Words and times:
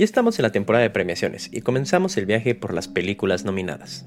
Ya 0.00 0.04
estamos 0.04 0.38
en 0.38 0.44
la 0.44 0.50
temporada 0.50 0.82
de 0.82 0.88
premiaciones 0.88 1.50
y 1.52 1.60
comenzamos 1.60 2.16
el 2.16 2.24
viaje 2.24 2.54
por 2.54 2.72
las 2.72 2.88
películas 2.88 3.44
nominadas. 3.44 4.06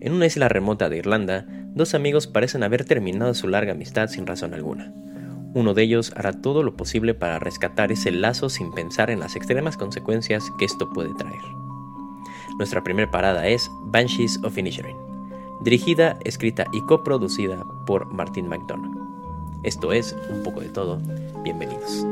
En 0.00 0.12
una 0.12 0.26
isla 0.26 0.48
remota 0.48 0.88
de 0.88 0.96
Irlanda, 0.96 1.46
dos 1.72 1.94
amigos 1.94 2.26
parecen 2.26 2.64
haber 2.64 2.84
terminado 2.84 3.32
su 3.34 3.46
larga 3.46 3.74
amistad 3.74 4.08
sin 4.08 4.26
razón 4.26 4.54
alguna. 4.54 4.92
Uno 5.54 5.72
de 5.72 5.84
ellos 5.84 6.12
hará 6.16 6.32
todo 6.32 6.64
lo 6.64 6.76
posible 6.76 7.14
para 7.14 7.38
rescatar 7.38 7.92
ese 7.92 8.10
lazo 8.10 8.48
sin 8.48 8.72
pensar 8.72 9.08
en 9.10 9.20
las 9.20 9.36
extremas 9.36 9.76
consecuencias 9.76 10.42
que 10.58 10.64
esto 10.64 10.90
puede 10.90 11.14
traer. 11.14 11.42
Nuestra 12.58 12.82
primera 12.82 13.08
parada 13.08 13.46
es 13.46 13.70
Banshees 13.84 14.40
of 14.42 14.58
Inisherin, 14.58 14.96
dirigida, 15.62 16.18
escrita 16.24 16.64
y 16.72 16.80
coproducida 16.80 17.64
por 17.86 18.12
Martin 18.12 18.48
McDonagh. 18.48 18.98
Esto 19.62 19.92
es 19.92 20.16
un 20.28 20.42
poco 20.42 20.60
de 20.60 20.70
todo. 20.70 21.00
Bienvenidos. 21.44 22.04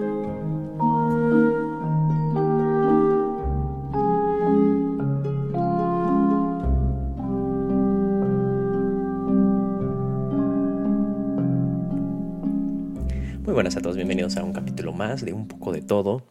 Muy 13.46 13.55
buenas 13.55 13.77
a 13.77 13.81
todos, 13.81 13.95
bienvenidos 13.95 14.36
a 14.36 14.43
un 14.43 14.53
capítulo 14.53 14.93
más 14.93 15.25
de 15.25 15.32
un 15.32 15.46
poco 15.46 15.71
de 15.71 15.81
todo. 15.81 16.25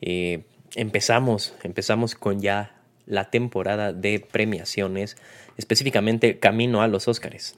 Eh, 0.00 0.42
empezamos, 0.74 1.54
empezamos 1.62 2.16
con 2.16 2.40
ya 2.40 2.82
la 3.06 3.30
temporada 3.30 3.92
de 3.92 4.18
premiaciones, 4.18 5.16
específicamente 5.56 6.40
camino 6.40 6.82
a 6.82 6.88
los 6.88 7.06
Óscares. 7.06 7.54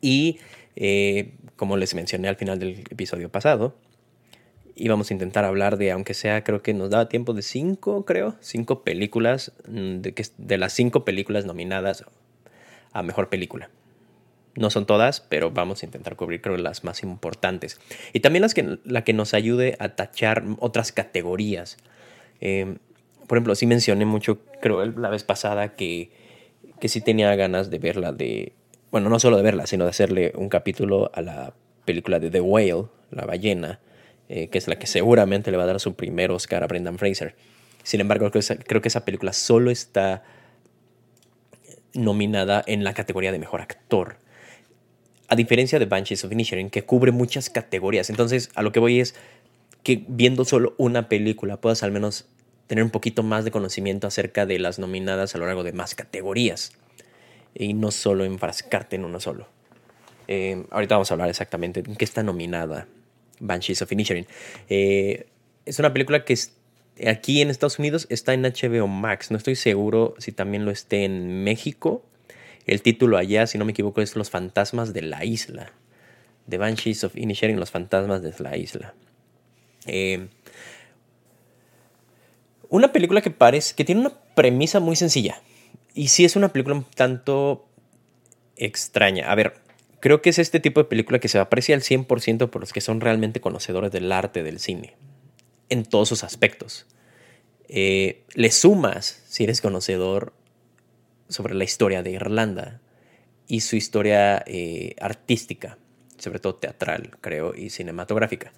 Y 0.00 0.40
eh, 0.74 1.34
como 1.54 1.76
les 1.76 1.94
mencioné 1.94 2.26
al 2.26 2.34
final 2.34 2.58
del 2.58 2.80
episodio 2.90 3.30
pasado, 3.30 3.76
íbamos 4.74 5.12
a 5.12 5.14
intentar 5.14 5.44
hablar 5.44 5.76
de, 5.76 5.92
aunque 5.92 6.14
sea, 6.14 6.42
creo 6.42 6.60
que 6.60 6.74
nos 6.74 6.90
daba 6.90 7.08
tiempo 7.08 7.34
de 7.34 7.42
cinco, 7.42 8.04
creo, 8.04 8.34
cinco 8.40 8.82
películas, 8.82 9.52
mm, 9.68 9.98
de, 9.98 10.14
que, 10.14 10.24
de 10.38 10.58
las 10.58 10.72
cinco 10.72 11.04
películas 11.04 11.44
nominadas 11.44 12.04
a 12.92 13.02
Mejor 13.04 13.28
Película. 13.28 13.70
No 14.58 14.70
son 14.70 14.86
todas, 14.86 15.20
pero 15.20 15.52
vamos 15.52 15.82
a 15.82 15.86
intentar 15.86 16.16
cubrir 16.16 16.40
creo 16.40 16.56
las 16.56 16.82
más 16.82 17.04
importantes. 17.04 17.80
Y 18.12 18.20
también 18.20 18.42
las 18.42 18.54
que, 18.54 18.80
la 18.84 19.04
que 19.04 19.12
nos 19.12 19.32
ayude 19.32 19.76
a 19.78 19.90
tachar 19.90 20.42
otras 20.58 20.90
categorías. 20.90 21.76
Eh, 22.40 22.78
por 23.28 23.38
ejemplo, 23.38 23.54
sí 23.54 23.66
mencioné 23.66 24.04
mucho, 24.04 24.40
creo, 24.60 24.84
la 24.84 25.10
vez 25.10 25.22
pasada 25.22 25.76
que, 25.76 26.10
que 26.80 26.88
sí 26.88 27.00
tenía 27.00 27.32
ganas 27.36 27.70
de 27.70 27.78
verla 27.78 28.10
de... 28.10 28.52
Bueno, 28.90 29.08
no 29.10 29.20
solo 29.20 29.36
de 29.36 29.44
verla, 29.44 29.68
sino 29.68 29.84
de 29.84 29.90
hacerle 29.90 30.32
un 30.34 30.48
capítulo 30.48 31.12
a 31.14 31.22
la 31.22 31.54
película 31.84 32.18
de 32.18 32.28
The 32.28 32.40
Whale, 32.40 32.86
la 33.12 33.26
ballena, 33.26 33.78
eh, 34.28 34.48
que 34.48 34.58
es 34.58 34.66
la 34.66 34.76
que 34.76 34.88
seguramente 34.88 35.52
le 35.52 35.56
va 35.56 35.62
a 35.62 35.66
dar 35.66 35.78
su 35.78 35.94
primer 35.94 36.32
Oscar 36.32 36.64
a 36.64 36.66
Brendan 36.66 36.98
Fraser. 36.98 37.36
Sin 37.84 38.00
embargo, 38.00 38.28
creo, 38.32 38.42
creo 38.66 38.82
que 38.82 38.88
esa 38.88 39.04
película 39.04 39.32
solo 39.32 39.70
está 39.70 40.24
nominada 41.94 42.64
en 42.66 42.82
la 42.82 42.92
categoría 42.92 43.30
de 43.30 43.38
mejor 43.38 43.60
actor. 43.60 44.16
A 45.28 45.36
diferencia 45.36 45.78
de 45.78 45.86
Banshees 45.86 46.24
of 46.24 46.32
Inisherin, 46.32 46.70
que 46.70 46.84
cubre 46.84 47.12
muchas 47.12 47.50
categorías. 47.50 48.10
Entonces, 48.10 48.50
a 48.54 48.62
lo 48.62 48.72
que 48.72 48.80
voy 48.80 49.00
es 49.00 49.14
que 49.82 50.04
viendo 50.08 50.44
solo 50.44 50.74
una 50.78 51.08
película 51.08 51.58
puedas 51.58 51.82
al 51.82 51.92
menos 51.92 52.26
tener 52.66 52.84
un 52.84 52.90
poquito 52.90 53.22
más 53.22 53.44
de 53.44 53.50
conocimiento 53.50 54.06
acerca 54.06 54.46
de 54.46 54.58
las 54.58 54.78
nominadas 54.78 55.34
a 55.34 55.38
lo 55.38 55.46
largo 55.46 55.64
de 55.64 55.72
más 55.72 55.94
categorías 55.94 56.72
y 57.54 57.74
no 57.74 57.90
solo 57.90 58.24
enfrascarte 58.24 58.96
en 58.96 59.04
uno 59.04 59.20
solo. 59.20 59.48
Eh, 60.28 60.66
ahorita 60.70 60.94
vamos 60.94 61.10
a 61.10 61.14
hablar 61.14 61.30
exactamente 61.30 61.80
en 61.80 61.96
qué 61.96 62.04
está 62.04 62.22
nominada 62.22 62.86
Banshees 63.40 63.82
of 63.82 63.90
Inisherin. 63.90 64.26
Eh, 64.68 65.26
es 65.64 65.78
una 65.78 65.92
película 65.92 66.24
que 66.24 66.36
aquí 67.06 67.40
en 67.40 67.50
Estados 67.50 67.78
Unidos 67.78 68.06
está 68.10 68.34
en 68.34 68.42
HBO 68.42 68.86
Max. 68.86 69.30
No 69.30 69.36
estoy 69.36 69.56
seguro 69.56 70.14
si 70.18 70.32
también 70.32 70.64
lo 70.64 70.70
esté 70.70 71.04
en 71.04 71.44
México. 71.44 72.04
El 72.68 72.82
título 72.82 73.16
allá, 73.16 73.46
si 73.46 73.56
no 73.56 73.64
me 73.64 73.72
equivoco, 73.72 74.02
es 74.02 74.14
Los 74.14 74.28
fantasmas 74.28 74.92
de 74.92 75.00
la 75.00 75.24
isla. 75.24 75.72
The 76.48 76.58
Banshees 76.58 77.02
of 77.02 77.16
Inisherin, 77.16 77.58
Los 77.58 77.70
fantasmas 77.70 78.22
de 78.22 78.32
la 78.38 78.58
isla. 78.58 78.94
Eh, 79.86 80.28
una 82.68 82.92
película 82.92 83.22
que 83.22 83.30
parece 83.30 83.74
que 83.74 83.86
tiene 83.86 84.02
una 84.02 84.12
premisa 84.34 84.80
muy 84.80 84.96
sencilla. 84.96 85.40
Y 85.94 86.08
sí 86.08 86.26
es 86.26 86.36
una 86.36 86.52
película 86.52 86.76
un 86.76 86.84
tanto 86.84 87.66
extraña. 88.56 89.32
A 89.32 89.34
ver, 89.34 89.54
creo 90.00 90.20
que 90.20 90.28
es 90.28 90.38
este 90.38 90.60
tipo 90.60 90.80
de 90.82 90.88
película 90.90 91.20
que 91.20 91.28
se 91.28 91.38
aprecia 91.38 91.74
al 91.74 91.80
100% 91.80 92.50
por 92.50 92.60
los 92.60 92.74
que 92.74 92.82
son 92.82 93.00
realmente 93.00 93.40
conocedores 93.40 93.90
del 93.90 94.12
arte 94.12 94.42
del 94.42 94.60
cine. 94.60 94.94
En 95.70 95.86
todos 95.86 96.10
sus 96.10 96.22
aspectos. 96.22 96.86
Eh, 97.68 98.24
le 98.34 98.50
sumas, 98.50 99.22
si 99.26 99.44
eres 99.44 99.62
conocedor, 99.62 100.34
sobre 101.28 101.54
la 101.54 101.64
historia 101.64 102.02
de 102.02 102.12
Irlanda 102.12 102.80
y 103.46 103.60
su 103.60 103.76
historia 103.76 104.42
eh, 104.46 104.94
artística, 105.00 105.78
sobre 106.18 106.38
todo 106.38 106.56
teatral, 106.56 107.16
creo, 107.20 107.54
y 107.54 107.70
cinematográfica. 107.70 108.52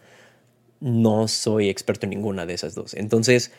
No 0.80 1.28
soy 1.28 1.68
experto 1.68 2.06
en 2.06 2.10
ninguna 2.10 2.46
de 2.46 2.54
esas 2.54 2.74
dos. 2.74 2.94
Entonces, 2.94 3.52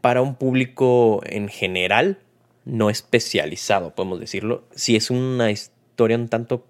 para 0.00 0.22
un 0.22 0.36
público 0.36 1.20
en 1.24 1.48
general, 1.48 2.18
no 2.64 2.90
especializado, 2.90 3.94
podemos 3.94 4.20
decirlo, 4.20 4.64
si 4.74 4.96
es 4.96 5.10
una 5.10 5.50
historia 5.50 6.16
un 6.16 6.28
tanto... 6.28 6.66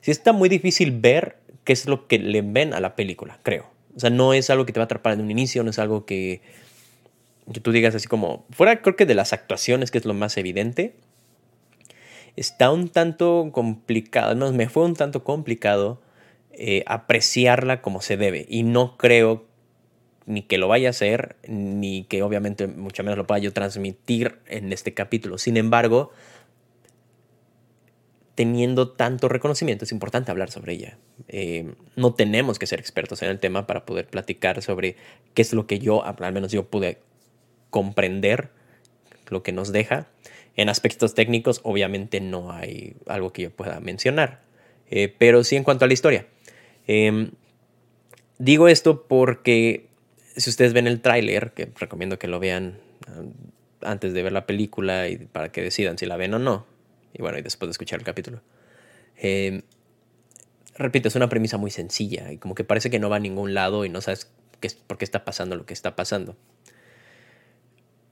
Si 0.00 0.10
está 0.10 0.32
muy 0.32 0.48
difícil 0.48 0.92
ver 0.92 1.38
qué 1.64 1.72
es 1.72 1.86
lo 1.86 2.06
que 2.06 2.18
le 2.18 2.42
ven 2.42 2.74
a 2.74 2.80
la 2.80 2.94
película, 2.94 3.40
creo. 3.42 3.66
O 3.96 4.00
sea, 4.00 4.10
no 4.10 4.34
es 4.34 4.50
algo 4.50 4.66
que 4.66 4.72
te 4.72 4.78
va 4.78 4.84
a 4.84 4.86
atrapar 4.86 5.14
en 5.14 5.20
un 5.20 5.30
inicio, 5.30 5.64
no 5.64 5.70
es 5.70 5.78
algo 5.78 6.06
que, 6.06 6.42
que 7.52 7.60
tú 7.60 7.72
digas 7.72 7.94
así 7.94 8.08
como... 8.08 8.46
Fuera 8.50 8.82
creo 8.82 8.96
que 8.96 9.06
de 9.06 9.14
las 9.14 9.32
actuaciones, 9.32 9.90
que 9.90 9.98
es 9.98 10.04
lo 10.04 10.14
más 10.14 10.36
evidente, 10.36 10.94
está 12.36 12.70
un 12.70 12.88
tanto 12.88 13.50
complicado, 13.52 14.34
no, 14.34 14.52
me 14.52 14.68
fue 14.68 14.84
un 14.84 14.94
tanto 14.94 15.24
complicado 15.24 16.00
eh, 16.52 16.82
apreciarla 16.86 17.82
como 17.82 18.00
se 18.00 18.16
debe. 18.16 18.46
Y 18.48 18.62
no 18.62 18.96
creo 18.96 19.46
ni 20.26 20.42
que 20.42 20.58
lo 20.58 20.68
vaya 20.68 20.88
a 20.88 20.90
hacer, 20.90 21.36
ni 21.46 22.04
que 22.04 22.22
obviamente 22.22 22.66
mucho 22.66 23.04
menos 23.04 23.16
lo 23.16 23.26
pueda 23.26 23.38
yo 23.38 23.52
transmitir 23.52 24.40
en 24.46 24.72
este 24.72 24.92
capítulo. 24.92 25.38
Sin 25.38 25.56
embargo, 25.56 26.10
teniendo 28.34 28.90
tanto 28.90 29.28
reconocimiento, 29.28 29.84
es 29.84 29.92
importante 29.92 30.30
hablar 30.30 30.50
sobre 30.50 30.74
ella. 30.74 30.98
Eh, 31.28 31.74
no 31.94 32.12
tenemos 32.14 32.58
que 32.58 32.66
ser 32.66 32.80
expertos 32.80 33.22
en 33.22 33.30
el 33.30 33.38
tema 33.38 33.66
para 33.66 33.86
poder 33.86 34.08
platicar 34.08 34.62
sobre 34.62 34.96
qué 35.34 35.42
es 35.42 35.52
lo 35.52 35.66
que 35.66 35.78
yo, 35.78 36.04
al 36.04 36.32
menos 36.32 36.52
yo 36.52 36.66
pude 36.66 36.98
comprender, 37.76 38.48
lo 39.28 39.42
que 39.42 39.52
nos 39.52 39.70
deja. 39.70 40.06
En 40.56 40.70
aspectos 40.70 41.12
técnicos, 41.12 41.60
obviamente 41.62 42.22
no 42.22 42.50
hay 42.50 42.96
algo 43.06 43.34
que 43.34 43.42
yo 43.42 43.50
pueda 43.50 43.80
mencionar, 43.80 44.40
eh, 44.88 45.14
pero 45.18 45.44
sí 45.44 45.56
en 45.56 45.62
cuanto 45.62 45.84
a 45.84 45.88
la 45.88 45.92
historia. 45.92 46.26
Em, 46.86 47.32
digo 48.38 48.68
esto 48.68 49.06
porque 49.06 49.88
si 50.36 50.48
ustedes 50.48 50.72
ven 50.72 50.86
el 50.86 51.02
tráiler, 51.02 51.52
que 51.52 51.68
recomiendo 51.78 52.18
que 52.18 52.28
lo 52.28 52.40
vean 52.40 52.78
um, 53.14 53.34
antes 53.82 54.14
de 54.14 54.22
ver 54.22 54.32
la 54.32 54.46
película 54.46 55.10
y 55.10 55.18
para 55.18 55.52
que 55.52 55.60
decidan 55.60 55.98
si 55.98 56.06
la 56.06 56.16
ven 56.16 56.32
o 56.32 56.38
no, 56.38 56.64
y 57.12 57.20
bueno, 57.20 57.36
y 57.36 57.42
después 57.42 57.68
de 57.68 57.72
escuchar 57.72 57.98
el 57.98 58.06
capítulo. 58.06 58.40
Eh, 59.18 59.64
repito, 60.76 61.08
es 61.08 61.14
una 61.14 61.28
premisa 61.28 61.58
muy 61.58 61.70
sencilla 61.70 62.32
y 62.32 62.38
como 62.38 62.54
que 62.54 62.64
parece 62.64 62.88
que 62.88 62.98
no 62.98 63.10
va 63.10 63.16
a 63.16 63.20
ningún 63.20 63.52
lado 63.52 63.84
y 63.84 63.90
no 63.90 64.00
sabes 64.00 64.32
qué, 64.60 64.70
por 64.86 64.96
qué 64.96 65.04
está 65.04 65.26
pasando 65.26 65.56
lo 65.56 65.66
que 65.66 65.74
está 65.74 65.94
pasando. 65.94 66.38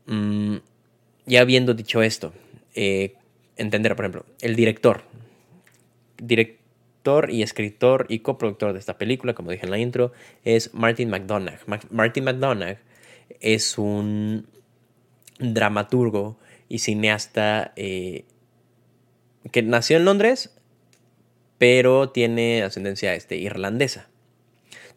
Mm, 0.07 0.57
ya 1.27 1.41
habiendo 1.41 1.75
dicho 1.75 2.03
esto, 2.03 2.33
eh, 2.75 3.15
entender, 3.57 3.97
por 3.97 4.05
ejemplo, 4.05 4.27
el 4.41 4.57
director. 4.57 5.05
Director 6.19 7.31
y 7.31 7.43
escritor 7.43 8.07
y 8.09 8.21
coproductor 8.21 8.73
de 8.73 8.79
esta 8.79 8.99
película, 8.99 9.35
como 9.35 9.51
dije 9.51 9.65
en 9.65 9.71
la 9.71 9.79
intro, 9.79 10.13
es 10.45 10.73
Martin 10.75 11.11
McDonagh. 11.11 11.61
Martin 11.91 12.25
McDonagh 12.25 12.79
es 13.41 13.79
un 13.79 14.47
dramaturgo 15.39 16.39
y 16.69 16.79
cineasta 16.79 17.73
eh, 17.77 18.25
que 19.51 19.63
nació 19.63 19.97
en 19.97 20.05
Londres, 20.05 20.57
pero 21.59 22.11
tiene 22.11 22.63
ascendencia 22.63 23.15
este, 23.15 23.37
irlandesa. 23.37 24.09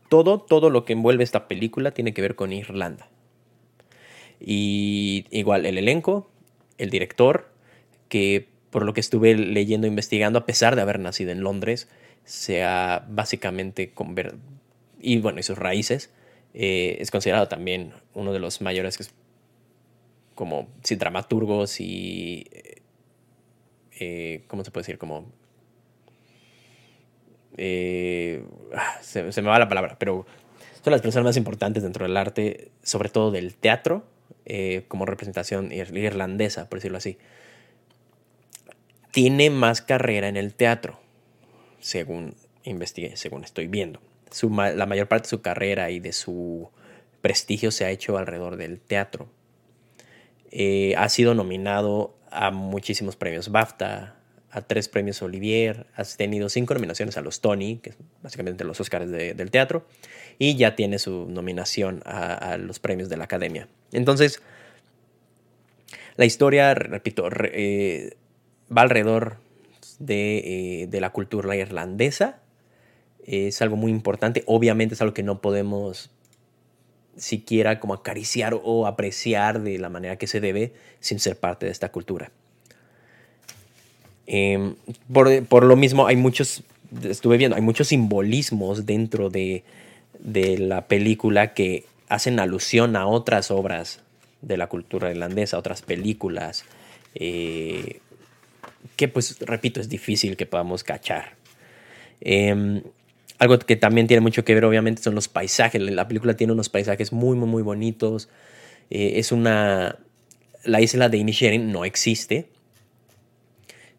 Todo, 0.09 0.39
todo 0.41 0.69
lo 0.69 0.85
que 0.85 0.93
envuelve 0.93 1.23
esta 1.23 1.47
película 1.47 1.91
tiene 1.91 2.13
que 2.13 2.21
ver 2.21 2.35
con 2.35 2.53
Irlanda. 2.53 3.09
Y 4.39 5.25
igual 5.31 5.65
el 5.65 5.77
elenco, 5.77 6.29
el 6.77 6.89
director, 6.89 7.49
que 8.09 8.47
por 8.69 8.85
lo 8.85 8.93
que 8.93 8.99
estuve 8.99 9.35
leyendo 9.35 9.87
investigando, 9.87 10.39
a 10.39 10.45
pesar 10.45 10.75
de 10.75 10.81
haber 10.81 10.99
nacido 10.99 11.31
en 11.31 11.41
Londres, 11.41 11.87
se 12.23 12.63
ha 12.63 13.05
básicamente 13.09 13.93
y 14.99 15.19
bueno, 15.19 15.39
y 15.39 15.43
sus 15.43 15.57
raíces, 15.57 16.11
eh, 16.53 16.97
es 16.99 17.11
considerado 17.11 17.47
también 17.47 17.93
uno 18.13 18.33
de 18.33 18.39
los 18.39 18.61
mayores 18.61 19.11
como 20.35 20.67
sí, 20.83 20.95
dramaturgos 20.95 21.79
y 21.79 22.47
eh, 23.99 24.43
¿cómo 24.47 24.63
se 24.63 24.71
puede 24.71 24.83
decir? 24.83 24.97
como 24.97 25.25
eh, 27.57 28.43
ah, 28.75 28.99
se, 29.01 29.23
me 29.23 29.49
va 29.49 29.59
la 29.59 29.67
palabra, 29.67 29.97
pero 29.99 30.25
son 30.83 30.91
las 30.91 31.01
personas 31.01 31.25
más 31.25 31.37
importantes 31.37 31.83
dentro 31.83 32.05
del 32.05 32.15
arte, 32.15 32.71
sobre 32.83 33.09
todo 33.09 33.31
del 33.31 33.55
teatro, 33.55 34.05
eh, 34.45 34.85
como 34.87 35.05
representación 35.05 35.71
irlandesa, 35.71 36.69
por 36.69 36.79
decirlo 36.79 36.97
así. 36.97 37.17
Tiene 39.11 39.49
más 39.49 39.81
carrera 39.81 40.27
en 40.27 40.37
el 40.37 40.53
teatro, 40.53 40.99
según 41.79 42.35
investigué, 42.63 43.17
según 43.17 43.43
estoy 43.43 43.67
viendo. 43.67 43.99
la 44.41 44.85
mayor 44.85 45.07
parte 45.07 45.25
de 45.25 45.29
su 45.29 45.41
carrera 45.41 45.89
y 45.89 45.99
de 45.99 46.13
su 46.13 46.69
prestigio 47.21 47.71
se 47.71 47.85
ha 47.85 47.89
hecho 47.89 48.17
alrededor 48.17 48.57
del 48.57 48.79
teatro. 48.79 49.27
Eh, 50.51 50.93
ha 50.97 51.09
sido 51.09 51.33
nominado 51.33 52.15
a 52.31 52.51
muchísimos 52.51 53.15
premios 53.15 53.49
BAFTA, 53.49 54.15
a 54.49 54.61
tres 54.61 54.87
premios 54.87 55.21
Olivier, 55.21 55.87
has 55.95 56.17
tenido 56.17 56.49
cinco 56.49 56.73
nominaciones 56.73 57.17
a 57.17 57.21
los 57.21 57.41
Tony, 57.41 57.77
que 57.77 57.91
es 57.91 57.97
básicamente 58.21 58.63
los 58.63 58.79
Oscars 58.79 59.09
del 59.09 59.51
teatro, 59.51 59.85
y 60.39 60.55
ya 60.55 60.75
tiene 60.75 60.99
su 60.99 61.25
nominación 61.29 62.01
a, 62.05 62.57
los 62.57 62.79
premios 62.79 63.09
de 63.09 63.17
la 63.17 63.23
Academia. 63.23 63.67
Entonces, 63.91 64.41
la 66.15 66.25
historia, 66.25 66.73
repito, 66.73 67.27
eh, 67.43 68.15
va 68.75 68.83
alrededor 68.83 69.37
de, 69.99 70.81
eh, 70.81 70.87
de, 70.87 71.01
la 71.01 71.11
cultura 71.11 71.55
irlandesa. 71.55 72.39
Es 73.25 73.61
algo 73.61 73.75
muy 73.75 73.91
importante. 73.91 74.43
Obviamente 74.45 74.95
es 74.95 75.01
algo 75.01 75.13
que 75.13 75.23
no 75.23 75.41
podemos 75.41 76.11
siquiera 77.17 77.79
como 77.79 77.93
acariciar 77.93 78.59
o 78.63 78.87
apreciar 78.87 79.61
de 79.61 79.79
la 79.79 79.89
manera 79.89 80.17
que 80.17 80.27
se 80.27 80.39
debe 80.39 80.73
sin 80.99 81.19
ser 81.19 81.37
parte 81.37 81.65
de 81.65 81.71
esta 81.71 81.91
cultura. 81.91 82.31
Em, 84.27 84.75
por, 85.11 85.63
lo 85.63 85.75
mismo, 85.75 86.05
hay 86.05 86.15
muchos, 86.15 86.63
estuve 87.03 87.37
viendo, 87.37 87.55
hay 87.55 87.61
muchos 87.61 87.87
simbolismos 87.87 88.85
dentro 88.85 89.29
de, 89.29 89.63
la 90.23 90.87
película 90.87 91.53
que 91.53 91.85
hacen 92.09 92.39
alusión 92.39 92.95
a 92.95 93.07
otras 93.07 93.51
obras 93.51 94.01
de 94.41 94.57
la 94.57 94.67
cultura 94.67 95.11
irlandesa, 95.11 95.57
otras 95.57 95.81
películas, 95.81 96.65
eh, 97.15 97.99
que 98.95 99.07
pues, 99.07 99.39
repito, 99.39 99.79
es 99.81 99.89
difícil 99.89 100.37
que 100.37 100.45
podamos 100.45 100.83
cachar. 100.83 101.35
Em, 102.21 102.83
algo 103.39 103.59
que 103.59 103.75
también 103.75 104.07
tiene 104.07 104.21
mucho 104.21 104.43
que 104.43 104.53
ver, 104.53 104.65
obviamente, 104.65 105.01
son 105.01 105.15
los 105.15 105.27
paisajes. 105.27 105.81
La 105.81 106.07
película 106.07 106.35
tiene 106.35 106.53
unos 106.53 106.69
paisajes 106.69 107.11
muy, 107.11 107.37
muy, 107.37 107.47
muy 107.47 107.63
bonitos. 107.63 108.29
Eh, 108.89 109.13
es 109.15 109.31
una... 109.31 109.97
La 110.63 110.81
isla 110.81 111.07
de 111.09 111.17
Inisherin 111.17 111.71
no 111.71 111.85
existe. 111.85 112.49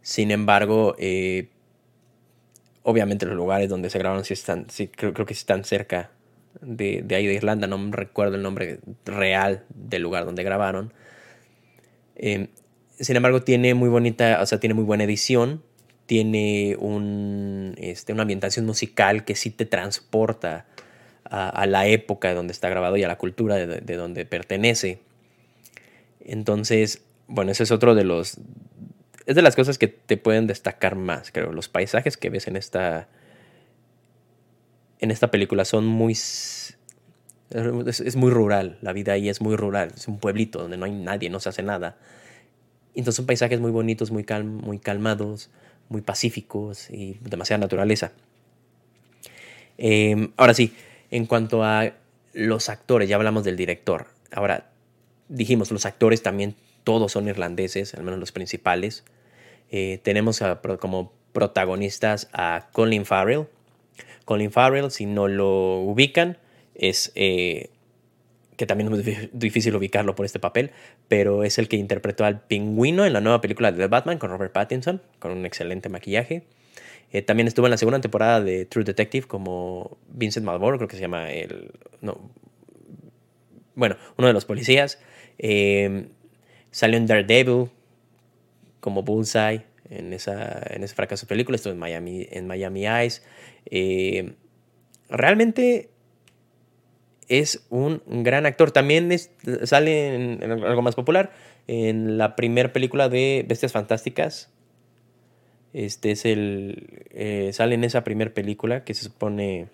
Sin 0.02 0.30
embargo, 0.30 0.96
eh, 0.98 1.48
obviamente 2.88 3.26
los 3.26 3.36
lugares 3.36 3.68
donde 3.68 3.90
se 3.90 3.98
grabaron 3.98 4.24
sí 4.24 4.34
están, 4.34 4.66
sí, 4.70 4.88
creo, 4.88 5.12
creo 5.12 5.26
que 5.26 5.34
están 5.34 5.64
cerca 5.64 6.10
de, 6.60 7.04
ahí 7.10 7.26
de 7.26 7.34
Irlanda. 7.34 7.66
No 7.66 7.90
recuerdo 7.92 8.36
el 8.36 8.42
nombre 8.42 8.80
real 9.04 9.64
del 9.74 10.02
lugar 10.02 10.24
donde 10.24 10.42
grabaron. 10.42 10.92
Eh, 12.16 12.48
sin 12.98 13.16
embargo, 13.16 13.42
tiene 13.42 13.74
muy 13.74 13.88
bonita, 13.88 14.40
o 14.42 14.46
sea, 14.46 14.58
tiene 14.58 14.74
muy 14.74 14.84
buena 14.84 15.04
edición 15.04 15.62
tiene 16.08 16.74
un, 16.80 17.74
este, 17.76 18.14
una 18.14 18.22
ambientación 18.22 18.64
musical 18.64 19.26
que 19.26 19.36
sí 19.36 19.50
te 19.50 19.66
transporta 19.66 20.64
a, 21.24 21.66
la 21.66 21.86
época 21.86 22.28
de 22.28 22.34
donde 22.34 22.54
está 22.54 22.70
grabado 22.70 22.96
y 22.96 23.02
a 23.02 23.08
la 23.08 23.18
cultura 23.18 23.56
de, 23.56 23.96
donde 23.96 24.24
pertenece. 24.24 25.00
Entonces, 26.20 27.02
bueno, 27.26 27.52
ese 27.52 27.64
es 27.64 27.70
otro 27.70 27.94
de 27.94 28.04
los... 28.04 28.38
Es 29.28 29.34
de 29.34 29.42
las 29.42 29.54
cosas 29.54 29.76
que 29.76 29.88
te 29.88 30.16
pueden 30.16 30.46
destacar 30.46 30.94
más, 30.94 31.32
creo. 31.32 31.52
Los 31.52 31.68
paisajes 31.68 32.16
que 32.16 32.30
ves 32.30 32.48
en 32.48 32.56
esta... 32.56 33.08
En 35.00 35.10
esta 35.10 35.30
película 35.30 35.66
son 35.66 35.84
muy... 35.84 36.12
Es, 36.12 36.76
muy 38.16 38.30
rural, 38.30 38.78
la 38.80 38.94
vida 38.94 39.12
ahí 39.12 39.28
es 39.28 39.42
muy 39.42 39.54
rural, 39.54 39.92
es 39.94 40.08
un 40.08 40.18
pueblito 40.18 40.60
donde 40.60 40.78
no 40.78 40.86
hay 40.86 40.92
nadie, 40.92 41.28
no 41.28 41.40
se 41.40 41.50
hace 41.50 41.62
nada. 41.62 41.98
Entonces 42.94 43.16
son 43.16 43.26
paisajes 43.26 43.60
muy 43.60 43.70
bonitos, 43.70 44.10
muy, 44.10 44.24
muy 44.44 44.78
calmados, 44.78 45.50
muy 45.90 46.00
pacíficos 46.00 46.88
y 46.88 47.18
demasiada 47.20 47.60
naturaleza. 47.60 48.12
Em, 49.76 50.32
ahora 50.38 50.54
sí, 50.54 50.74
en 51.10 51.26
cuanto 51.26 51.64
a 51.64 51.92
los 52.32 52.70
actores, 52.70 53.10
ya 53.10 53.16
hablamos 53.16 53.44
del 53.44 53.56
director. 53.56 54.06
Ahora, 54.32 54.70
dijimos, 55.28 55.70
los 55.70 55.84
actores 55.84 56.22
también 56.22 56.54
todos 56.82 57.12
son 57.12 57.28
irlandeses, 57.28 57.94
al 57.94 58.04
menos 58.04 58.18
los 58.18 58.32
principales. 58.32 59.04
Eh, 59.70 60.00
tenemos 60.02 60.42
como 60.80 61.12
protagonistas 61.32 62.28
a 62.32 62.68
Colin 62.72 63.04
Farrell. 63.04 63.46
Colin 64.24 64.50
Farrell, 64.50 64.90
si 64.90 65.06
no 65.06 65.28
lo 65.28 65.80
ubican, 65.80 66.38
es 66.74 67.12
eh, 67.14 67.70
que 68.56 68.66
también 68.66 68.92
es 68.92 69.04
muy 69.04 69.30
difícil 69.32 69.74
ubicarlo 69.76 70.14
por 70.14 70.26
este 70.26 70.38
papel, 70.38 70.70
pero 71.08 71.44
es 71.44 71.58
el 71.58 71.68
que 71.68 71.76
interpretó 71.76 72.24
al 72.24 72.40
pingüino 72.42 73.06
en 73.06 73.12
la 73.12 73.20
nueva 73.20 73.40
película 73.40 73.72
de 73.72 73.78
The 73.78 73.86
Batman 73.86 74.18
con 74.18 74.30
Robert 74.30 74.52
Pattinson, 74.52 75.02
con 75.18 75.32
un 75.32 75.46
excelente 75.46 75.88
maquillaje. 75.88 76.44
Eh, 77.10 77.22
también 77.22 77.48
estuvo 77.48 77.66
en 77.66 77.70
la 77.70 77.78
segunda 77.78 78.00
temporada 78.00 78.42
de 78.42 78.66
True 78.66 78.84
Detective 78.84 79.26
como 79.26 79.96
Vincent 80.08 80.44
Malboro, 80.44 80.76
creo 80.76 80.88
que 80.88 80.96
se 80.96 81.02
llama 81.02 81.30
el... 81.30 81.72
No, 82.02 82.18
bueno, 83.74 83.96
uno 84.16 84.26
de 84.26 84.34
los 84.34 84.44
policías. 84.44 84.98
Salió 86.70 86.96
en 86.96 87.06
Daredevil 87.06 87.70
como 88.88 89.02
Bullseye 89.02 89.66
en, 89.90 90.14
esa, 90.14 90.62
en 90.70 90.82
ese 90.82 90.94
fracaso 90.94 91.26
de 91.26 91.28
película. 91.28 91.56
Estuvo 91.56 91.74
en 91.74 91.78
Miami, 91.78 92.26
en 92.30 92.46
Miami 92.46 92.86
Eyes. 92.86 93.22
Eh, 93.66 94.32
realmente 95.10 95.90
es 97.28 97.66
un 97.68 98.00
gran 98.06 98.46
actor. 98.46 98.70
También 98.70 99.12
sale 99.64 100.14
en, 100.14 100.50
algo 100.50 100.80
más 100.80 100.94
popular, 100.94 101.32
en 101.66 102.16
la 102.16 102.34
primera 102.34 102.72
película 102.72 103.10
de 103.10 103.44
Bestias 103.46 103.72
Fantásticas. 103.72 104.50
Este 105.74 106.12
es 106.12 106.24
el. 106.24 107.04
Eh, 107.10 107.50
sale 107.52 107.74
en 107.74 107.84
esa 107.84 108.04
primera 108.04 108.32
película 108.32 108.84
que 108.84 108.94
se 108.94 109.04
supone 109.04 109.68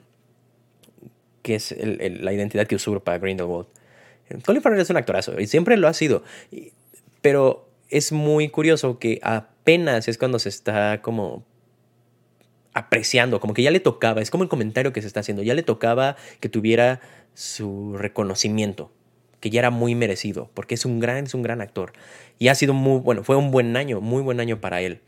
que 1.43 1.55
es 1.55 1.73
la 1.79 2.33
identidad 2.33 2.67
que 2.67 2.75
usurpa 2.75 3.17
Grindelwald. 3.19 3.69
Colin 4.45 4.61
Farrell 4.61 4.81
es 4.81 4.91
un 4.91 4.97
actorazo 4.97 5.39
y 5.39 5.47
siempre 5.47 5.77
lo 5.77 5.87
ha 5.87 5.93
sido. 5.93 6.25
Pero 7.21 7.69
es 7.95 8.11
muy 8.11 8.49
curioso 8.49 8.99
que 8.99 9.21
apenas 9.23 10.09
es 10.09 10.19
cuando 10.19 10.41
se 10.41 10.49
está 10.49 11.01
como 11.01 11.45
apreciando, 12.73 13.39
como 13.39 13.55
que 13.55 13.63
ya 13.63 13.71
le 13.71 13.79
tocaba, 13.79 14.21
es 14.21 14.33
como 14.33 14.43
el 14.43 14.49
comentario 14.49 14.93
que 14.93 15.01
se 15.01 15.07
está 15.07 15.21
haciendo, 15.21 15.45
ya 15.45 15.55
le 15.55 15.63
tocaba 15.63 16.17
que 16.41 16.49
tuviera 16.49 17.01
su 17.35 17.97
reconocimiento, 17.97 18.91
que 19.39 19.49
ya 19.51 19.61
era 19.61 19.71
muy 19.71 19.95
merecido, 19.95 20.51
porque 20.55 20.75
es 20.75 20.85
un 20.85 20.99
gran, 20.99 21.25
es 21.25 21.35
un 21.35 21.43
gran 21.43 21.61
actor. 21.61 21.93
Y 22.41 22.49
ha 22.49 22.57
sido 22.57 22.75
muy, 22.75 22.99
bueno, 22.99 23.23
fue 23.23 23.37
un 23.37 23.53
buen 23.53 23.77
año, 23.77 24.01
muy 24.01 24.23
buen 24.23 24.41
año 24.41 24.61
para 24.61 24.81
él, 24.81 25.01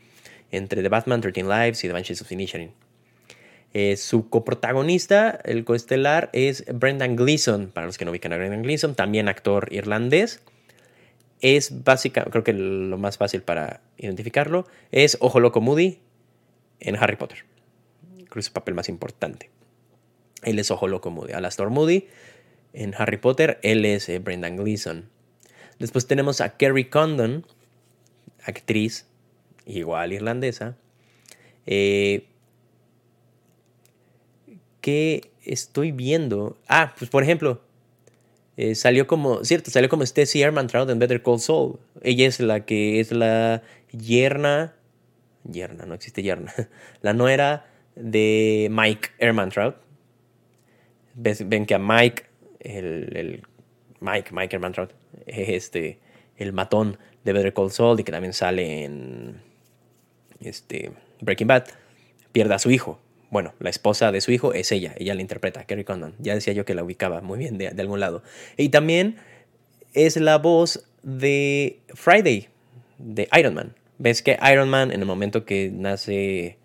entre 0.49 0.81
The 0.81 0.87
Batman 0.87 1.19
13 1.19 1.43
Lives 1.43 1.83
y 1.83 1.87
The 1.87 1.93
Banshees 1.93 2.21
of 2.21 2.31
Inisherin. 2.31 2.71
Eh, 3.73 3.97
su 3.97 4.29
coprotagonista, 4.29 5.41
el 5.43 5.65
coestelar, 5.65 6.29
es 6.31 6.63
Brendan 6.73 7.17
Gleeson, 7.17 7.67
para 7.67 7.85
los 7.85 7.97
que 7.97 8.05
no 8.05 8.11
ubican 8.11 8.31
a 8.31 8.37
Brendan 8.37 8.63
Gleeson, 8.63 8.95
también 8.95 9.27
actor 9.27 9.67
irlandés. 9.71 10.41
Es 11.41 11.83
básica, 11.83 12.25
creo 12.25 12.43
que 12.43 12.53
lo 12.53 12.97
más 12.97 13.17
fácil 13.17 13.41
para 13.43 13.81
identificarlo, 13.97 14.65
es 14.91 15.17
Ojo 15.21 15.39
Loco 15.39 15.61
Moody 15.61 15.99
en 16.79 16.95
Harry 16.95 17.15
Potter. 17.15 17.45
Creo 18.29 18.43
el 18.43 18.51
papel 18.51 18.73
más 18.73 18.89
importante. 18.89 19.49
Él 20.43 20.59
es 20.59 20.71
Ojo 20.71 20.87
Loco 20.87 21.11
Moody. 21.11 21.33
Alastor 21.33 21.69
Moody 21.69 22.07
en 22.73 22.93
Harry 22.97 23.17
Potter, 23.17 23.59
él 23.63 23.85
es 23.85 24.09
eh, 24.09 24.19
Brendan 24.19 24.57
Gleeson. 24.57 25.09
Después 25.79 26.07
tenemos 26.07 26.41
a 26.41 26.57
Kerry 26.57 26.85
Condon, 26.85 27.45
actriz, 28.43 29.05
igual 29.65 30.13
irlandesa, 30.13 30.77
eh, 31.65 32.27
que 34.81 35.31
estoy 35.43 35.91
viendo. 35.91 36.57
Ah, 36.67 36.93
pues 36.97 37.09
por 37.09 37.23
ejemplo, 37.23 37.61
eh, 38.57 38.75
salió 38.75 39.07
como, 39.07 39.43
cierto, 39.43 39.71
salió 39.71 39.87
como 39.89 40.05
Stacey 40.05 40.41
Ehrmantraut 40.41 40.89
en 40.89 40.99
Better 40.99 41.23
Call 41.23 41.39
Saul. 41.39 41.79
Ella 42.01 42.27
es 42.27 42.39
la 42.39 42.65
que 42.65 42.99
es 42.99 43.11
la 43.11 43.61
yerna, 43.91 44.75
yerna, 45.49 45.85
no 45.85 45.93
existe 45.93 46.23
yerna, 46.23 46.53
la 47.01 47.13
nuera 47.13 47.65
de 47.95 48.67
Mike 48.69 49.09
Ehrmantraut 49.19 49.87
ven 51.17 51.65
que 51.65 51.75
a 51.75 51.79
Mike, 51.79 52.25
el, 52.59 53.43
Mike, 53.99 54.29
Mike 54.31 54.55
Hermantraut, 54.55 54.93
es 55.25 55.49
este, 55.49 55.99
el 56.37 56.53
matón 56.53 56.97
de 57.23 57.33
Better 57.33 57.53
Call 57.53 57.71
Saul 57.71 57.99
y 57.99 58.03
que 58.03 58.11
también 58.11 58.33
sale 58.33 58.85
en 58.85 59.41
este, 60.39 60.91
Breaking 61.21 61.47
Bad, 61.47 61.65
pierde 62.31 62.53
a 62.53 62.59
su 62.59 62.71
hijo. 62.71 62.99
Bueno, 63.29 63.53
la 63.59 63.69
esposa 63.69 64.11
de 64.11 64.21
su 64.21 64.31
hijo 64.31 64.53
es 64.53 64.71
ella, 64.71 64.93
ella 64.97 65.13
la 65.13 65.21
interpreta, 65.21 65.65
Kerry 65.65 65.83
Condon. 65.83 66.15
Ya 66.19 66.33
decía 66.33 66.53
yo 66.53 66.65
que 66.65 66.75
la 66.75 66.83
ubicaba 66.83 67.21
muy 67.21 67.39
bien 67.39 67.57
de, 67.57 67.67
algún 67.67 67.99
lado. 67.99 68.23
Y 68.55 68.69
también 68.69 69.17
es 69.93 70.15
la 70.17 70.37
voz 70.37 70.85
de 71.03 71.79
Friday, 71.93 72.47
de 72.97 73.27
Iron 73.37 73.53
Man. 73.53 73.75
Ves 73.97 74.21
que 74.21 74.37
Iron 74.51 74.69
Man, 74.69 74.91
en 74.91 75.01
el 75.01 75.05
momento 75.05 75.43
que 75.45 75.69
nace, 75.73 76.57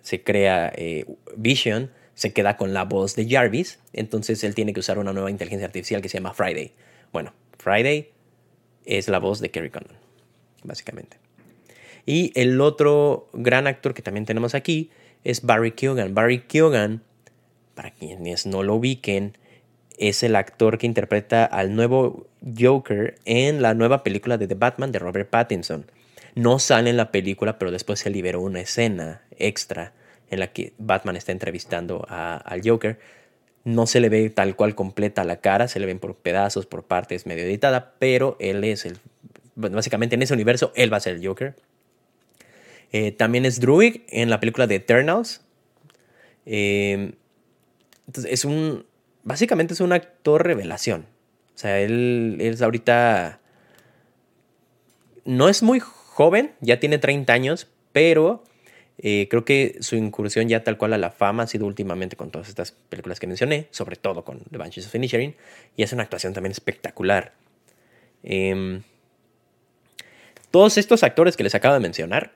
se 0.00 0.22
crea 0.22 0.72
eh, 0.74 1.04
Vision, 1.36 1.90
se 2.14 2.32
queda 2.32 2.56
con 2.56 2.72
la 2.72 2.84
voz 2.84 3.14
de 3.14 3.28
Jarvis, 3.28 3.78
entonces 3.92 4.42
él 4.44 4.54
tiene 4.54 4.72
que 4.72 4.80
usar 4.80 4.98
una 4.98 5.12
nueva 5.12 5.30
inteligencia 5.30 5.66
artificial 5.66 6.00
que 6.00 6.08
se 6.08 6.18
llama 6.18 6.32
Friday. 6.34 6.72
Bueno, 7.12 7.32
Friday 7.58 8.10
es 8.86 9.08
la 9.08 9.18
voz 9.18 9.40
de 9.40 9.50
Kerry 9.50 9.70
Condon, 9.70 9.96
básicamente. 10.64 11.18
Y 12.06 12.32
el 12.34 12.60
otro 12.60 13.28
gran 13.34 13.66
actor 13.66 13.92
que 13.92 14.02
también 14.02 14.24
tenemos 14.24 14.54
aquí 14.54 14.90
es 15.28 15.42
Barry 15.42 15.72
Keoghan. 15.72 16.14
Barry 16.14 16.40
Keoghan, 16.40 17.02
para 17.74 17.90
quienes 17.90 18.46
no 18.46 18.62
lo 18.62 18.76
ubiquen, 18.76 19.36
es 19.98 20.22
el 20.22 20.34
actor 20.36 20.78
que 20.78 20.86
interpreta 20.86 21.44
al 21.44 21.76
nuevo 21.76 22.26
Joker 22.58 23.18
en 23.26 23.60
la 23.60 23.74
nueva 23.74 24.02
película 24.02 24.38
de 24.38 24.46
The 24.46 24.54
Batman 24.54 24.90
de 24.90 24.98
Robert 25.00 25.28
Pattinson. 25.28 25.84
No 26.34 26.58
sale 26.58 26.88
en 26.88 26.96
la 26.96 27.12
película, 27.12 27.58
pero 27.58 27.70
después 27.70 28.00
se 28.00 28.08
liberó 28.08 28.40
una 28.40 28.60
escena 28.60 29.20
extra 29.36 29.92
en 30.30 30.40
la 30.40 30.46
que 30.46 30.72
Batman 30.78 31.16
está 31.16 31.32
entrevistando 31.32 32.06
al 32.08 32.62
Joker. 32.64 32.98
No 33.64 33.86
se 33.86 34.00
le 34.00 34.08
ve 34.08 34.30
tal 34.30 34.56
cual 34.56 34.74
completa 34.74 35.24
la 35.24 35.42
cara, 35.42 35.68
se 35.68 35.78
le 35.78 35.84
ven 35.84 35.98
por 35.98 36.14
pedazos, 36.14 36.64
por 36.64 36.84
partes 36.84 37.26
medio 37.26 37.44
editada, 37.44 37.92
pero 37.98 38.38
él 38.40 38.64
es 38.64 38.86
el... 38.86 38.96
Básicamente 39.56 40.14
en 40.14 40.22
ese 40.22 40.32
universo, 40.32 40.72
él 40.74 40.90
va 40.90 40.96
a 40.96 41.00
ser 41.00 41.16
el 41.16 41.26
Joker. 41.26 41.54
Eh, 42.92 43.12
también 43.12 43.44
es 43.44 43.60
Druid 43.60 44.02
en 44.08 44.30
la 44.30 44.40
película 44.40 44.66
de 44.66 44.76
Eternals. 44.76 45.42
Eh, 46.46 47.12
entonces 48.06 48.32
es 48.32 48.44
un... 48.44 48.86
Básicamente 49.22 49.74
es 49.74 49.80
un 49.80 49.92
actor 49.92 50.46
revelación. 50.46 51.06
O 51.54 51.58
sea, 51.58 51.80
él, 51.80 52.38
él 52.40 52.54
es 52.54 52.62
ahorita... 52.62 53.40
No 55.24 55.48
es 55.48 55.62
muy 55.62 55.80
joven, 55.80 56.52
ya 56.60 56.80
tiene 56.80 56.98
30 56.98 57.32
años, 57.32 57.68
pero 57.92 58.42
eh, 59.00 59.28
creo 59.30 59.44
que 59.44 59.76
su 59.80 59.94
incursión 59.94 60.48
ya 60.48 60.64
tal 60.64 60.76
cual 60.76 60.92
a 60.92 60.98
la 60.98 61.10
fama 61.10 61.44
ha 61.44 61.46
sido 61.46 61.66
últimamente 61.66 62.16
con 62.16 62.30
todas 62.30 62.48
estas 62.48 62.72
películas 62.72 63.20
que 63.20 63.28
mencioné, 63.28 63.68
sobre 63.70 63.94
todo 63.94 64.24
con 64.24 64.40
The 64.50 64.58
Banshees 64.58 64.86
of 64.86 64.94
Inisherin, 64.94 65.36
y 65.76 65.84
es 65.84 65.92
una 65.92 66.02
actuación 66.02 66.34
también 66.34 66.50
espectacular. 66.50 67.32
Em, 68.24 68.82
todos 70.50 70.78
estos 70.78 71.04
actores 71.04 71.36
que 71.36 71.44
les 71.44 71.54
acabo 71.54 71.74
de 71.74 71.80
mencionar 71.80 72.32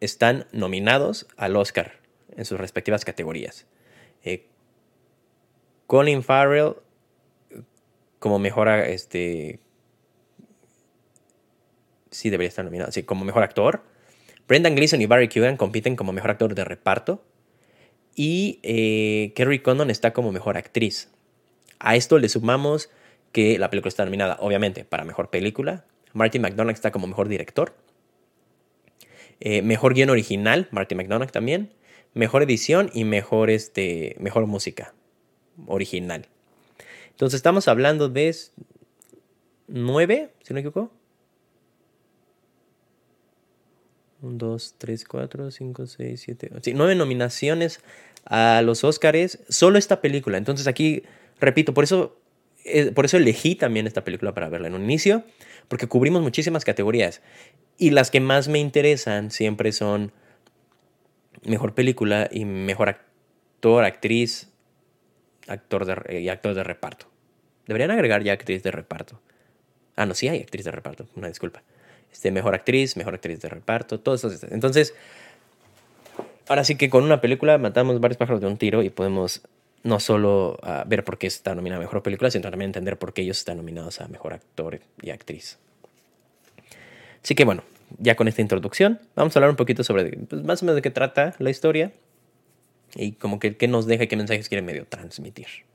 están 0.00 0.46
nominados 0.52 1.26
al 1.36 1.56
Oscar 1.56 2.00
en 2.36 2.44
sus 2.44 2.58
respectivas 2.58 3.04
categorías. 3.04 3.66
Eh, 4.22 4.46
Colin 5.86 6.22
Farrell 6.22 6.76
como 8.18 8.38
mejor 8.38 8.68
este 8.68 9.60
sí 12.10 12.30
debería 12.30 12.48
estar 12.48 12.64
nominado, 12.64 12.90
como 13.04 13.24
mejor 13.24 13.42
actor. 13.42 13.82
Brendan 14.48 14.74
Gleeson 14.74 15.02
y 15.02 15.06
Barry 15.06 15.28
Keoghan 15.28 15.56
compiten 15.56 15.96
como 15.96 16.12
mejor 16.12 16.30
actor 16.30 16.54
de 16.54 16.64
reparto. 16.64 17.24
Y 18.14 18.60
eh, 18.62 19.32
Kerry 19.34 19.58
Condon 19.60 19.90
está 19.90 20.12
como 20.12 20.32
mejor 20.32 20.56
actriz. 20.56 21.10
A 21.78 21.96
esto 21.96 22.18
le 22.18 22.28
sumamos 22.28 22.88
que 23.32 23.58
la 23.58 23.68
película 23.68 23.88
está 23.88 24.04
nominada, 24.04 24.38
obviamente, 24.40 24.84
para 24.84 25.04
mejor 25.04 25.28
película. 25.28 25.84
Martin 26.14 26.40
McDonagh 26.40 26.72
está 26.72 26.90
como 26.90 27.06
mejor 27.06 27.28
director. 27.28 27.74
Eh, 29.40 29.62
mejor 29.62 29.94
guion 29.94 30.10
original, 30.10 30.68
Martin 30.70 30.98
McDonagh 30.98 31.30
también. 31.30 31.72
Mejor 32.14 32.42
edición 32.42 32.90
y 32.94 33.04
mejor, 33.04 33.50
este, 33.50 34.16
mejor 34.18 34.46
música 34.46 34.94
original. 35.66 36.26
Entonces 37.10 37.38
estamos 37.38 37.68
hablando 37.68 38.08
de 38.08 38.34
nueve, 39.68 40.30
si 40.42 40.52
no 40.52 40.54
me 40.56 40.60
equivoco. 40.60 40.90
1, 44.22 44.38
2, 44.38 44.74
3, 44.78 45.04
4, 45.04 45.50
5, 45.50 45.86
6, 45.86 46.20
7, 46.20 46.50
8. 46.56 46.70
nueve 46.74 46.94
nominaciones 46.94 47.80
a 48.24 48.62
los 48.62 48.84
Oscars. 48.84 49.38
Solo 49.48 49.78
esta 49.78 50.00
película. 50.00 50.38
Entonces 50.38 50.66
aquí, 50.66 51.02
repito, 51.40 51.74
por 51.74 51.84
eso, 51.84 52.18
eh, 52.64 52.92
por 52.92 53.04
eso 53.04 53.16
elegí 53.16 53.54
también 53.54 53.86
esta 53.86 54.04
película 54.04 54.34
para 54.34 54.48
verla 54.48 54.68
en 54.68 54.74
un 54.74 54.84
inicio. 54.84 55.24
Porque 55.68 55.86
cubrimos 55.86 56.22
muchísimas 56.22 56.64
categorías. 56.64 57.22
Y 57.78 57.90
las 57.90 58.10
que 58.10 58.20
más 58.20 58.48
me 58.48 58.58
interesan 58.58 59.30
siempre 59.30 59.72
son 59.72 60.12
mejor 61.42 61.74
película 61.74 62.28
y 62.30 62.44
mejor 62.44 62.88
actor, 62.88 63.84
actriz, 63.84 64.50
actor 65.48 66.06
y 66.10 66.28
actor 66.28 66.54
de 66.54 66.64
reparto. 66.64 67.06
Deberían 67.66 67.90
agregar 67.90 68.22
ya 68.22 68.32
actriz 68.32 68.62
de 68.62 68.70
reparto. 68.70 69.20
Ah, 69.96 70.06
no, 70.06 70.14
sí 70.14 70.28
hay 70.28 70.40
actriz 70.40 70.64
de 70.64 70.70
reparto. 70.70 71.06
Una 71.16 71.28
disculpa. 71.28 71.62
Este, 72.12 72.30
mejor 72.30 72.54
actriz, 72.54 72.96
mejor 72.96 73.14
actriz 73.14 73.40
de 73.40 73.48
reparto, 73.48 74.00
todo 74.00 74.14
eso. 74.14 74.30
Entonces, 74.50 74.94
ahora 76.48 76.64
sí 76.64 76.76
que 76.76 76.88
con 76.88 77.04
una 77.04 77.20
película 77.20 77.58
matamos 77.58 78.00
varios 78.00 78.16
pájaros 78.16 78.40
de 78.40 78.46
un 78.46 78.56
tiro 78.56 78.82
y 78.82 78.90
podemos 78.90 79.42
no 79.82 80.00
solo 80.00 80.58
ver 80.86 81.04
por 81.04 81.18
qué 81.18 81.26
está 81.26 81.54
nominada 81.54 81.78
a 81.78 81.84
mejor 81.84 82.02
película, 82.02 82.30
sino 82.30 82.50
también 82.50 82.70
entender 82.70 82.98
por 82.98 83.12
qué 83.12 83.22
ellos 83.22 83.38
están 83.38 83.56
nominados 83.58 84.00
a 84.00 84.08
mejor 84.08 84.32
actor 84.34 84.80
y 85.02 85.10
actriz. 85.10 85.58
Así 87.22 87.34
que 87.34 87.44
bueno, 87.44 87.62
ya 87.98 88.14
con 88.16 88.28
esta 88.28 88.42
introducción, 88.42 89.00
vamos 89.14 89.34
a 89.34 89.38
hablar 89.38 89.50
un 89.50 89.56
poquito 89.56 89.84
sobre 89.84 90.16
pues, 90.16 90.42
más 90.42 90.62
o 90.62 90.66
menos 90.66 90.76
de 90.76 90.82
qué 90.82 90.90
trata 90.90 91.34
la 91.38 91.50
historia 91.50 91.92
y 92.94 93.12
como 93.12 93.38
que 93.38 93.56
qué 93.56 93.68
nos 93.68 93.86
deja 93.86 94.04
y 94.04 94.06
qué 94.06 94.16
mensajes 94.16 94.48
quiere 94.48 94.62
medio 94.62 94.86
transmitir. 94.86 95.65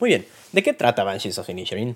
Muy 0.00 0.08
bien, 0.08 0.24
¿de 0.52 0.62
qué 0.62 0.72
trata 0.72 1.04
Banshees 1.04 1.36
of 1.36 1.48
Inisherin? 1.50 1.94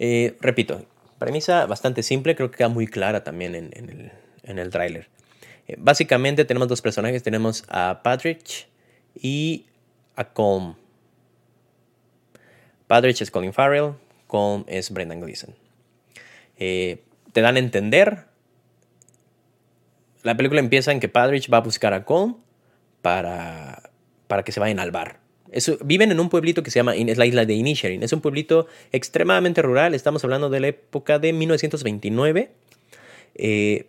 Eh, 0.00 0.36
repito, 0.40 0.84
premisa 1.20 1.64
bastante 1.66 2.02
simple, 2.02 2.34
creo 2.34 2.50
que 2.50 2.56
queda 2.56 2.68
muy 2.68 2.88
clara 2.88 3.22
también 3.22 3.54
en, 3.54 3.70
el, 3.72 4.10
en 4.42 4.58
el 4.58 4.70
tráiler. 4.70 5.08
Eh, 5.68 5.76
básicamente 5.78 6.44
tenemos 6.44 6.66
dos 6.66 6.82
personajes, 6.82 7.22
tenemos 7.22 7.62
a 7.68 8.00
Patrick 8.02 8.66
y 9.14 9.66
a 10.16 10.24
Colm. 10.24 10.74
Patrick 12.88 13.20
es 13.20 13.30
Colin 13.30 13.52
Farrell, 13.52 13.92
Colm 14.26 14.64
es 14.66 14.90
Brendan 14.90 15.20
Gleeson. 15.20 15.54
Eh, 16.58 17.00
te 17.32 17.42
dan 17.42 17.54
a 17.54 17.60
entender, 17.60 18.24
la 20.24 20.36
película 20.36 20.58
empieza 20.58 20.90
en 20.90 20.98
que 20.98 21.08
Patrick 21.08 21.48
va 21.52 21.58
a 21.58 21.60
buscar 21.60 21.94
a 21.94 22.04
Colm 22.04 22.38
para, 23.02 23.88
para 24.26 24.42
que 24.42 24.50
se 24.50 24.58
vayan 24.58 24.80
al 24.80 24.90
bar 24.90 25.23
viven 25.84 26.10
en 26.10 26.20
un 26.20 26.28
pueblito 26.28 26.62
que 26.62 26.70
se 26.70 26.78
llama, 26.78 26.94
es 26.94 27.18
la 27.18 27.26
isla 27.26 27.44
de 27.44 27.54
Inisherin. 27.54 28.02
Es 28.02 28.12
un 28.12 28.20
pueblito 28.20 28.66
extremadamente 28.92 29.62
rural. 29.62 29.94
Estamos 29.94 30.24
hablando 30.24 30.50
de 30.50 30.60
la 30.60 30.68
época 30.68 31.18
de 31.18 31.32
1929. 31.32 32.50
Eh, 33.36 33.86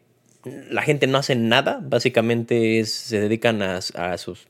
la 0.69 0.81
gente 0.81 1.07
no 1.07 1.17
hace 1.17 1.35
nada. 1.35 1.79
Básicamente 1.81 2.85
se 2.85 3.19
dedican 3.19 3.61
a, 3.61 3.81
sus 4.17 4.47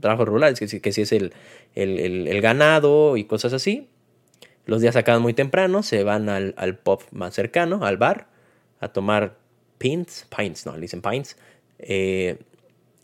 trabajos 0.00 0.28
rurales, 0.28 0.58
que, 0.58 0.80
que 0.80 0.92
si 0.92 1.02
es 1.02 1.12
el, 1.12 1.32
el, 1.74 2.40
ganado 2.40 3.16
y 3.16 3.24
cosas 3.24 3.52
así. 3.52 3.88
Los 4.64 4.80
días 4.80 4.94
acaban 4.94 5.22
muy 5.22 5.34
temprano, 5.34 5.82
se 5.82 6.04
van 6.04 6.28
al, 6.28 6.54
al 6.56 6.78
pub 6.78 7.02
más 7.10 7.34
cercano, 7.34 7.84
al 7.84 7.96
bar, 7.96 8.28
a 8.78 8.88
tomar 8.88 9.36
pints, 9.78 10.26
pints, 10.36 10.66
no, 10.66 10.74
le 10.74 10.82
dicen 10.82 11.02
pints. 11.02 11.36
Eh, 11.80 12.38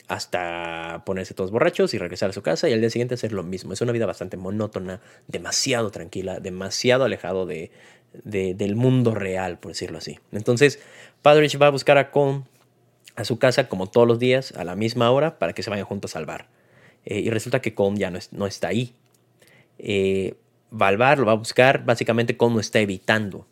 hasta 0.09 1.03
ponerse 1.05 1.35
todos 1.35 1.51
borrachos 1.51 1.93
y 1.93 1.99
regresar 1.99 2.31
a 2.31 2.33
su 2.33 2.43
casa 2.43 2.69
y 2.69 2.73
al 2.73 2.81
día 2.81 2.91
siguiente 2.91 3.15
hacer 3.15 3.33
lo 3.33 3.43
mismo. 3.43 3.75
Es 3.75 3.81
una 3.83 3.93
vida 3.93 4.07
bastante 4.07 4.39
monótona, 4.39 5.01
demasiado 5.29 5.91
tranquila, 5.91 6.41
demasiado 6.41 7.05
alejado 7.05 7.45
de, 7.45 7.71
del 8.25 8.75
mundo 8.75 9.15
real, 9.15 9.59
por 9.59 9.73
decirlo 9.73 9.99
así. 9.99 10.19
Entonces, 10.33 10.81
Padrich 11.21 11.61
va 11.61 11.67
a 11.67 11.71
buscar 11.71 11.99
a 11.99 12.11
Con 12.11 12.47
a 13.17 13.25
su 13.25 13.39
casa 13.39 13.69
como 13.69 13.89
todos 13.89 14.07
los 14.07 14.21
días, 14.21 14.53
a 14.53 14.65
la 14.65 14.77
misma 14.77 15.11
hora, 15.11 15.39
para 15.39 15.53
que 15.53 15.63
se 15.63 15.71
vayan 15.71 15.85
juntos 15.85 16.15
al 16.15 16.25
bar. 16.25 16.47
Eh, 17.05 17.19
y 17.19 17.31
resulta 17.31 17.61
que 17.61 17.75
Con 17.75 17.97
ya 17.97 18.11
no, 18.11 18.19
no 18.31 18.47
está 18.47 18.69
ahí. 18.69 18.95
Eh, 19.79 20.35
lo 20.71 20.79
va 20.79 21.33
a 21.33 21.35
buscar, 21.35 21.85
básicamente 21.85 22.37
Con 22.37 22.55
lo 22.55 22.61
está 22.61 22.79
evitando. 22.79 23.47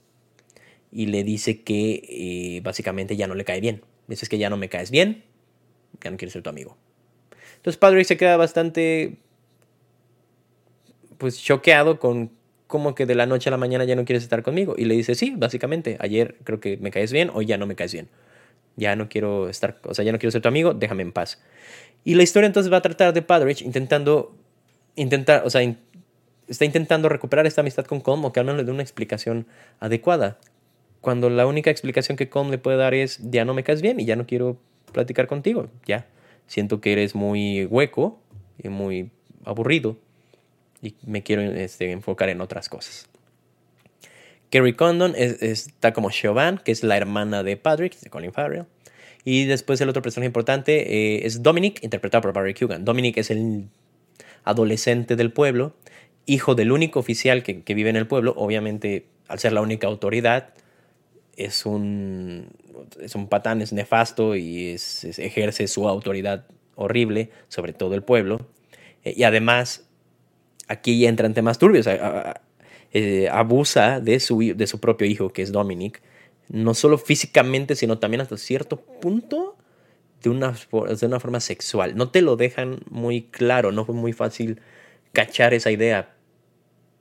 Y 0.92 1.06
le 1.06 1.24
dice 1.24 1.62
que 1.62 2.02
eh, 2.08 2.60
básicamente 2.62 3.16
ya 3.16 3.26
no 3.26 3.34
le 3.34 3.44
cae 3.44 3.60
bien. 3.60 3.82
Dices 4.06 4.28
que 4.28 4.38
ya 4.38 4.48
no 4.48 4.56
me 4.56 4.68
caes 4.68 4.90
bien, 4.90 5.24
ya 6.02 6.10
no 6.10 6.16
quiero 6.16 6.32
ser 6.32 6.42
tu 6.42 6.50
amigo. 6.50 6.76
Entonces 7.56 7.78
Padre 7.78 8.04
se 8.04 8.16
queda 8.16 8.36
bastante 8.36 9.18
pues 11.18 11.42
choqueado 11.42 11.98
con 11.98 12.30
cómo 12.66 12.94
que 12.94 13.06
de 13.06 13.14
la 13.14 13.26
noche 13.26 13.48
a 13.48 13.52
la 13.52 13.56
mañana 13.56 13.84
ya 13.84 13.96
no 13.96 14.04
quieres 14.04 14.22
estar 14.22 14.42
conmigo. 14.42 14.74
Y 14.76 14.84
le 14.84 14.94
dice, 14.94 15.14
sí, 15.14 15.34
básicamente, 15.36 15.96
ayer 16.00 16.36
creo 16.44 16.60
que 16.60 16.76
me 16.78 16.90
caes 16.90 17.12
bien, 17.12 17.30
hoy 17.32 17.46
ya 17.46 17.58
no 17.58 17.66
me 17.66 17.74
caes 17.74 17.92
bien. 17.92 18.08
Ya 18.76 18.96
no 18.96 19.08
quiero 19.08 19.48
estar, 19.48 19.78
o 19.84 19.94
sea, 19.94 20.04
ya 20.04 20.12
no 20.12 20.18
quiero 20.18 20.30
ser 20.30 20.42
tu 20.42 20.48
amigo, 20.48 20.74
déjame 20.74 21.02
en 21.02 21.12
paz. 21.12 21.42
Y 22.04 22.14
la 22.14 22.22
historia 22.22 22.46
entonces 22.46 22.72
va 22.72 22.78
a 22.78 22.82
tratar 22.82 23.14
de 23.14 23.22
Padrich 23.22 23.62
intentando, 23.62 24.36
intentar, 24.96 25.42
o 25.46 25.50
sea, 25.50 25.62
está 26.46 26.64
intentando 26.64 27.08
recuperar 27.08 27.46
esta 27.46 27.62
amistad 27.62 27.84
con 27.86 28.00
Colm 28.00 28.24
o 28.24 28.32
que 28.32 28.40
al 28.40 28.46
menos 28.46 28.68
una 28.68 28.82
explicación 28.82 29.46
adecuada. 29.80 30.38
Cuando 31.00 31.30
la 31.30 31.46
única 31.46 31.70
explicación 31.70 32.16
que 32.16 32.28
Colm 32.28 32.50
le 32.50 32.58
puede 32.58 32.76
dar 32.76 32.94
es, 32.94 33.20
ya 33.22 33.44
no 33.44 33.54
me 33.54 33.64
caes 33.64 33.80
bien 33.80 33.98
y 33.98 34.04
ya 34.04 34.16
no 34.16 34.26
quiero 34.26 34.58
platicar 34.92 35.26
contigo, 35.26 35.68
ya. 35.86 36.06
Siento 36.46 36.80
que 36.80 36.92
eres 36.92 37.14
muy 37.14 37.64
hueco 37.64 38.20
y 38.62 38.68
muy 38.68 39.10
aburrido 39.44 39.96
y 40.82 40.94
me 41.04 41.22
quiero 41.22 41.42
este, 41.42 41.90
enfocar 41.90 42.28
en 42.28 42.40
otras 42.40 42.68
cosas. 42.68 43.08
Kerry 44.50 44.74
Condon 44.74 45.14
está 45.16 45.92
como 45.92 46.10
Siobhan, 46.10 46.58
que 46.58 46.72
es 46.72 46.84
la 46.84 46.96
hermana 46.96 47.42
de 47.42 47.56
Patrick, 47.56 47.98
de 47.98 48.10
Colin 48.10 48.32
Farrell. 48.32 48.66
Y 49.24 49.44
después 49.44 49.80
el 49.80 49.88
otro 49.88 50.02
personaje 50.02 50.28
importante 50.28 51.16
eh, 51.16 51.26
es 51.26 51.42
Dominic, 51.42 51.82
interpretado 51.82 52.22
por 52.22 52.32
Barry 52.32 52.54
Kugan. 52.54 52.84
Dominic 52.84 53.16
es 53.16 53.30
el 53.30 53.68
adolescente 54.44 55.16
del 55.16 55.32
pueblo, 55.32 55.74
hijo 56.26 56.54
del 56.54 56.70
único 56.70 57.00
oficial 57.00 57.42
que, 57.42 57.74
vive 57.74 57.90
en 57.90 57.96
el 57.96 58.06
pueblo. 58.06 58.34
Obviamente, 58.36 59.06
al 59.26 59.40
ser 59.40 59.52
la 59.52 59.62
única 59.62 59.88
autoridad, 59.88 60.50
es 61.36 61.66
un, 61.66 62.48
es 63.00 63.14
un 63.14 63.28
patán, 63.28 63.62
es 63.62 63.72
nefasto 63.72 64.36
y 64.36 64.76
ejerce 65.18 65.68
su 65.68 65.88
autoridad 65.88 66.46
horrible 66.74 67.30
sobre 67.48 67.72
todo 67.72 67.94
el 67.94 68.02
pueblo. 68.02 68.46
Eh, 69.04 69.14
y 69.16 69.22
además, 69.24 69.86
aquí 70.68 70.98
ya 70.98 71.08
entran 71.08 71.34
temas 71.34 71.58
turbios. 71.58 71.86
Eh, 72.92 73.28
abusa 73.30 74.00
de 74.00 74.20
su, 74.20 74.38
de 74.38 74.66
su 74.66 74.80
propio 74.80 75.06
hijo, 75.06 75.30
que 75.30 75.42
es 75.42 75.52
Dominic, 75.52 76.00
no 76.48 76.74
solo 76.74 76.98
físicamente, 76.98 77.74
sino 77.74 77.98
también 77.98 78.20
hasta 78.20 78.36
cierto 78.36 78.80
punto 78.80 79.56
de 80.22 80.30
una, 80.30 80.52
de 80.52 81.06
una 81.06 81.20
forma 81.20 81.40
sexual. 81.40 81.96
No 81.96 82.10
te 82.10 82.22
lo 82.22 82.36
dejan 82.36 82.80
muy 82.88 83.22
claro, 83.22 83.72
no 83.72 83.84
fue 83.84 83.94
muy 83.94 84.12
fácil 84.12 84.60
cachar 85.12 85.54
esa 85.54 85.70
idea. 85.70 86.14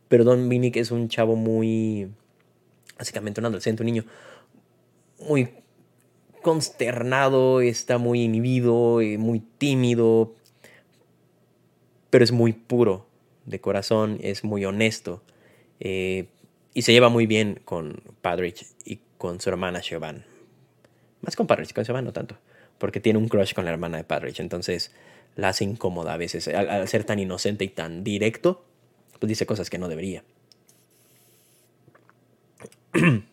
Pero 0.08 0.24
Dominic 0.24 0.76
es 0.78 0.92
un 0.92 1.10
chavo 1.10 1.36
muy, 1.36 2.10
básicamente 2.98 3.42
un 3.42 3.46
adolescente, 3.46 3.84
un 3.84 3.88
niño 3.88 4.06
muy 5.20 5.50
consternado, 6.42 7.62
está 7.62 7.98
muy 7.98 8.22
inhibido, 8.22 9.02
eh, 9.02 9.18
muy 9.18 9.40
tímido, 9.40 10.36
pero 12.10 12.24
es 12.24 12.32
muy 12.32 12.54
puro 12.54 13.08
de 13.46 13.60
corazón, 13.60 14.20
es 14.22 14.44
muy 14.44 14.66
honesto. 14.66 15.24
Eh, 15.80 16.28
y 16.74 16.82
se 16.82 16.92
lleva 16.92 17.10
muy 17.10 17.26
bien 17.26 17.62
con 17.66 18.02
Padrich 18.22 18.66
y 18.84 19.00
con 19.18 19.40
su 19.40 19.50
hermana 19.50 19.82
Siobhan. 19.82 20.26
Más 21.22 21.36
con 21.36 21.48
Padrich, 21.48 21.74
con 21.74 21.86
Siobhan 21.86 22.06
no 22.06 22.14
tanto. 22.14 22.38
Porque 22.78 23.00
tiene 23.00 23.18
un 23.18 23.30
crush 23.30 23.54
con 23.54 23.66
la 23.66 23.72
hermana 23.72 23.98
de 23.98 24.04
Padrich. 24.04 24.40
Entonces 24.40 24.92
la 25.36 25.50
hace 25.50 25.64
incómoda 25.64 26.14
a 26.14 26.18
veces. 26.18 26.48
Al, 26.48 26.88
ser 26.88 27.06
tan 27.06 27.20
inocente 27.20 27.64
y 27.64 27.70
tan 27.70 28.04
directo, 28.04 28.66
pues 29.20 29.30
dice 29.30 29.46
cosas 29.46 29.70
que 29.70 29.78
no 29.78 29.88
debería. 29.88 30.24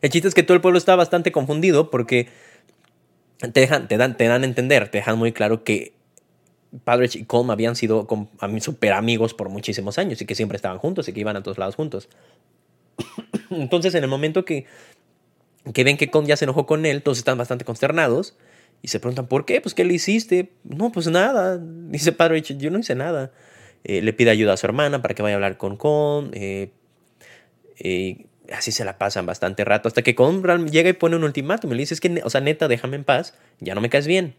El 0.00 0.10
chiste 0.10 0.28
es 0.28 0.34
que 0.34 0.42
todo 0.42 0.54
el 0.54 0.60
pueblo 0.60 0.78
está 0.78 0.94
bastante 0.96 1.32
confundido 1.32 1.90
porque 1.90 2.28
te, 3.38 3.60
dejan, 3.60 3.88
te, 3.88 3.96
dan, 3.96 4.16
te 4.16 4.26
dan 4.26 4.42
a 4.42 4.46
entender, 4.46 4.88
te 4.90 4.98
dejan 4.98 5.18
muy 5.18 5.32
claro 5.32 5.64
que 5.64 5.92
Padre 6.84 7.08
y 7.12 7.24
Colm 7.24 7.50
habían 7.50 7.76
sido 7.76 8.06
super 8.60 8.92
amigos 8.92 9.34
por 9.34 9.48
muchísimos 9.48 9.98
años 9.98 10.20
y 10.20 10.26
que 10.26 10.34
siempre 10.34 10.56
estaban 10.56 10.78
juntos 10.78 11.08
y 11.08 11.12
que 11.12 11.20
iban 11.20 11.36
a 11.36 11.42
todos 11.42 11.58
lados 11.58 11.74
juntos. 11.74 12.08
Entonces, 13.50 13.94
en 13.94 14.04
el 14.04 14.10
momento 14.10 14.44
que, 14.44 14.66
que 15.72 15.84
ven 15.84 15.96
que 15.96 16.10
Colm 16.10 16.26
ya 16.26 16.36
se 16.36 16.44
enojó 16.44 16.66
con 16.66 16.86
él, 16.86 17.02
todos 17.02 17.18
están 17.18 17.38
bastante 17.38 17.64
consternados 17.64 18.36
y 18.82 18.88
se 18.88 19.00
preguntan, 19.00 19.26
¿por 19.26 19.44
qué? 19.44 19.60
Pues, 19.60 19.74
¿qué 19.74 19.84
le 19.84 19.94
hiciste? 19.94 20.52
No, 20.64 20.92
pues 20.92 21.08
nada. 21.08 21.58
Dice 21.62 22.12
Padre 22.12 22.42
yo 22.42 22.70
no 22.70 22.78
hice 22.78 22.94
nada. 22.94 23.32
Eh, 23.84 24.02
le 24.02 24.12
pide 24.12 24.30
ayuda 24.30 24.52
a 24.52 24.56
su 24.56 24.66
hermana 24.66 25.02
para 25.02 25.14
que 25.14 25.22
vaya 25.22 25.34
a 25.34 25.36
hablar 25.36 25.56
con 25.56 25.76
Colm. 25.76 26.30
Eh, 26.34 26.70
eh, 27.78 28.26
así 28.52 28.72
se 28.72 28.84
la 28.84 28.98
pasan 28.98 29.26
bastante 29.26 29.64
rato 29.64 29.88
hasta 29.88 30.02
que 30.02 30.14
Colm 30.14 30.66
llega 30.66 30.90
y 30.90 30.94
pone 30.94 31.16
un 31.16 31.24
ultimátum. 31.24 31.72
Y 31.72 31.74
le 31.74 31.80
dice, 31.80 31.94
es 31.94 32.00
que, 32.00 32.20
o 32.24 32.30
sea, 32.30 32.40
neta, 32.40 32.68
déjame 32.68 32.96
en 32.96 33.04
paz, 33.04 33.34
ya 33.60 33.74
no 33.74 33.80
me 33.80 33.90
caes 33.90 34.06
bien 34.06 34.34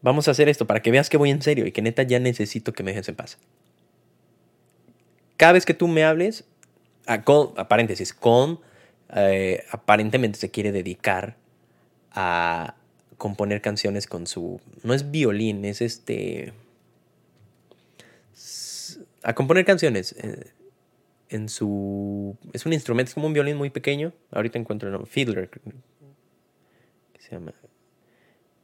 Vamos 0.00 0.28
a 0.28 0.30
hacer 0.30 0.48
esto 0.48 0.66
para 0.66 0.80
que 0.80 0.90
veas 0.90 1.08
que 1.08 1.16
voy 1.16 1.30
en 1.30 1.42
serio 1.42 1.66
y 1.66 1.72
que 1.72 1.82
neta 1.82 2.02
ya 2.02 2.20
necesito 2.20 2.72
que 2.72 2.82
me 2.82 2.92
dejes 2.92 3.08
en 3.08 3.16
paz. 3.16 3.38
Cada 5.36 5.52
vez 5.52 5.66
que 5.66 5.74
tú 5.74 5.88
me 5.88 6.04
hables, 6.04 6.44
a, 7.06 7.22
con, 7.22 7.54
paréntesis, 7.54 8.12
con 8.12 8.60
eh, 9.14 9.64
aparentemente 9.70 10.38
se 10.38 10.50
quiere 10.50 10.72
dedicar 10.72 11.36
a 12.12 12.76
componer 13.16 13.60
canciones 13.60 14.06
con 14.06 14.26
su. 14.26 14.60
No 14.84 14.94
es 14.94 15.10
violín, 15.10 15.64
es 15.64 15.80
este. 15.80 16.52
A 19.22 19.34
componer 19.34 19.64
canciones 19.64 20.12
eh, 20.12 20.52
en 21.28 21.48
su. 21.48 22.36
Es 22.52 22.66
un 22.66 22.72
instrumento, 22.72 23.08
es 23.08 23.14
como 23.14 23.26
un 23.26 23.32
violín 23.32 23.56
muy 23.56 23.70
pequeño. 23.70 24.12
Ahorita 24.30 24.58
encuentro 24.58 24.88
el 24.88 24.92
nombre. 24.92 25.10
Fiddler. 25.10 25.50
¿Qué 25.50 25.60
se 27.20 27.32
llama? 27.32 27.52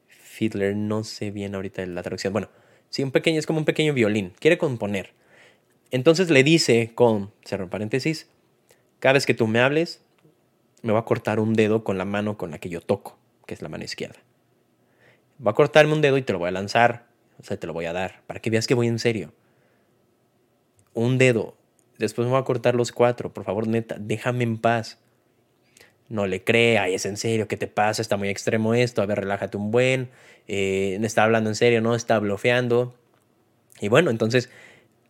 Fiddler, 0.07 0.74
no 0.74 1.05
sé 1.05 1.31
bien 1.31 1.55
ahorita 1.55 1.87
la 1.87 2.03
traducción. 2.03 2.33
Bueno, 2.33 2.48
sí, 2.90 3.03
un 3.03 3.12
pequeño, 3.12 3.38
es 3.38 3.46
como 3.46 3.61
un 3.61 3.64
pequeño 3.64 3.94
violín, 3.94 4.33
quiere 4.40 4.59
componer. 4.59 5.12
Entonces 5.90 6.29
le 6.31 6.42
dice 6.42 6.92
con, 6.94 7.31
cerro 7.44 7.70
paréntesis, 7.70 8.29
cada 8.98 9.12
vez 9.12 9.27
que 9.27 9.35
tú 9.35 9.46
me 9.46 9.61
hables, 9.61 10.03
me 10.83 10.92
va 10.92 11.00
a 11.00 11.05
cortar 11.05 11.38
un 11.38 11.55
dedo 11.55 11.85
con 11.85 11.98
la 11.98 12.05
mano 12.05 12.37
con 12.37 12.50
la 12.50 12.59
que 12.59 12.68
yo 12.68 12.81
toco, 12.81 13.16
que 13.46 13.55
es 13.55 13.62
la 13.62 13.68
mano 13.68 13.85
izquierda. 13.85 14.18
Va 15.44 15.53
a 15.53 15.55
cortarme 15.55 15.92
un 15.92 16.00
dedo 16.00 16.18
y 16.18 16.22
te 16.22 16.33
lo 16.33 16.40
voy 16.40 16.48
a 16.48 16.53
lanzar, 16.53 17.07
o 17.38 17.44
sea, 17.44 17.57
te 17.57 17.66
lo 17.66 17.72
voy 17.72 17.85
a 17.85 17.92
dar, 17.92 18.22
para 18.27 18.40
que 18.40 18.50
veas 18.50 18.66
que 18.66 18.74
voy 18.74 18.88
en 18.88 18.98
serio. 18.98 19.33
Un 20.94 21.16
dedo, 21.16 21.57
después 22.05 22.27
me 22.27 22.33
va 22.33 22.40
a 22.40 22.45
cortar 22.45 22.75
los 22.75 22.93
cuatro, 22.93 23.33
por 23.33 23.45
favor, 23.45 23.67
neta, 23.67 23.97
déjame 23.99 24.45
en 24.45 24.59
paz 24.59 24.99
no 26.09 26.27
le 26.27 26.45
cree, 26.45 26.79
ay, 26.79 26.95
es 26.95 27.07
en 27.07 27.17
serio, 27.17 27.49
¿qué 27.49 27.57
te 27.57 27.67
pasa? 27.67 28.03
Está 28.03 28.17
muy 28.17 28.29
extremo 28.29 28.75
esto, 28.75 29.03
a 29.03 29.07
ver, 29.07 29.21
relájate 29.21 29.57
un 29.57 29.71
buen, 29.71 30.11
eh, 30.47 30.99
está 31.03 31.25
hablando 31.25 31.51
en 31.51 31.57
serio, 31.57 31.81
no, 31.81 31.95
está 31.95 32.19
bloqueando. 32.19 32.95
Y 33.81 33.88
bueno, 33.88 34.11
entonces, 34.11 34.51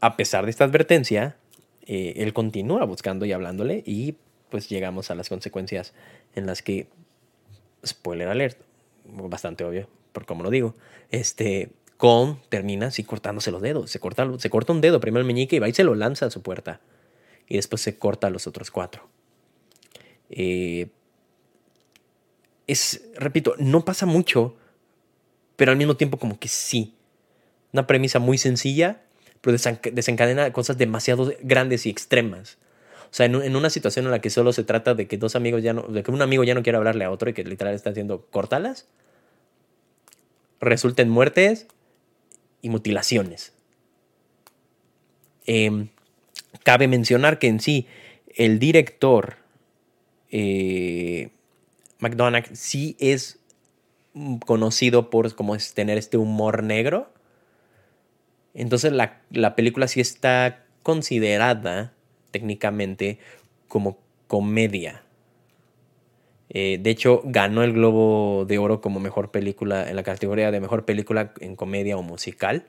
a 0.01 0.17
pesar 0.17 0.45
de 0.45 0.51
esta 0.51 0.65
advertencia, 0.65 1.37
eh, 1.87 2.15
él 2.17 2.33
continúa 2.33 2.85
buscando 2.85 3.27
y 3.27 3.33
hablándole 3.33 3.83
y 3.85 4.17
pues 4.51 4.69
llegamos 4.69 5.11
a 5.11 5.15
las 5.15 5.29
consecuencias 5.29 5.95
en 6.35 6.47
las 6.47 6.63
que, 6.63 6.87
spoiler 7.85 8.29
alert, 8.29 8.59
bastante 9.05 9.65
obvio, 9.65 9.89
por 10.13 10.27
como 10.27 10.45
lo 10.45 10.51
digo, 10.51 10.75
este, 11.11 11.71
con 11.97 12.41
termina 12.49 12.89
así 12.89 13.05
cortándose 13.05 13.51
los 13.51 13.63
dedos, 13.63 13.91
se 13.91 14.01
corta, 14.01 14.31
se 14.39 14.51
corta 14.51 14.73
un 14.73 14.81
dedo, 14.81 15.01
primero 15.01 15.21
el 15.21 15.27
meñique 15.27 15.57
y 15.57 15.59
va 15.59 15.69
y 15.69 15.75
se 15.75 15.85
lo 15.85 15.95
lanza 15.95 16.27
a 16.27 16.31
su 16.31 16.43
puerta 16.43 16.81
y 17.49 17.57
después 17.57 17.83
se 17.83 17.97
corta 17.97 18.31
los 18.31 18.47
otros 18.47 18.71
cuatro. 18.71 19.09
Eh, 20.31 20.89
es, 22.67 23.03
repito, 23.17 23.55
no 23.59 23.85
pasa 23.85 24.07
mucho, 24.07 24.57
pero 25.57 25.73
al 25.73 25.79
mismo 25.79 25.97
tiempo 25.97 26.19
como 26.19 26.39
que 26.39 26.49
sí. 26.49 26.95
Una 27.73 27.87
premisa 27.87 28.19
muy 28.19 28.39
sencilla, 28.39 29.03
pero 29.41 29.57
desencadena 29.93 30.53
cosas 30.53 30.79
demasiado 30.79 31.33
grandes 31.43 31.87
y 31.87 31.91
extremas. 31.91 32.59
O 33.11 33.17
sea, 33.17 33.27
en, 33.27 33.55
una 33.55 33.71
situación 33.71 34.07
en 34.07 34.11
la 34.11 34.21
que 34.21 34.31
solo 34.31 34.53
se 34.53 34.65
trata 34.65 34.95
de 34.95 35.07
que 35.07 35.19
dos 35.19 35.37
amigos 35.37 35.63
ya 35.63 35.73
no, 35.73 35.83
de 35.83 36.03
que 36.03 36.11
un 36.11 36.23
amigo 36.23 36.43
ya 36.43 36.55
no 36.55 36.63
quiere 36.63 36.79
hablarle 36.79 37.05
a 37.05 37.11
otro 37.11 37.31
y 37.31 37.35
que 37.35 37.45
literal 37.45 37.75
está 37.75 37.91
haciendo 37.91 38.27
cortalas, 38.27 38.89
resulta 40.61 41.03
en 41.03 41.11
muertes 41.11 41.67
y 42.65 42.71
mutilaciones. 42.71 43.53
Em, 45.47 45.89
cabe 46.63 46.89
mencionar 46.89 47.39
que 47.39 47.49
en 47.49 47.61
sí 47.61 47.87
el 48.35 48.59
director 48.59 49.37
eh, 50.31 51.29
McDonagh 51.99 52.57
sí 52.57 52.97
es 52.99 53.39
conocido 54.47 55.11
por 55.11 55.27
es 55.27 55.75
tener 55.75 55.99
este 55.99 56.17
humor 56.17 56.63
negro. 56.63 57.13
Entonces 58.55 58.93
la, 58.93 59.55
película 59.55 59.87
sí 59.87 60.01
está 60.01 60.65
considerada 60.83 61.93
técnicamente 62.31 63.19
como 63.69 63.99
comedia. 64.27 65.03
Eh, 66.51 66.79
de 66.81 66.91
hecho, 66.91 67.23
ganó 67.25 67.63
el 67.63 67.73
Globo 67.73 68.45
de 68.47 68.59
Oro 68.59 68.81
como 68.81 69.01
mejor 69.01 69.31
película 69.31 69.89
en 69.89 69.97
la 69.97 70.03
categoría 70.03 70.51
de 70.51 70.61
mejor 70.61 70.85
película 70.85 71.33
en 71.41 71.57
comedia 71.57 71.97
o 71.97 72.03
musical. 72.03 72.65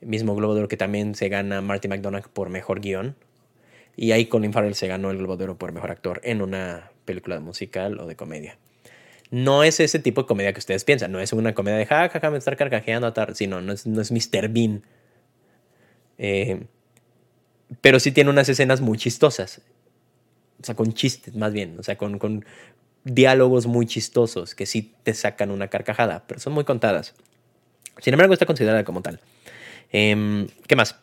Mismo 0.00 0.34
Globo 0.34 0.54
de 0.54 0.60
Oro 0.60 0.68
que 0.68 0.76
también 0.76 1.14
se 1.14 1.28
gana 1.28 1.60
Marty 1.60 1.88
McDonagh 1.88 2.28
por 2.28 2.48
mejor 2.48 2.80
guion. 2.80 3.16
Y 3.96 4.12
ahí 4.12 4.26
Colin 4.26 4.52
Farrell 4.52 4.74
se 4.74 4.88
ganó 4.88 5.10
el 5.10 5.18
Globo 5.18 5.36
de 5.36 5.44
Oro 5.44 5.58
por 5.58 5.72
Mejor 5.72 5.90
Actor 5.90 6.20
en 6.24 6.42
una 6.42 6.90
película 7.04 7.38
musical 7.40 7.98
o 8.00 8.06
de 8.06 8.16
comedia. 8.16 8.56
No 9.30 9.62
es 9.62 9.78
ese 9.78 9.98
tipo 9.98 10.22
de 10.22 10.26
comedia 10.26 10.52
que 10.52 10.58
ustedes 10.58 10.84
piensan. 10.84 11.12
No 11.12 11.20
es 11.20 11.32
una 11.32 11.54
comedia 11.54 11.78
de 11.78 11.86
jajaja, 11.86 12.08
ja, 12.14 12.20
ja, 12.20 12.30
me 12.30 12.38
estar 12.38 12.56
carcajeando 12.56 13.06
a 13.06 13.14
tar. 13.14 13.34
Sino, 13.34 13.60
no 13.60 13.72
es, 13.72 13.86
no 13.86 14.00
es 14.00 14.10
Mr. 14.10 14.48
Bean. 14.48 14.82
Eh, 16.18 16.64
pero 17.80 18.00
sí 18.00 18.10
tiene 18.10 18.30
unas 18.30 18.48
escenas 18.48 18.80
muy 18.80 18.98
chistosas. 18.98 19.62
O 20.60 20.64
sea, 20.64 20.74
con 20.74 20.92
chistes 20.92 21.34
más 21.34 21.52
bien. 21.52 21.76
O 21.78 21.82
sea, 21.82 21.96
con, 21.96 22.18
con 22.18 22.44
diálogos 23.04 23.66
muy 23.66 23.86
chistosos 23.86 24.54
que 24.54 24.66
sí 24.66 24.94
te 25.02 25.14
sacan 25.14 25.50
una 25.50 25.68
carcajada. 25.68 26.24
Pero 26.26 26.40
son 26.40 26.52
muy 26.52 26.64
contadas. 26.64 27.14
Sin 27.98 28.14
embargo, 28.14 28.32
está 28.32 28.46
considerada 28.46 28.84
como 28.84 29.02
tal. 29.02 29.20
Em, 29.92 30.48
¿Qué 30.66 30.76
más? 30.76 30.96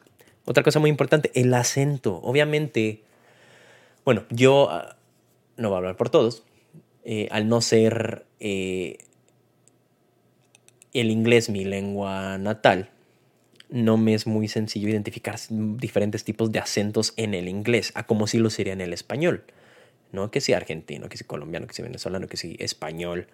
Otra 0.45 0.63
cosa 0.63 0.79
muy 0.79 0.89
importante, 0.89 1.31
el 1.35 1.53
acento. 1.53 2.15
Obviamente, 2.23 3.03
bueno, 4.05 4.23
yo 4.29 4.69
ah, 4.71 4.95
no 5.57 5.69
voy 5.69 5.75
a 5.75 5.77
hablar 5.79 5.97
por 5.97 6.09
todos, 6.09 6.43
eh, 7.03 7.27
al 7.31 7.49
no 7.49 7.61
ser, 7.61 8.25
eh, 8.39 8.99
el 10.93 11.11
inglés, 11.11 11.49
mi 11.49 11.65
lengua 11.65 12.37
natal, 12.37 12.89
no 13.69 13.97
me 13.97 14.13
es 14.13 14.27
muy 14.27 14.47
sencillo 14.47 14.89
identificar 14.89 15.37
diferentes 15.49 16.23
tipos 16.23 16.51
de 16.51 16.59
acentos 16.59 17.13
en 17.17 17.33
el 17.33 17.47
inglés, 17.47 17.91
a 17.95 18.05
como 18.05 18.27
si 18.27 18.37
lo 18.37 18.49
sería 18.49 18.73
en 18.73 18.81
el 18.81 18.93
español. 18.93 19.43
¿no? 20.11 20.31
Que 20.31 20.41
si 20.41 20.53
argentino, 20.53 21.09
que 21.09 21.17
si 21.17 21.23
colombiano, 21.23 21.67
que 21.67 21.73
si 21.73 21.81
venezolano, 21.81 22.27
que 22.27 22.37
si 22.37 22.55
español, 22.59 23.27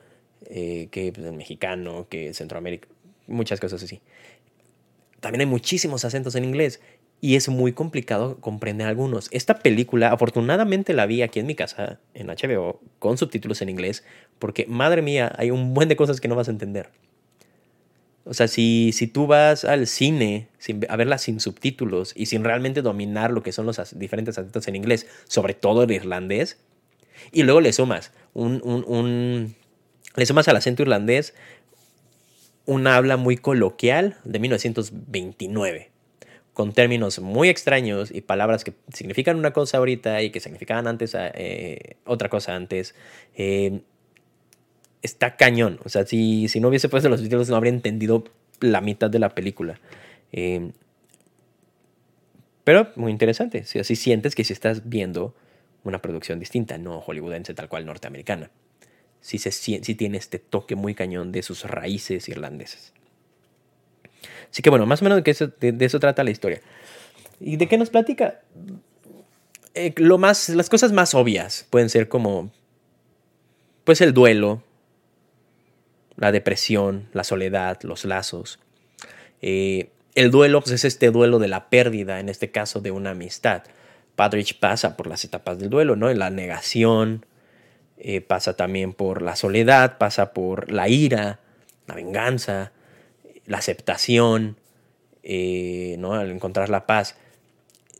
eh, 0.49 0.87
que 0.91 1.11
pues, 1.11 1.31
mexicano, 1.31 2.07
que 2.09 2.33
Centroamérica, 2.33 2.87
muchas 3.27 3.59
cosas 3.59 3.83
así. 3.83 4.01
También 5.19 5.41
hay 5.41 5.47
muchísimos 5.47 6.03
acentos 6.03 6.35
en 6.35 6.43
inglés 6.43 6.81
y 7.21 7.35
es 7.35 7.47
muy 7.47 7.71
complicado 7.71 8.37
comprender 8.41 8.87
algunos. 8.87 9.29
Esta 9.31 9.59
película, 9.59 10.11
afortunadamente 10.11 10.93
la 10.93 11.05
vi 11.05 11.21
aquí 11.21 11.39
en 11.39 11.45
mi 11.45 11.55
casa, 11.55 11.99
en 12.13 12.27
HBO, 12.27 12.81
con 12.99 13.17
subtítulos 13.17 13.61
en 13.61 13.69
inglés, 13.69 14.03
porque 14.39 14.65
madre 14.67 15.01
mía, 15.01 15.33
hay 15.37 15.49
un 15.51 15.73
buen 15.73 15.87
de 15.87 15.95
cosas 15.95 16.19
que 16.19 16.27
no 16.27 16.35
vas 16.35 16.49
a 16.49 16.51
entender. 16.51 16.89
O 18.25 18.33
sea, 18.33 18.47
si, 18.47 18.91
si 18.93 19.07
tú 19.07 19.27
vas 19.27 19.65
al 19.65 19.85
cine 19.87 20.47
sin, 20.57 20.85
a 20.89 20.95
verla 20.95 21.17
sin 21.17 21.39
subtítulos 21.39 22.13
y 22.15 22.27
sin 22.27 22.43
realmente 22.43 22.81
dominar 22.81 23.31
lo 23.31 23.43
que 23.43 23.51
son 23.51 23.65
los 23.65 23.99
diferentes 23.99 24.37
acentos 24.37 24.67
en 24.67 24.75
inglés, 24.75 25.07
sobre 25.27 25.53
todo 25.53 25.83
el 25.83 25.91
irlandés, 25.91 26.57
y 27.31 27.43
luego 27.43 27.61
le 27.61 27.73
sumas 27.73 28.11
un, 28.33 28.61
un, 28.63 28.83
un 28.87 29.55
le 30.15 30.25
sumas 30.25 30.47
al 30.47 30.55
acento 30.55 30.83
irlandés 30.83 31.33
una 32.65 32.95
habla 32.95 33.17
muy 33.17 33.37
coloquial 33.37 34.17
de 34.23 34.39
1929 34.39 35.91
con 36.53 36.71
términos 36.71 37.19
muy 37.19 37.49
extraños 37.49 38.11
y 38.11 38.21
palabras 38.21 38.63
que 38.63 38.73
significan 38.93 39.37
una 39.37 39.51
cosa 39.51 39.79
ahorita 39.79 40.21
y 40.21 40.29
que 40.29 40.39
significaban 40.39 40.87
antes 40.87 41.15
eh, 41.15 41.97
otra 42.05 42.29
cosa 42.29 42.55
antes. 42.55 42.93
Eh, 43.35 43.81
está 45.03 45.35
cañón. 45.35 45.79
O 45.83 45.89
sea, 45.89 46.05
si, 46.05 46.47
si 46.47 46.59
no 46.59 46.69
hubiese 46.69 46.89
puesto 46.89 47.09
los 47.09 47.21
títulos 47.21 47.49
no 47.49 47.55
habría 47.55 47.73
entendido 47.73 48.23
la 48.59 48.81
mitad 48.81 49.09
de 49.09 49.19
la 49.19 49.29
película. 49.29 49.79
Eh, 50.31 50.71
pero 52.63 52.91
muy 52.95 53.11
interesante. 53.11 53.65
Si 53.65 53.77
así 53.77 53.95
sientes 53.95 54.33
que 54.33 54.43
si 54.43 54.53
estás 54.53 54.89
viendo 54.89 55.35
una 55.83 56.01
producción 56.01 56.39
distinta, 56.39 56.77
no 56.77 57.01
hollywoodense 57.01 57.53
tal 57.53 57.67
cual 57.67 57.85
norteamericana. 57.85 58.49
Si, 59.19 59.37
se, 59.37 59.51
si 59.51 59.95
tiene 59.95 60.17
este 60.17 60.39
toque 60.39 60.75
muy 60.75 60.95
cañón 60.95 61.31
de 61.31 61.43
sus 61.43 61.63
raíces 61.65 62.27
irlandesas. 62.29 62.93
Así 64.49 64.61
que 64.61 64.69
bueno, 64.69 64.85
más 64.85 65.01
o 65.01 65.05
menos 65.05 65.23
de, 65.23 65.31
eso, 65.31 65.47
de, 65.47 65.85
eso 65.85 65.99
trata 65.99 66.23
la 66.23 66.31
historia. 66.31 66.61
¿Y 67.39 67.57
de 67.57 67.67
qué 67.67 67.77
nos 67.77 67.89
platica? 67.89 68.41
Eh, 69.73 69.93
lo 69.97 70.17
más, 70.17 70.49
las 70.49 70.69
cosas 70.69 70.91
más 70.91 71.13
obvias 71.13 71.67
pueden 71.69 71.89
ser 71.89 72.07
como, 72.07 72.51
pues 73.83 74.01
el 74.01 74.13
duelo, 74.13 74.61
la 76.17 76.31
depresión, 76.31 77.09
la 77.13 77.23
soledad, 77.23 77.79
los 77.83 78.05
lazos. 78.05 78.59
Eh, 79.41 79.89
el 80.15 80.31
duelo 80.31 80.61
pues 80.61 80.73
es 80.73 80.85
este 80.85 81.11
duelo 81.11 81.39
de 81.39 81.47
la 81.47 81.69
pérdida, 81.69 82.19
en 82.19 82.29
este 82.29 82.51
caso 82.51 82.81
de 82.81 82.91
una 82.91 83.11
amistad. 83.11 83.63
Padrich 84.15 84.59
pasa 84.59 84.95
por 84.95 85.07
las 85.07 85.23
etapas 85.25 85.57
del 85.57 85.69
duelo, 85.69 85.95
¿no? 85.95 86.09
En 86.09 86.19
la 86.19 86.29
negación, 86.29 87.25
eh, 87.97 88.21
pasa 88.21 88.55
también 88.55 88.93
por 88.93 89.21
la 89.21 89.35
soledad, 89.35 89.97
pasa 89.97 90.33
por 90.33 90.71
la 90.71 90.89
ira, 90.89 91.39
la 91.87 91.95
venganza, 91.95 92.71
la 93.45 93.57
aceptación, 93.57 94.57
eh, 95.23 95.95
¿no? 95.99 96.13
al 96.13 96.29
encontrar 96.29 96.69
la 96.69 96.85
paz, 96.85 97.15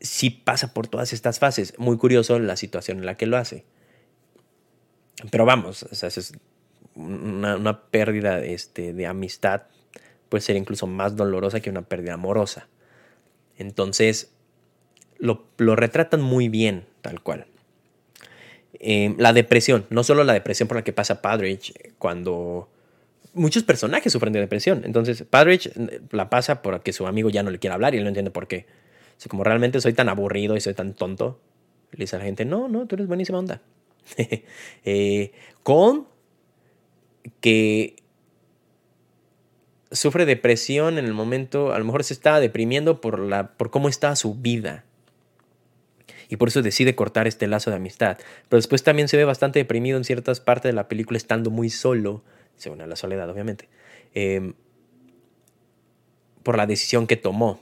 sí 0.00 0.30
pasa 0.30 0.74
por 0.74 0.88
todas 0.88 1.12
estas 1.12 1.38
fases. 1.38 1.78
Muy 1.78 1.96
curioso 1.96 2.38
la 2.38 2.56
situación 2.56 2.98
en 2.98 3.06
la 3.06 3.16
que 3.16 3.26
lo 3.26 3.36
hace. 3.36 3.64
Pero 5.30 5.46
vamos, 5.46 5.84
es 5.90 6.34
una, 6.94 7.82
pérdida 7.90 8.40
este, 8.40 8.92
de 8.92 9.06
amistad 9.06 9.62
puede 10.28 10.42
ser 10.42 10.56
incluso 10.56 10.86
más 10.86 11.16
dolorosa 11.16 11.60
que 11.60 11.70
una 11.70 11.82
pérdida 11.82 12.14
amorosa. 12.14 12.68
Entonces, 13.56 14.32
lo, 15.18 15.46
retratan 15.58 16.20
muy 16.20 16.48
bien, 16.48 16.86
tal 17.02 17.20
cual. 17.20 17.46
Eh, 18.80 19.14
la 19.18 19.32
depresión, 19.32 19.86
no 19.90 20.04
solo 20.04 20.24
la 20.24 20.32
depresión 20.32 20.68
por 20.68 20.76
la 20.76 20.84
que 20.84 20.92
pasa 20.92 21.22
Padrich 21.22 21.72
cuando 21.98 22.68
muchos 23.32 23.62
personajes 23.62 24.12
sufren 24.12 24.32
de 24.32 24.40
depresión. 24.40 24.82
Entonces, 24.84 25.22
Padrich 25.22 25.66
eh, 25.66 26.00
la 26.10 26.28
pasa 26.30 26.62
porque 26.62 26.92
su 26.92 27.06
amigo 27.06 27.30
ya 27.30 27.42
no 27.42 27.50
le 27.50 27.58
quiere 27.58 27.74
hablar 27.74 27.94
y 27.94 27.98
él 27.98 28.04
no 28.04 28.08
entiende 28.08 28.30
por 28.30 28.48
qué. 28.48 28.66
Como 29.28 29.44
realmente 29.44 29.80
soy 29.80 29.94
tan 29.94 30.08
aburrido 30.08 30.56
y 30.56 30.60
soy 30.60 30.74
tan 30.74 30.92
tonto, 30.92 31.40
le 31.92 32.04
dice 32.04 32.16
a 32.16 32.18
la 32.18 32.24
gente, 32.26 32.44
no, 32.44 32.68
no, 32.68 32.86
tú 32.86 32.96
eres 32.96 33.06
buenísima 33.06 33.38
onda. 33.38 33.60
Eh, 34.84 35.32
con 35.62 36.06
que 37.40 37.96
sufre 39.92 40.26
depresión 40.26 40.98
en 40.98 41.04
el 41.04 41.14
momento, 41.14 41.72
a 41.72 41.78
lo 41.78 41.84
mejor 41.84 42.04
se 42.04 42.14
está 42.14 42.40
deprimiendo 42.40 43.00
por, 43.00 43.18
la, 43.18 43.52
por 43.52 43.70
cómo 43.70 43.88
está 43.88 44.14
su 44.16 44.34
vida. 44.34 44.84
Y 46.28 46.36
por 46.36 46.48
eso 46.48 46.62
decide 46.62 46.94
cortar 46.94 47.26
este 47.26 47.46
lazo 47.46 47.70
de 47.70 47.76
amistad. 47.76 48.18
Pero 48.48 48.58
después 48.58 48.82
también 48.82 49.08
se 49.08 49.16
ve 49.16 49.24
bastante 49.24 49.58
deprimido 49.58 49.98
en 49.98 50.04
ciertas 50.04 50.40
partes 50.40 50.70
de 50.70 50.74
la 50.74 50.88
película, 50.88 51.16
estando 51.16 51.50
muy 51.50 51.70
solo 51.70 52.22
según 52.56 52.78
la 52.88 52.96
soledad, 52.96 53.28
obviamente, 53.28 53.68
em, 54.14 54.54
por 56.42 56.56
la 56.56 56.66
decisión 56.66 57.06
que 57.06 57.16
tomó. 57.16 57.60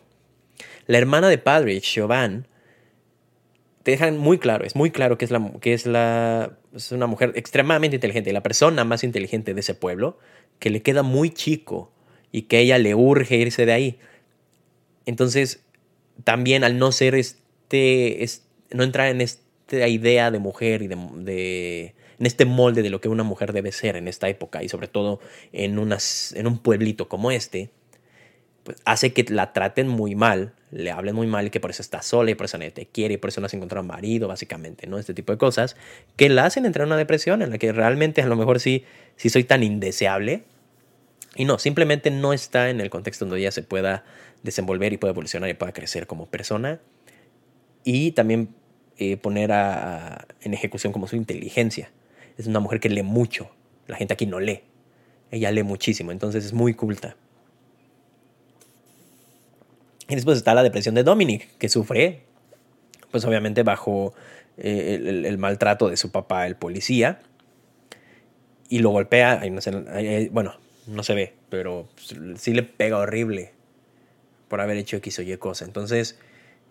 La 0.86 0.98
hermana 0.98 1.28
de 1.28 1.38
padre, 1.38 1.80
Siobhan, 1.80 2.46
te 3.82 3.92
dejan 3.92 4.18
muy 4.18 4.38
claro, 4.38 4.64
es 4.64 4.76
muy 4.76 4.90
claro 4.90 5.18
que 5.18 5.24
es, 5.24 5.30
la, 5.30 5.52
que 5.60 5.72
es, 5.74 5.86
la, 5.86 6.58
es 6.74 6.92
una 6.92 7.06
mujer 7.06 7.32
extremadamente 7.34 7.96
inteligente, 7.96 8.32
la 8.32 8.42
persona 8.42 8.84
más 8.84 9.04
inteligente 9.04 9.54
de 9.54 9.60
ese 9.60 9.74
pueblo, 9.74 10.18
que 10.58 10.70
le 10.70 10.82
queda 10.82 11.02
muy 11.02 11.30
chico 11.30 11.92
y 12.30 12.42
que 12.42 12.60
ella 12.60 12.78
le 12.78 12.94
urge 12.94 13.36
irse 13.36 13.66
de 13.66 13.72
ahí. 13.72 13.98
Entonces, 15.06 15.64
también 16.24 16.64
al 16.64 16.78
no 16.78 16.92
ser 16.92 17.14
este, 17.14 18.24
no 18.70 18.84
entrar 18.84 19.08
en 19.08 19.20
esta 19.20 19.88
idea 19.88 20.30
de 20.30 20.38
mujer 20.38 20.82
y 20.82 20.88
de 20.88 21.94
en 22.22 22.26
este 22.26 22.44
molde 22.44 22.82
de 22.82 22.90
lo 22.90 23.00
que 23.00 23.08
una 23.08 23.24
mujer 23.24 23.52
debe 23.52 23.72
ser 23.72 23.96
en 23.96 24.06
esta 24.06 24.28
época 24.28 24.62
y 24.62 24.68
sobre 24.68 24.86
todo 24.86 25.18
en, 25.52 25.76
unas, 25.80 26.32
en 26.34 26.46
un 26.46 26.58
pueblito 26.58 27.08
como 27.08 27.32
este, 27.32 27.70
pues 28.62 28.76
hace 28.84 29.12
que 29.12 29.24
la 29.28 29.52
traten 29.52 29.88
muy 29.88 30.14
mal, 30.14 30.54
le 30.72 30.90
hablen 30.90 31.14
muy 31.14 31.26
mal 31.26 31.46
y 31.46 31.50
que 31.50 31.60
por 31.60 31.70
eso 31.70 31.82
está 31.82 32.02
sola 32.02 32.30
y 32.32 32.34
por 32.34 32.46
eso 32.46 32.58
nadie 32.58 32.72
te 32.72 32.86
quiere 32.86 33.14
y 33.14 33.16
por 33.18 33.28
eso 33.28 33.40
no 33.40 33.46
has 33.46 33.54
encontrado 33.54 33.84
marido, 33.84 34.26
básicamente, 34.26 34.86
¿no? 34.86 34.98
Este 34.98 35.14
tipo 35.14 35.32
de 35.32 35.38
cosas 35.38 35.76
que 36.16 36.28
la 36.28 36.46
hacen 36.46 36.66
entrar 36.66 36.84
en 36.84 36.88
una 36.88 36.96
depresión 36.96 37.42
en 37.42 37.50
la 37.50 37.58
que 37.58 37.72
realmente 37.72 38.22
a 38.22 38.26
lo 38.26 38.36
mejor 38.36 38.58
sí, 38.58 38.84
sí 39.16 39.30
soy 39.30 39.44
tan 39.44 39.62
indeseable 39.62 40.44
y 41.36 41.44
no, 41.44 41.58
simplemente 41.58 42.10
no 42.10 42.32
está 42.32 42.70
en 42.70 42.80
el 42.80 42.90
contexto 42.90 43.24
donde 43.26 43.40
ella 43.40 43.52
se 43.52 43.62
pueda 43.62 44.04
desenvolver 44.42 44.92
y 44.92 44.96
pueda 44.96 45.12
evolucionar 45.12 45.48
y 45.48 45.54
pueda 45.54 45.72
crecer 45.72 46.06
como 46.06 46.26
persona 46.26 46.80
y 47.84 48.12
también 48.12 48.54
eh, 48.96 49.16
poner 49.16 49.50
en 50.40 50.54
ejecución 50.54 50.92
como 50.92 51.06
su 51.06 51.16
inteligencia 51.16 51.90
es 52.38 52.46
una 52.46 52.60
mujer 52.60 52.80
que 52.80 52.88
lee 52.88 53.02
mucho. 53.02 53.50
La 53.86 53.96
gente 53.96 54.14
aquí 54.14 54.26
no 54.26 54.40
lee. 54.40 54.62
Ella 55.30 55.50
lee 55.50 55.62
muchísimo, 55.62 56.12
entonces 56.12 56.44
es 56.44 56.52
muy 56.52 56.74
culta. 56.74 57.16
Y 60.12 60.14
después 60.14 60.36
está 60.36 60.52
la 60.52 60.62
depresión 60.62 60.94
de 60.94 61.04
Dominic, 61.04 61.56
que 61.56 61.70
sufre, 61.70 62.24
pues 63.10 63.24
obviamente 63.24 63.62
bajo 63.62 64.12
eh, 64.58 65.22
el, 65.24 65.38
maltrato 65.38 65.88
de 65.88 65.96
su 65.96 66.10
papá, 66.10 66.46
el 66.46 66.54
policía, 66.54 67.22
y 68.68 68.80
lo 68.80 68.90
golpea, 68.90 69.42
bueno, 70.30 70.52
no 70.86 71.02
se 71.02 71.14
ve, 71.14 71.34
pero 71.48 71.88
sí 72.36 72.52
le 72.52 72.62
pega 72.62 72.98
horrible 72.98 73.52
por 74.48 74.60
haber 74.60 74.76
hecho 74.76 74.98
X 74.98 75.18
o 75.20 75.22
Y 75.22 75.34
cosa. 75.38 75.64
Entonces 75.64 76.18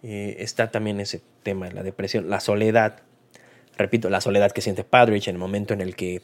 eh, 0.04 0.36
está 0.38 0.70
también 0.70 1.00
ese 1.00 1.24
tema 1.42 1.68
la 1.72 1.82
depresión, 1.82 2.30
la 2.30 2.42
soledad, 2.42 3.02
repito, 3.76 4.12
la 4.12 4.22
soledad 4.22 4.52
que 4.52 4.62
siente 4.62 4.84
Padrich 4.84 5.28
en 5.28 5.34
el 5.38 5.40
momento 5.40 5.74
en 5.74 5.82
el 5.82 5.96
que 5.96 6.22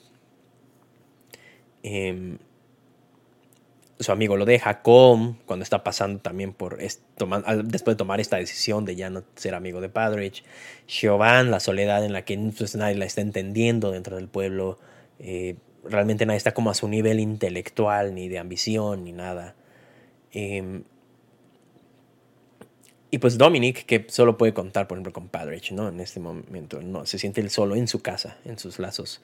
em, 1.81 2.37
su 3.99 4.11
amigo 4.11 4.37
lo 4.37 4.45
deja, 4.45 4.81
Com, 4.81 5.37
cuando 5.45 5.63
está 5.63 5.83
pasando 5.83 6.19
también 6.19 6.53
por, 6.53 6.77
después 6.77 7.83
de 7.85 7.95
tomar 7.95 8.19
esta 8.19 8.37
decisión 8.37 8.85
de 8.85 8.95
ya 8.95 9.09
no 9.09 9.23
ser 9.35 9.55
amigo 9.55 9.81
de 9.81 9.89
Padrich, 9.89 10.43
Siobhan, 10.85 11.49
la 11.49 11.59
soledad 11.59 12.05
en 12.05 12.13
la 12.13 12.23
que 12.23 12.37
pues, 12.57 12.75
nadie 12.75 12.95
la 12.95 13.05
está 13.05 13.21
entendiendo 13.21 13.91
dentro 13.91 14.15
del 14.17 14.27
pueblo, 14.27 14.77
eh, 15.19 15.55
realmente 15.83 16.25
nadie 16.25 16.37
está 16.37 16.53
como 16.53 16.69
a 16.69 16.73
su 16.73 16.87
nivel 16.87 17.19
intelectual, 17.19 18.13
ni 18.13 18.27
de 18.27 18.39
ambición, 18.39 19.03
ni 19.03 19.13
nada. 19.13 19.55
Em, 20.31 20.83
y 23.09 23.19
pues 23.19 23.37
Dominic, 23.37 23.85
que 23.85 24.05
solo 24.09 24.37
puede 24.37 24.53
contar, 24.53 24.87
por 24.87 24.97
ejemplo, 24.97 25.13
con 25.13 25.29
Padrich, 25.29 25.71
¿no? 25.71 25.87
En 25.87 25.99
este 26.01 26.19
momento, 26.19 26.81
no, 26.81 27.05
se 27.05 27.17
siente 27.17 27.41
él 27.41 27.49
solo 27.49 27.75
en 27.75 27.87
su 27.87 28.01
casa, 28.01 28.37
en 28.45 28.59
sus 28.59 28.79
lazos, 28.79 29.21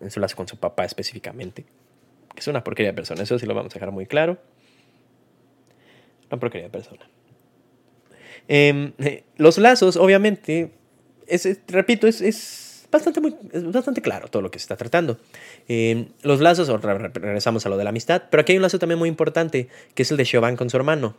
en 0.00 0.10
su 0.10 0.20
lazo 0.20 0.36
con 0.36 0.48
su 0.48 0.56
papá 0.56 0.84
específicamente. 0.84 1.64
Que 2.34 2.40
es 2.40 2.46
una 2.48 2.64
porquería 2.64 2.92
de 2.92 2.96
persona, 2.96 3.22
eso 3.22 3.38
sí 3.38 3.46
lo 3.46 3.54
vamos 3.54 3.72
a 3.72 3.74
dejar 3.74 3.90
muy 3.90 4.06
claro. 4.06 4.38
Una 6.30 6.38
porquería 6.38 6.66
de 6.66 6.70
persona. 6.70 7.08
Em, 8.48 8.92
los 9.36 9.58
lazos, 9.58 9.96
obviamente, 9.96 10.72
es, 11.26 11.46
repito, 11.68 12.06
es, 12.06 12.20
es, 12.20 12.88
bastante, 12.90 13.20
muy, 13.20 13.36
bastante 13.72 14.02
claro 14.02 14.28
todo 14.28 14.42
lo 14.42 14.50
que 14.50 14.58
se 14.58 14.64
está 14.64 14.76
tratando. 14.76 15.18
Eh, 15.68 16.08
los 16.22 16.40
lazos, 16.40 16.68
regresamos 16.82 17.66
a 17.66 17.68
lo 17.68 17.76
de 17.76 17.84
la 17.84 17.90
amistad, 17.90 18.24
pero 18.30 18.42
aquí 18.42 18.52
hay 18.52 18.58
un 18.58 18.62
lazo 18.62 18.78
también 18.78 18.98
muy 18.98 19.08
importante, 19.08 19.68
que 19.94 20.02
es 20.02 20.10
el 20.10 20.16
de 20.16 20.24
Siobhan 20.24 20.56
con 20.56 20.70
su 20.70 20.76
hermano. 20.76 21.16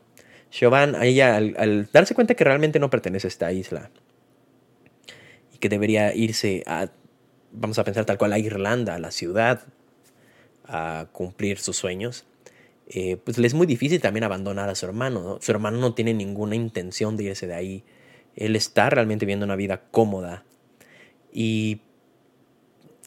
Siobhan, 0.49 1.01
ella, 1.01 1.37
al, 1.37 1.55
al 1.57 1.89
darse 1.91 2.13
cuenta 2.13 2.35
que 2.35 2.43
realmente 2.43 2.79
no 2.79 2.89
pertenece 2.89 3.27
a 3.27 3.29
esta 3.29 3.51
isla 3.53 3.89
y 5.53 5.59
que 5.59 5.69
debería 5.69 6.13
irse 6.13 6.63
a, 6.67 6.89
vamos 7.51 7.79
a 7.79 7.85
pensar 7.85 8.03
tal 8.05 8.17
cual, 8.17 8.33
a 8.33 8.39
Irlanda, 8.39 8.95
a 8.95 8.99
la 8.99 9.11
ciudad, 9.11 9.61
a 10.65 11.07
cumplir 11.11 11.59
sus 11.59 11.77
sueños, 11.77 12.25
eh, 12.87 13.17
pues 13.23 13.37
le 13.37 13.47
es 13.47 13.53
muy 13.53 13.67
difícil 13.67 14.01
también 14.01 14.23
abandonar 14.23 14.69
a 14.69 14.75
su 14.75 14.85
hermano. 14.85 15.39
Su 15.41 15.51
hermano 15.51 15.77
no 15.77 15.93
tiene 15.93 16.13
ninguna 16.13 16.55
intención 16.55 17.15
de 17.15 17.25
irse 17.25 17.47
de 17.47 17.53
ahí. 17.53 17.83
Él 18.35 18.55
está 18.55 18.89
realmente 18.89 19.25
viviendo 19.25 19.45
una 19.45 19.55
vida 19.55 19.81
cómoda. 19.91 20.43
Y 21.31 21.81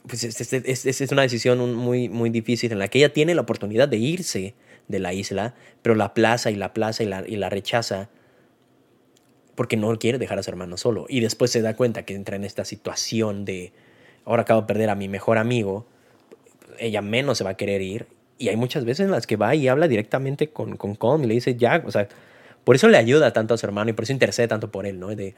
pues 0.06 0.24
es, 0.24 0.86
es, 0.86 1.12
una 1.12 1.22
decisión 1.22 1.74
muy, 1.74 2.08
muy 2.08 2.30
difícil 2.30 2.72
en 2.72 2.78
la 2.78 2.88
que 2.88 2.98
ella 2.98 3.12
tiene 3.12 3.34
la 3.34 3.42
oportunidad 3.42 3.88
de 3.88 3.96
irse 3.96 4.54
de 4.88 4.98
la 4.98 5.12
isla, 5.12 5.54
pero 5.82 5.94
la 5.94 6.14
plaza 6.14 6.50
y 6.50 6.56
la 6.56 6.74
plaza 6.74 7.02
y 7.02 7.06
la, 7.06 7.24
y 7.26 7.36
la 7.36 7.50
rechaza 7.50 8.10
porque 9.54 9.76
no 9.76 9.96
quiere 9.98 10.18
dejar 10.18 10.38
a 10.38 10.42
su 10.42 10.50
hermano 10.50 10.76
solo. 10.76 11.06
Y 11.08 11.20
después 11.20 11.50
se 11.50 11.62
da 11.62 11.76
cuenta 11.76 12.04
que 12.04 12.14
entra 12.14 12.36
en 12.36 12.44
esta 12.44 12.64
situación 12.64 13.44
de, 13.44 13.72
ahora 14.24 14.42
acabo 14.42 14.62
de 14.62 14.66
perder 14.66 14.90
a 14.90 14.94
mi 14.94 15.08
mejor 15.08 15.38
amigo, 15.38 15.86
ella 16.78 17.02
menos 17.02 17.38
se 17.38 17.44
va 17.44 17.50
a 17.50 17.56
querer 17.56 17.82
ir 17.82 18.06
y 18.38 18.48
hay 18.48 18.56
muchas 18.56 18.84
veces 18.84 19.06
en 19.06 19.10
las 19.10 19.26
que 19.26 19.36
va 19.36 19.54
y 19.54 19.68
habla 19.68 19.88
directamente 19.88 20.48
con, 20.48 20.76
con 20.76 20.94
Colm 20.94 21.24
y 21.24 21.26
le 21.26 21.34
dice, 21.34 21.56
ya, 21.56 21.82
o 21.86 21.90
sea, 21.90 22.08
por 22.64 22.76
eso 22.76 22.88
le 22.88 22.98
ayuda 22.98 23.32
tanto 23.32 23.54
a 23.54 23.58
su 23.58 23.66
hermano 23.66 23.90
y 23.90 23.92
por 23.92 24.04
eso 24.04 24.12
intercede 24.12 24.48
tanto 24.48 24.70
por 24.70 24.86
él, 24.86 24.98
¿no? 24.98 25.08
De, 25.14 25.34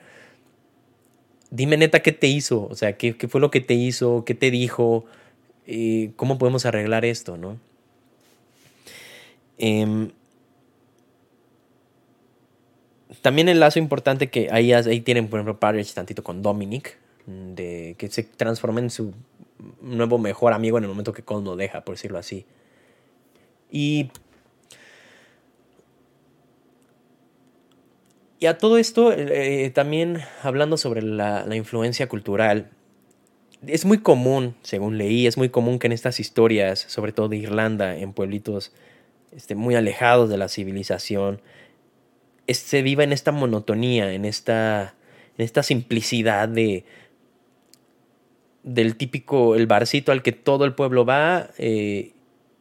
dime 1.51 1.77
neta 1.77 2.01
qué 2.01 2.13
te 2.13 2.27
hizo, 2.27 2.67
o 2.67 2.75
sea, 2.75 2.95
qué, 2.97 3.17
qué 3.17 3.29
fue 3.29 3.41
lo 3.41 3.51
que 3.51 3.61
te 3.61 3.75
hizo, 3.75 4.25
qué 4.25 4.35
te 4.35 4.51
dijo, 4.51 5.05
y 5.67 6.09
cómo 6.11 6.39
podemos 6.39 6.65
arreglar 6.65 7.05
esto, 7.05 7.37
¿no? 7.37 7.59
Em, 9.59 10.11
también 13.23 13.49
el 13.49 13.61
lazo 13.61 13.79
importante 13.79 14.29
que 14.29 14.49
ahí, 14.51 14.73
ahí 14.73 15.01
tienen, 15.01 15.29
por 15.29 15.39
ejemplo, 15.39 15.59
Parrish 15.59 15.93
tantito 15.93 16.23
con 16.23 16.43
Dominic, 16.43 16.99
de 17.27 17.97
que 17.99 18.09
se 18.09 18.23
transforma 18.23 18.81
en 18.81 18.91
su 18.91 19.13
nuevo 19.81 20.19
mejor 20.19 20.53
amigo 20.53 20.79
en 20.79 20.85
el 20.85 20.89
momento 20.89 21.13
que 21.13 21.23
Colm 21.23 21.45
lo 21.45 21.57
deja, 21.57 21.85
por 21.85 21.95
decirlo 21.95 22.19
así. 22.19 22.47
Y, 23.71 24.11
y 28.39 28.47
a 28.47 28.59
todo 28.59 28.79
esto, 28.79 29.13
eh, 29.13 29.71
también 29.75 30.21
hablando 30.43 30.77
sobre 30.77 31.03
la, 31.03 31.45
la 31.47 31.57
influencia 31.57 32.09
cultural, 32.09 32.71
es 33.67 33.85
muy 33.85 33.99
común, 33.99 34.55
según 34.63 34.99
leí, 34.99 35.27
es 35.27 35.37
muy 35.37 35.49
común 35.49 35.79
que 35.79 35.87
en 35.87 35.93
estas 35.93 36.21
historias, 36.21 36.81
sobre 36.81 37.13
todo 37.13 37.29
de 37.29 37.39
Irlanda, 37.39 37.97
en 37.97 38.13
pueblitos 38.13 38.73
este, 39.33 39.55
muy 39.55 39.75
alejados 39.75 40.29
de 40.29 40.39
la 40.39 40.49
civilización, 40.49 41.41
se 42.49 42.83
viva 42.83 43.03
en 43.03 43.13
esta 43.13 43.33
monotonía, 43.33 44.13
en 44.13 44.25
esta, 44.25 44.95
en 45.37 45.45
esta 45.45 45.63
simplicidad 45.63 46.49
de, 46.49 46.85
del 48.67 48.97
típico, 48.97 49.55
el 49.55 49.67
barcito 49.67 50.13
al 50.13 50.23
que 50.23 50.33
todo 50.33 50.65
el 50.65 50.75
pueblo 50.75 51.07
va 51.07 51.51
eh, 51.57 52.13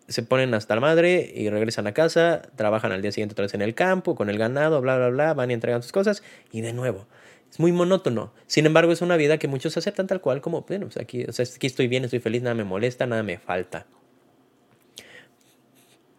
se 0.08 0.22
ponen 0.22 0.54
hasta 0.54 0.76
la 0.76 0.82
madre 0.82 1.34
y 1.36 1.50
regresan 1.50 1.88
a 1.88 1.94
casa, 1.94 2.44
trabajan 2.56 2.91
al 2.91 3.02
día 3.02 3.12
siguiente 3.12 3.34
otra 3.34 3.44
vez 3.44 3.56
en 3.56 3.63
el 3.63 3.74
campo, 3.74 4.15
con 4.15 4.30
el 4.30 4.38
ganado, 4.38 4.80
bla, 4.80 4.98
bla, 4.98 5.10
bla, 5.10 5.34
van 5.34 5.50
y 5.50 5.56
entregan 5.56 5.82
sus 5.82 5.91
cosas 5.91 6.22
y 6.52 6.62
de 6.62 6.74
nuevo. 6.74 7.08
Es 7.50 7.60
muy 7.60 7.72
monótono. 7.72 8.34
Sin 8.46 8.68
embargo, 8.68 8.91
es 8.91 9.02
una 9.02 9.18
vida 9.18 9.39
que 9.39 9.48
muchos 9.48 9.78
aceptan 9.78 10.06
tal 10.06 10.22
cual 10.22 10.41
como, 10.41 10.62
bueno, 10.62 10.86
pues 10.86 10.98
aquí, 10.98 11.24
o 11.24 11.32
sea, 11.32 11.44
aquí 11.44 11.65
estoy 11.65 11.88
bien, 11.88 12.04
estoy 12.04 12.20
feliz, 12.20 12.44
nada 12.44 12.54
me 12.54 12.63
molesta, 12.63 13.08
nada 13.08 13.24
me 13.24 13.39
falta. 13.39 13.88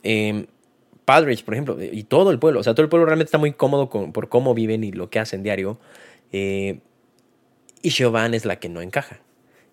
Eh, 0.02 0.46
por 1.04 1.54
ejemplo, 1.54 1.78
y 1.80 2.02
todo 2.02 2.32
el 2.32 2.40
pueblo, 2.40 2.58
o 2.58 2.62
sea, 2.64 2.74
todo 2.74 2.82
el 2.82 2.88
pueblo 2.88 3.06
realmente 3.06 3.28
está 3.28 3.38
muy 3.38 3.52
cómodo 3.52 3.88
con, 3.88 4.12
por 4.12 4.28
cómo 4.28 4.52
viven 4.54 4.82
y 4.82 4.90
lo 4.90 5.10
que 5.10 5.20
hacen 5.20 5.44
diario. 5.44 5.78
Eh, 6.32 6.80
y 7.82 7.90
Siobhan 7.92 8.34
es 8.34 8.44
la 8.44 8.56
que 8.56 8.68
no 8.68 8.82
encaja. 8.82 9.20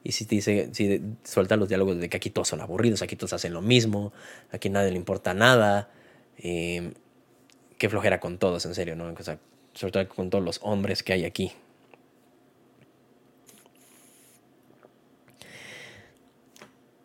Y 0.03 0.11
si 0.11 0.25
te 0.25 0.35
dice, 0.35 0.69
si 0.73 1.01
suelta 1.23 1.55
los 1.55 1.69
diálogos 1.69 1.97
de 1.97 2.09
que 2.09 2.17
aquí 2.17 2.29
todos 2.29 2.49
son 2.49 2.59
aburridos, 2.59 3.01
aquí 3.01 3.15
todos 3.15 3.31
hacen 3.31 3.53
lo 3.53 3.61
mismo, 3.61 4.11
aquí 4.51 4.69
nadie 4.69 4.91
le 4.91 4.97
importa 4.97 5.33
nada, 5.33 5.89
eh, 6.37 6.91
qué 7.77 7.89
flojera 7.89 8.19
con 8.19 8.37
todos, 8.37 8.65
en 8.65 8.75
serio, 8.75 8.97
¿no? 8.97 9.05
O 9.07 9.23
sea, 9.23 9.39
sobre 9.73 9.91
todo 9.93 10.09
con 10.09 10.29
todos 10.29 10.43
los 10.43 10.59
hombres 10.61 11.03
que 11.03 11.13
hay 11.13 11.23
aquí. 11.23 11.53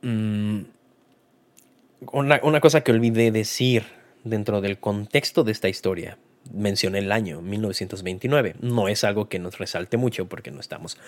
Mm, 0.02 0.62
una, 2.12 2.40
una 2.42 2.60
cosa 2.60 2.80
que 2.82 2.90
olvidé 2.90 3.30
decir 3.30 3.84
dentro 4.24 4.60
del 4.60 4.78
contexto 4.78 5.44
de 5.44 5.52
esta 5.52 5.68
historia 5.68 6.18
mencioné 6.52 6.98
el 6.98 7.12
año 7.12 7.42
1929. 7.42 8.56
No 8.60 8.88
es 8.88 9.04
algo 9.04 9.28
que 9.28 9.38
nos 9.38 9.58
resalte 9.58 9.96
mucho 9.96 10.28
porque 10.28 10.50
no 10.50 10.60
estamos, 10.60 10.98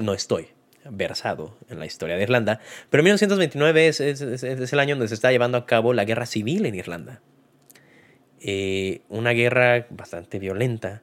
no 0.00 0.14
estoy 0.14 0.48
versado 0.90 1.56
en 1.68 1.78
la 1.78 1.86
historia 1.86 2.16
de 2.16 2.22
Irlanda, 2.22 2.60
pero 2.90 3.02
1929 3.02 3.88
es, 3.88 4.00
el 4.00 4.80
año 4.80 4.96
donde 4.96 5.08
se 5.08 5.14
está 5.14 5.30
llevando 5.30 5.58
a 5.58 5.66
cabo 5.66 5.92
la 5.92 6.04
guerra 6.04 6.26
civil 6.26 6.66
en 6.66 6.74
Irlanda. 6.74 7.20
Eh, 8.40 9.02
una 9.08 9.30
guerra 9.30 9.86
bastante 9.90 10.38
violenta, 10.38 11.02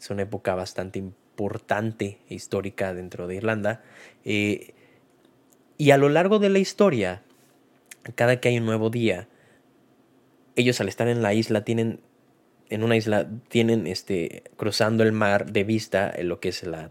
es 0.00 0.10
una 0.10 0.22
época 0.22 0.54
bastante 0.54 0.98
importante 0.98 2.18
e 2.28 2.34
histórica 2.34 2.94
dentro 2.94 3.26
de 3.26 3.36
Irlanda. 3.36 3.82
Eh, 4.24 4.74
y 5.78 5.90
a 5.90 5.96
lo 5.96 6.08
largo 6.08 6.38
de 6.38 6.48
la 6.48 6.58
historia, 6.60 7.22
cada 8.14 8.40
que 8.40 8.48
hay 8.48 8.58
un 8.58 8.66
nuevo 8.66 8.90
día, 8.90 9.28
ellos 10.56 10.80
al 10.80 10.88
estar 10.88 11.08
en 11.08 11.22
la 11.22 11.34
isla 11.34 11.64
tienen, 11.64 12.00
en 12.68 12.84
una 12.84 12.96
isla, 12.96 13.28
tienen 13.48 13.86
este, 13.86 14.44
cruzando 14.56 15.02
el 15.02 15.12
mar 15.12 15.50
de 15.50 15.64
vista 15.64 16.12
en 16.14 16.28
lo 16.28 16.40
que 16.40 16.50
es 16.50 16.62
la 16.62 16.90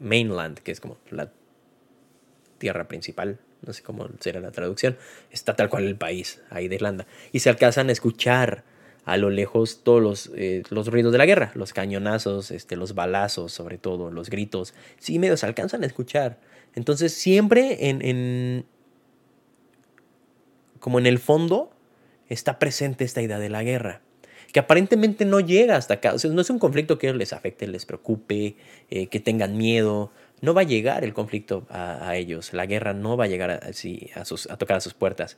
mainland, 0.00 0.58
que 0.58 0.72
es 0.72 0.80
como 0.80 0.98
la 1.10 1.30
tierra 2.58 2.88
principal, 2.88 3.38
no 3.62 3.72
sé 3.72 3.82
cómo 3.82 4.08
será 4.20 4.40
la 4.40 4.50
traducción, 4.50 4.96
está 5.30 5.56
tal 5.56 5.68
cual 5.68 5.84
el 5.84 5.96
país 5.96 6.42
ahí 6.50 6.68
de 6.68 6.76
Irlanda. 6.76 7.06
Y 7.32 7.40
se 7.40 7.50
alcanzan 7.50 7.88
a 7.88 7.92
escuchar 7.92 8.64
a 9.04 9.16
lo 9.16 9.30
lejos 9.30 9.82
todos 9.84 10.02
los, 10.02 10.30
eh, 10.36 10.62
los 10.70 10.88
ruidos 10.88 11.12
de 11.12 11.18
la 11.18 11.26
guerra, 11.26 11.50
los 11.54 11.72
cañonazos, 11.72 12.50
este, 12.50 12.76
los 12.76 12.94
balazos, 12.94 13.52
sobre 13.52 13.78
todo, 13.78 14.10
los 14.10 14.28
gritos. 14.28 14.74
Sí, 14.98 15.18
medio 15.18 15.36
se 15.36 15.46
alcanzan 15.46 15.82
a 15.82 15.86
escuchar. 15.86 16.38
Entonces, 16.74 17.14
siempre 17.14 17.88
en, 17.88 18.02
en 18.02 18.66
como 20.78 20.98
en 20.98 21.06
el 21.06 21.18
fondo 21.18 21.72
está 22.28 22.58
presente 22.58 23.04
esta 23.04 23.22
idea 23.22 23.38
de 23.38 23.48
la 23.48 23.62
guerra 23.62 24.02
que 24.52 24.60
aparentemente 24.60 25.24
no 25.24 25.40
llega 25.40 25.76
hasta 25.76 25.94
acá. 25.94 26.14
O 26.14 26.18
sea, 26.18 26.30
no 26.30 26.40
es 26.40 26.50
un 26.50 26.58
conflicto 26.58 26.98
que 26.98 27.12
les 27.12 27.32
afecte, 27.32 27.66
les 27.66 27.84
preocupe, 27.84 28.56
eh, 28.90 29.06
que 29.08 29.20
tengan 29.20 29.56
miedo. 29.56 30.10
No 30.40 30.54
va 30.54 30.62
a 30.62 30.64
llegar 30.64 31.04
el 31.04 31.12
conflicto 31.12 31.66
a, 31.68 32.16
ellos. 32.16 32.52
La 32.52 32.66
guerra 32.66 32.94
no 32.94 33.16
va 33.16 33.24
a 33.24 33.28
llegar 33.28 33.50
así 33.50 34.10
a, 34.14 34.24
sus, 34.24 34.48
a 34.50 34.56
tocar 34.56 34.76
a 34.76 34.80
sus 34.80 34.94
puertas. 34.94 35.36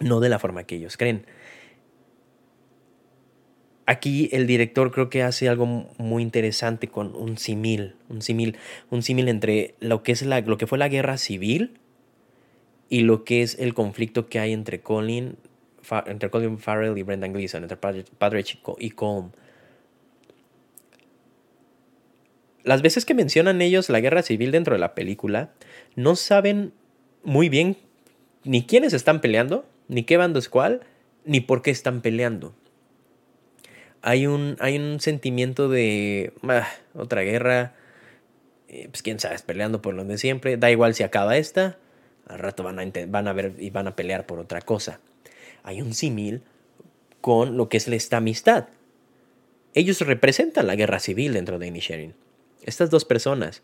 No 0.00 0.20
de 0.20 0.28
la 0.28 0.38
forma 0.38 0.64
que 0.64 0.76
ellos 0.76 0.96
creen. 0.96 1.24
Aquí 3.86 4.28
el 4.32 4.46
director 4.46 4.90
creo 4.90 5.08
que 5.08 5.22
hace 5.22 5.48
algo 5.48 5.66
muy 5.96 6.22
interesante 6.22 6.88
con 6.88 7.14
un 7.14 7.38
símil, 7.38 7.94
un 8.08 8.20
símil, 8.20 8.56
un 8.90 9.02
símil 9.02 9.28
entre 9.28 9.76
lo 9.80 10.02
que 10.02 10.12
es 10.12 10.22
la, 10.22 10.40
lo 10.40 10.58
que 10.58 10.66
fue 10.66 10.76
la 10.76 10.88
guerra 10.88 11.16
civil 11.16 11.78
y 12.90 13.00
lo 13.00 13.24
que 13.24 13.42
es 13.42 13.58
el 13.58 13.72
conflicto 13.72 14.28
que 14.28 14.40
hay 14.40 14.52
entre 14.52 14.80
Colin 14.80 15.36
entre 16.06 16.30
Colin 16.30 16.58
Farrell 16.58 16.96
y 16.96 17.02
Brendan 17.02 17.32
Gleeson, 17.32 17.62
entre 17.62 17.76
Padre 17.76 18.44
Chico 18.44 18.76
y 18.78 18.90
Colm. 18.90 19.32
Las 22.64 22.82
veces 22.82 23.04
que 23.04 23.14
mencionan 23.14 23.62
ellos 23.62 23.88
la 23.88 24.00
guerra 24.00 24.22
civil 24.22 24.50
dentro 24.50 24.74
de 24.74 24.80
la 24.80 24.94
película, 24.94 25.50
no 25.96 26.16
saben 26.16 26.72
muy 27.22 27.48
bien 27.48 27.76
ni 28.44 28.66
quiénes 28.66 28.92
están 28.92 29.20
peleando, 29.20 29.64
ni 29.88 30.02
qué 30.02 30.16
bando 30.16 30.38
es 30.38 30.48
cuál, 30.48 30.82
ni 31.24 31.40
por 31.40 31.62
qué 31.62 31.70
están 31.70 32.02
peleando. 32.02 32.54
Hay 34.02 34.26
un, 34.26 34.56
hay 34.60 34.78
un 34.78 35.00
sentimiento 35.00 35.68
de 35.68 36.32
otra 36.94 37.22
guerra, 37.22 37.74
eh, 38.68 38.88
pues 38.90 39.02
quién 39.02 39.18
sabe, 39.18 39.36
peleando 39.44 39.80
por 39.80 39.94
lo 39.94 40.04
de 40.04 40.18
siempre, 40.18 40.56
da 40.56 40.70
igual 40.70 40.94
si 40.94 41.02
acaba 41.02 41.36
esta, 41.36 41.78
al 42.26 42.38
rato 42.38 42.62
van 42.62 42.78
a, 42.78 42.84
van 43.06 43.28
a 43.28 43.32
ver 43.32 43.54
y 43.58 43.70
van 43.70 43.88
a 43.88 43.96
pelear 43.96 44.26
por 44.26 44.38
otra 44.38 44.60
cosa 44.60 45.00
hay 45.68 45.82
un 45.82 45.92
símil 45.92 46.42
con 47.20 47.58
lo 47.58 47.68
que 47.68 47.76
es 47.76 47.88
esta 47.88 48.16
amistad. 48.16 48.68
Ellos 49.74 50.00
representan 50.00 50.66
la 50.66 50.76
guerra 50.76 50.98
civil 50.98 51.34
dentro 51.34 51.58
de 51.58 51.66
Inisherin. 51.66 52.14
Estas 52.62 52.88
dos 52.88 53.04
personas, 53.04 53.62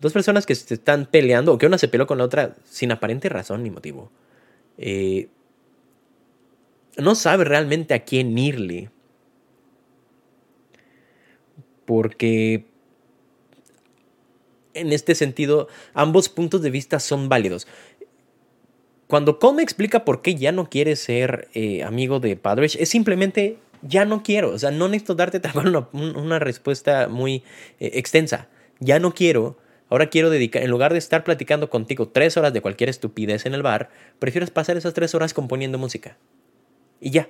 dos 0.00 0.14
personas 0.14 0.46
que 0.46 0.54
se 0.54 0.72
están 0.72 1.04
peleando, 1.04 1.52
o 1.52 1.58
que 1.58 1.66
una 1.66 1.76
se 1.76 1.88
peleó 1.88 2.06
con 2.06 2.18
la 2.18 2.24
otra 2.24 2.56
sin 2.64 2.90
aparente 2.90 3.28
razón 3.28 3.62
ni 3.62 3.70
motivo. 3.70 4.10
Eh, 4.78 5.28
no 6.96 7.14
sabe 7.14 7.44
realmente 7.44 7.92
a 7.92 8.02
quién 8.02 8.36
irle. 8.38 8.90
Porque 11.84 12.64
en 14.74 14.92
este 14.92 15.14
sentido, 15.14 15.68
ambos 15.92 16.30
puntos 16.30 16.62
de 16.62 16.70
vista 16.70 16.98
son 16.98 17.28
válidos. 17.28 17.66
Cuando 19.12 19.38
Cole 19.38 19.62
explica 19.62 20.06
por 20.06 20.22
qué 20.22 20.36
ya 20.36 20.52
no 20.52 20.70
quiere 20.70 20.96
ser 20.96 21.50
eh, 21.52 21.82
amigo 21.82 22.18
de 22.18 22.34
Padrich, 22.34 22.76
es 22.76 22.88
simplemente 22.88 23.58
ya 23.82 24.06
no 24.06 24.22
quiero. 24.22 24.52
O 24.52 24.58
sea, 24.58 24.70
no 24.70 24.88
necesito 24.88 25.14
darte 25.14 25.38
una, 25.54 25.86
una 25.92 26.38
respuesta 26.38 27.08
muy 27.08 27.44
eh, 27.78 27.90
extensa. 27.92 28.48
Ya 28.80 29.00
no 29.00 29.12
quiero. 29.12 29.58
Ahora 29.90 30.06
quiero 30.06 30.30
dedicar, 30.30 30.62
en 30.62 30.70
lugar 30.70 30.94
de 30.94 30.98
estar 30.98 31.24
platicando 31.24 31.68
contigo 31.68 32.08
tres 32.08 32.38
horas 32.38 32.54
de 32.54 32.62
cualquier 32.62 32.88
estupidez 32.88 33.44
en 33.44 33.52
el 33.52 33.62
bar, 33.62 33.90
prefieres 34.18 34.50
pasar 34.50 34.78
esas 34.78 34.94
tres 34.94 35.14
horas 35.14 35.34
componiendo 35.34 35.76
música. 35.76 36.16
Y 36.98 37.10
ya. 37.10 37.28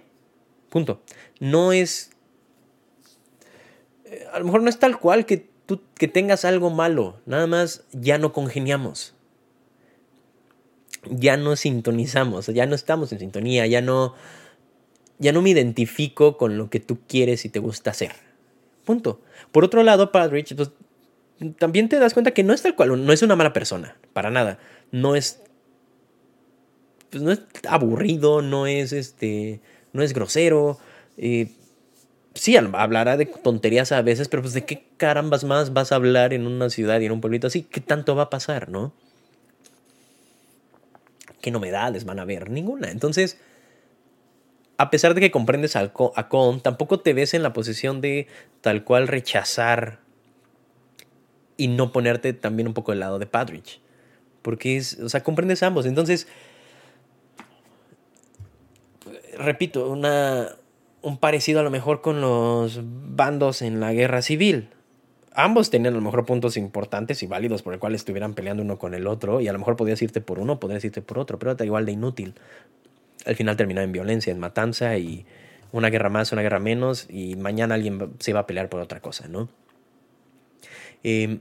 Punto. 0.69 1.03
No 1.41 1.73
es. 1.73 2.13
Eh, 4.05 4.25
a 4.33 4.39
lo 4.39 4.45
mejor 4.45 4.63
no 4.63 4.69
es 4.69 4.79
tal 4.79 5.01
cual 5.01 5.27
que 5.27 5.49
tú 5.67 5.83
que 5.97 6.07
tengas 6.07 6.45
algo 6.45 6.71
malo. 6.71 7.19
Nada 7.27 7.49
más 7.49 7.83
ya 7.91 8.19
no 8.19 8.33
congeniamos. 8.33 9.17
Ya 11.11 11.37
no 11.37 11.57
sintonizamos. 11.57 12.47
Ya 12.47 12.67
no 12.67 12.75
estamos 12.75 13.13
en 13.13 13.19
sintonía. 13.19 13.67
Ya 13.67 13.81
no. 13.81 14.15
Ya 15.19 15.33
no 15.33 15.43
me 15.43 15.51
identifico 15.51 16.37
con 16.37 16.59
lo 16.59 16.71
que 16.71 16.81
tú 16.81 16.99
quieres 17.07 17.45
y 17.45 17.49
te 17.49 17.59
gusta 17.59 17.91
hacer. 17.91 18.13
Punto. 18.85 19.21
Por 19.53 19.65
otro 19.65 19.83
lado, 19.83 20.11
Padrich, 20.11 20.57
pues, 20.57 20.71
también 21.59 21.89
te 21.89 21.99
das 21.99 22.13
cuenta 22.15 22.33
que 22.33 22.43
no 22.43 22.53
es 22.53 22.63
tal 22.63 22.75
cual, 22.75 23.05
no 23.05 23.13
es 23.13 23.23
una 23.23 23.37
mala 23.37 23.53
persona, 23.53 23.97
para 24.13 24.31
nada. 24.31 24.59
No 24.91 25.15
es. 25.15 25.41
Pues 27.11 27.23
no 27.23 27.31
es 27.31 27.41
aburrido, 27.69 28.43
no 28.43 28.67
es 28.67 28.93
este. 28.93 29.61
No 29.93 30.03
es 30.03 30.13
grosero. 30.13 30.79
Eh, 31.17 31.49
sí, 32.35 32.57
hablará 32.57 33.17
de 33.17 33.27
tonterías 33.27 33.93
a 33.93 34.03
veces, 34.03 34.29
pero 34.29 34.43
pues 34.43 34.55
de 34.55 34.65
qué 34.65 34.85
carambas 34.97 35.45
más 35.45 35.73
vas 35.73 35.93
a 35.93 35.97
hablar 35.97 36.33
en 36.33 36.47
una 36.47 36.71
ciudad 36.71 37.01
y 37.01 37.07
en 37.07 37.13
un 37.13 37.21
pueblito 37.21 37.47
así, 37.47 37.63
¿qué 37.63 37.81
tanto 37.81 38.17
va 38.17 38.25
a 38.25 38.31
pasar, 38.31 38.69
no? 38.69 38.93
¿Qué 41.43 41.51
novedades 41.51 42.07
van 42.07 42.21
a 42.21 42.23
haber? 42.23 42.51
Ninguna. 42.51 42.91
Entonces, 42.91 43.39
a 44.79 44.91
pesar 44.91 45.13
de 45.13 45.21
que 45.21 45.31
comprendes 45.31 45.77
a 45.77 45.93
Con, 45.93 46.61
tampoco 46.61 47.01
te 47.01 47.13
ves 47.13 47.35
en 47.35 47.43
la 47.43 47.53
posición 47.53 48.01
de 48.01 48.29
tal 48.63 48.85
cual 48.85 49.09
rechazar 49.09 49.99
y 51.57 51.69
no 51.69 51.93
ponerte 51.93 52.33
también 52.33 52.69
un 52.69 52.75
poco 52.75 52.93
del 52.93 53.01
lado 53.01 53.19
de 53.19 53.27
Padrich. 53.27 53.81
Porque 54.41 54.77
es, 54.77 54.99
o 55.01 55.09
sea, 55.09 55.23
comprendes 55.23 55.63
ambos. 55.63 55.85
Entonces, 55.85 56.29
repito, 59.37 59.91
una, 59.91 60.57
un 61.03 61.19
parecido 61.19 61.61
a 61.61 61.63
lo 61.65 61.71
mejor 61.71 62.01
con 62.01 62.21
los 62.21 62.81
bandos 62.83 63.63
en 63.63 63.81
la 63.81 63.93
guerra 63.93 64.23
civil. 64.23 64.71
Ambos 65.35 65.71
tenían 65.71 65.95
a 65.95 65.97
lo 65.97 66.03
mejor 66.03 66.27
puntos 66.27 66.57
importantes 66.57 67.23
y 67.23 67.27
válidos 67.27 67.63
por 67.63 67.73
el 67.73 67.81
cual 67.81 67.95
estuvieran 67.95 68.35
peleando 68.35 68.63
uno 68.63 68.79
con 68.79 68.95
el 68.95 69.07
otro 69.07 69.41
y 69.41 69.49
a 69.49 69.53
lo 69.53 69.59
mejor 69.59 69.77
podías 69.77 70.01
irte 70.03 70.21
por 70.21 70.39
uno, 70.39 70.61
podrías 70.61 70.85
irte 70.85 71.01
por 71.01 71.19
otro, 71.19 71.39
pero 71.39 71.53
era 71.53 71.65
igual 71.65 71.87
de 71.87 71.93
inútil. 71.93 72.35
Al 73.25 73.37
final 73.37 73.57
terminaba 73.57 73.85
en 73.85 73.93
violencia, 73.93 74.31
en 74.31 74.39
matanza 74.39 74.99
y 74.99 75.25
una 75.71 75.89
guerra 75.89 76.11
más, 76.11 76.33
una 76.33 76.43
guerra 76.43 76.59
menos 76.59 77.07
y 77.09 77.37
mañana 77.37 77.77
alguien 77.77 78.13
se 78.19 78.33
iba 78.33 78.41
a 78.41 78.47
pelear 78.47 78.69
por 78.69 78.81
otra 78.81 79.01
cosa, 79.01 79.27
¿no? 79.29 79.49
Em, 81.03 81.41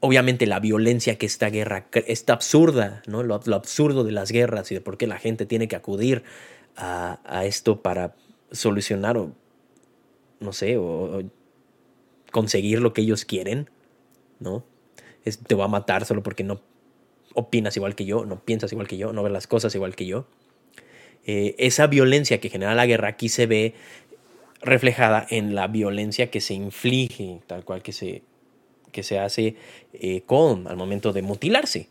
obviamente 0.00 0.46
la 0.46 0.60
violencia 0.60 1.18
que 1.18 1.26
esta 1.26 1.50
guerra 1.50 1.86
está 2.06 2.34
absurda, 2.34 3.02
¿no? 3.08 3.24
Lo, 3.24 3.34
absurdo 3.34 4.04
de 4.04 4.12
las 4.12 4.30
guerras 4.30 4.70
y 4.70 4.76
de 4.76 4.80
por 4.80 4.96
qué 4.96 5.08
la 5.08 5.18
gente 5.18 5.44
tiene 5.44 5.66
que 5.66 5.76
acudir 5.76 6.22
a, 6.76 7.18
a 7.24 7.44
esto 7.46 7.82
para 7.82 8.14
solucionar 8.52 9.18
o, 9.18 9.32
no 10.40 10.52
sé, 10.52 10.76
o, 10.76 11.22
conseguir 12.30 12.80
lo 12.80 12.92
que 12.92 13.02
ellos 13.02 13.24
quieren, 13.24 13.70
¿no? 14.40 14.64
Es, 15.24 15.38
te 15.38 15.54
va 15.54 15.64
a 15.64 15.68
matar 15.68 16.04
solo 16.04 16.22
porque 16.22 16.44
no 16.44 16.60
opinas 17.34 17.76
igual 17.76 17.94
que 17.94 18.04
yo, 18.04 18.24
no 18.24 18.40
piensas 18.44 18.72
igual 18.72 18.88
que 18.88 18.96
yo, 18.96 19.12
no 19.12 19.22
ves 19.22 19.32
las 19.32 19.46
cosas 19.46 19.74
igual 19.74 19.94
que 19.94 20.06
yo. 20.06 20.26
Eh, 21.24 21.54
esa 21.58 21.86
violencia 21.86 22.40
que 22.40 22.48
genera 22.48 22.74
la 22.74 22.86
guerra 22.86 23.08
aquí 23.08 23.28
se 23.28 23.46
ve 23.46 23.74
reflejada 24.60 25.26
en 25.30 25.54
la 25.54 25.66
violencia 25.68 26.30
que 26.30 26.40
se 26.40 26.54
inflige, 26.54 27.40
tal 27.46 27.64
cual 27.64 27.82
que 27.82 27.92
se, 27.92 28.22
que 28.92 29.02
se 29.02 29.18
hace 29.18 29.56
eh, 29.92 30.22
con 30.22 30.66
al 30.66 30.76
momento 30.76 31.12
de 31.12 31.22
mutilarse. 31.22 31.88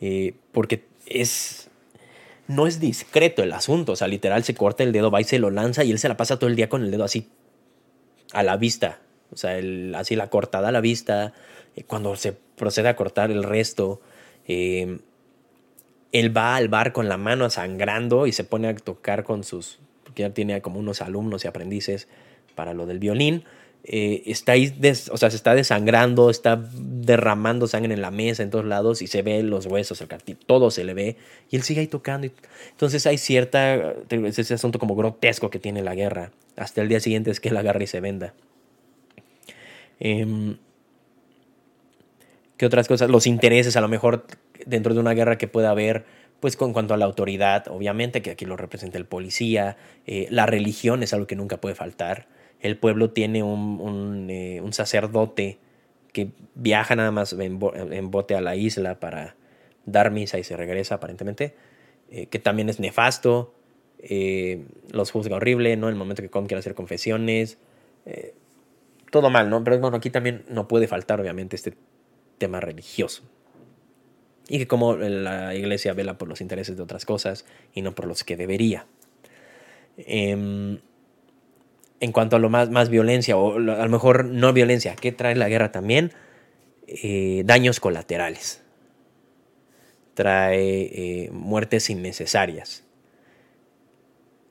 Eh, 0.00 0.34
porque 0.52 0.84
es, 1.06 1.70
no 2.48 2.66
es 2.66 2.80
discreto 2.80 3.42
el 3.42 3.52
asunto. 3.52 3.92
O 3.92 3.96
sea, 3.96 4.08
literal 4.08 4.44
se 4.44 4.54
corta 4.54 4.82
el 4.82 4.92
dedo, 4.92 5.10
va 5.10 5.20
y 5.20 5.24
se 5.24 5.38
lo 5.38 5.50
lanza 5.50 5.84
y 5.84 5.90
él 5.90 5.98
se 5.98 6.08
la 6.08 6.16
pasa 6.16 6.38
todo 6.38 6.50
el 6.50 6.56
día 6.56 6.68
con 6.68 6.82
el 6.82 6.90
dedo 6.90 7.04
así 7.04 7.28
a 8.32 8.42
la 8.42 8.56
vista. 8.56 9.00
O 9.32 9.36
sea, 9.36 9.58
así 9.98 10.16
la 10.16 10.28
cortada 10.28 10.68
a 10.68 10.72
la 10.72 10.80
vista. 10.80 11.32
Eh, 11.74 11.84
cuando 11.84 12.16
se 12.16 12.32
procede 12.32 12.88
a 12.88 12.96
cortar 12.96 13.30
el 13.30 13.42
resto, 13.42 14.00
eh, 14.46 14.98
él 16.12 16.36
va 16.36 16.56
al 16.56 16.68
bar 16.68 16.92
con 16.92 17.08
la 17.08 17.16
mano 17.16 17.50
sangrando 17.50 18.26
y 18.26 18.32
se 18.32 18.44
pone 18.44 18.68
a 18.68 18.74
tocar 18.74 19.24
con 19.24 19.44
sus. 19.44 19.78
porque 20.04 20.22
ya 20.22 20.30
tiene 20.30 20.60
como 20.62 20.78
unos 20.78 21.02
alumnos 21.02 21.44
y 21.44 21.48
aprendices 21.48 22.08
para 22.54 22.74
lo 22.74 22.86
del 22.86 22.98
violín. 22.98 23.44
Eh, 23.88 24.24
está 24.26 24.52
ahí, 24.52 24.74
o 25.12 25.16
sea, 25.16 25.30
se 25.30 25.36
está 25.36 25.54
desangrando, 25.54 26.28
está 26.28 26.60
derramando 26.74 27.68
sangre 27.68 27.94
en 27.94 28.00
la 28.00 28.10
mesa, 28.10 28.42
en 28.42 28.50
todos 28.50 28.64
lados, 28.64 29.00
y 29.00 29.06
se 29.06 29.22
ve 29.22 29.44
los 29.44 29.66
huesos, 29.66 30.00
el 30.00 30.08
cartílago, 30.08 30.44
todo 30.44 30.72
se 30.72 30.82
le 30.82 30.92
ve, 30.92 31.16
y 31.50 31.56
él 31.56 31.62
sigue 31.62 31.82
ahí 31.82 31.86
tocando. 31.86 32.26
entonces 32.70 33.06
hay 33.06 33.16
cierta, 33.16 33.94
ese 34.10 34.54
asunto 34.54 34.80
como 34.80 34.96
grotesco 34.96 35.50
que 35.50 35.60
tiene 35.60 35.82
la 35.82 35.94
guerra. 35.94 36.32
Hasta 36.56 36.82
el 36.82 36.88
día 36.88 36.98
siguiente 36.98 37.30
es 37.30 37.38
que 37.38 37.50
él 37.50 37.56
agarra 37.56 37.80
y 37.84 37.86
se 37.86 38.00
venda. 38.00 38.34
Em, 40.00 40.56
¿Qué 42.56 42.66
otras 42.66 42.88
cosas? 42.88 43.08
Los 43.08 43.28
intereses, 43.28 43.76
a 43.76 43.80
lo 43.80 43.88
mejor, 43.88 44.26
dentro 44.66 44.94
de 44.94 45.00
una 45.00 45.12
guerra 45.12 45.38
que 45.38 45.46
pueda 45.46 45.70
haber, 45.70 46.06
pues 46.40 46.56
con 46.56 46.72
cuanto 46.72 46.92
a 46.92 46.96
la 46.96 47.04
autoridad, 47.04 47.68
obviamente, 47.68 48.20
que 48.20 48.32
aquí 48.32 48.46
lo 48.46 48.56
representa 48.56 48.98
el 48.98 49.06
policía, 49.06 49.76
eh, 50.06 50.26
la 50.30 50.46
religión 50.46 51.04
es 51.04 51.12
algo 51.12 51.28
que 51.28 51.36
nunca 51.36 51.58
puede 51.60 51.76
faltar 51.76 52.26
el 52.60 52.78
pueblo 52.78 53.10
tiene 53.10 53.42
un, 53.42 54.28
eh, 54.30 54.62
sacerdote 54.70 55.58
que 56.12 56.30
viaja 56.54 56.96
nada 56.96 57.10
más 57.10 57.32
en, 57.34 57.58
bote 57.58 58.34
a 58.34 58.40
la 58.40 58.56
isla 58.56 58.98
para 58.98 59.36
dar 59.84 60.10
misa 60.10 60.38
y 60.38 60.44
se 60.44 60.56
regresa 60.56 60.96
aparentemente, 60.96 61.54
eh, 62.10 62.26
que 62.26 62.38
también 62.38 62.68
es 62.68 62.80
nefasto, 62.80 63.54
eh, 63.98 64.64
los 64.90 65.10
juzga 65.10 65.36
horrible, 65.36 65.76
¿no? 65.76 65.88
En 65.88 65.94
el 65.94 65.98
momento 65.98 66.22
que 66.22 66.30
Com 66.30 66.46
quiere 66.46 66.60
hacer 66.60 66.74
confesiones, 66.74 67.58
todo 69.10 69.30
mal, 69.30 69.50
¿no? 69.50 69.62
Pero 69.64 69.78
bueno, 69.80 69.96
aquí 69.96 70.10
también 70.10 70.44
no 70.48 70.68
puede 70.68 70.86
faltar 70.86 71.20
obviamente 71.20 71.56
este 71.56 71.74
tema 72.38 72.60
religioso. 72.60 73.22
Y 74.48 74.58
que 74.58 74.66
como 74.66 74.96
la 74.96 75.54
iglesia 75.54 75.92
vela 75.92 76.18
por 76.18 76.28
los 76.28 76.40
intereses 76.40 76.76
de 76.76 76.82
otras 76.82 77.04
cosas 77.04 77.44
y 77.74 77.82
no 77.82 77.94
por 77.94 78.06
los 78.06 78.22
que 78.22 78.36
debería. 78.36 78.86
Em, 79.96 80.78
en 82.00 82.12
cuanto 82.12 82.36
a 82.36 82.38
lo 82.38 82.50
más, 82.50 82.70
más 82.70 82.88
violencia, 82.88 83.36
o 83.36 83.56
a 83.56 83.58
lo 83.58 83.88
mejor 83.88 84.24
no 84.24 84.52
violencia, 84.52 84.94
¿qué 84.96 85.12
trae 85.12 85.34
la 85.34 85.48
guerra 85.48 85.72
también? 85.72 86.12
Eh, 86.86 87.42
daños 87.44 87.80
colaterales. 87.80 88.62
Trae 90.14 90.56
eh, 90.56 91.30
muertes 91.32 91.90
innecesarias. 91.90 92.84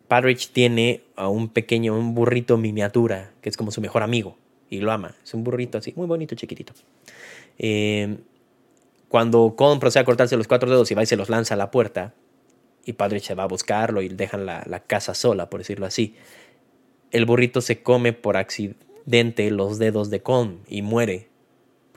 Padrich 0.08 0.52
tiene 0.52 1.04
a 1.16 1.28
un 1.30 1.50
pequeño, 1.50 1.98
un 1.98 2.14
burrito 2.14 2.58
miniatura, 2.58 3.32
que 3.42 3.50
es 3.50 3.58
como 3.58 3.72
su 3.72 3.82
mejor 3.82 4.04
amigo, 4.04 4.38
y 4.70 4.80
lo 4.80 4.92
ama. 4.92 5.16
Es 5.24 5.34
un 5.34 5.44
burrito 5.44 5.78
así, 5.78 5.94
muy 5.96 6.08
bonito, 6.08 6.36
chiquitito. 6.36 6.74
Eh, 7.58 8.18
cuando 9.08 9.56
Con 9.56 9.80
procede 9.80 10.02
a 10.02 10.06
cortarse 10.06 10.36
los 10.36 10.48
cuatro 10.48 10.70
dedos 10.70 10.92
y 10.92 10.96
va 10.96 11.04
y 11.04 11.06
se 11.06 11.16
los 11.16 11.30
lanza 11.30 11.54
a 11.54 11.58
la 11.58 11.72
puerta, 11.72 12.14
y 12.88 12.94
Padrich 12.94 13.24
se 13.24 13.34
va 13.34 13.44
a 13.44 13.48
buscarlo 13.48 14.04
y 14.04 14.10
dejan 14.10 14.46
la, 14.46 14.64
la 14.68 14.80
casa 14.82 15.16
sola, 15.16 15.50
por 15.50 15.62
decirlo 15.62 15.88
así 15.88 16.16
el 17.16 17.26
burrito 17.26 17.62
se 17.62 17.82
come 17.82 18.12
por 18.12 18.36
accidente 18.36 19.50
los 19.50 19.80
dedos 19.80 20.10
de 20.10 20.22
Con 20.22 20.60
y 20.68 20.82
muere. 20.82 21.30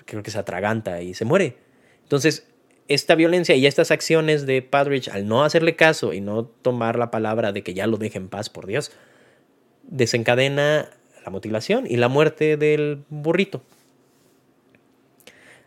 Creo 0.04 0.22
que 0.22 0.30
se 0.30 0.38
atraganta 0.38 1.02
y 1.02 1.14
se 1.14 1.24
muere. 1.24 1.56
Entonces, 2.04 2.46
esta 2.86 3.16
violencia 3.16 3.56
y 3.56 3.66
estas 3.66 3.90
acciones 3.90 4.46
de 4.46 4.62
Padrich, 4.62 5.08
al 5.08 5.26
no 5.26 5.42
hacerle 5.42 5.74
caso 5.74 6.12
y 6.12 6.20
no 6.20 6.44
tomar 6.44 6.96
la 6.96 7.10
palabra 7.10 7.50
de 7.50 7.64
que 7.64 7.74
ya 7.74 7.88
lo 7.88 7.96
deje 7.96 8.18
en 8.18 8.28
paz, 8.28 8.48
por 8.48 8.66
Dios, 8.66 8.92
desencadena 9.82 10.88
la 11.24 11.30
mutilación 11.32 11.84
y 11.88 11.96
la 11.96 12.08
muerte 12.08 12.56
del 12.56 13.02
burrito. 13.08 13.60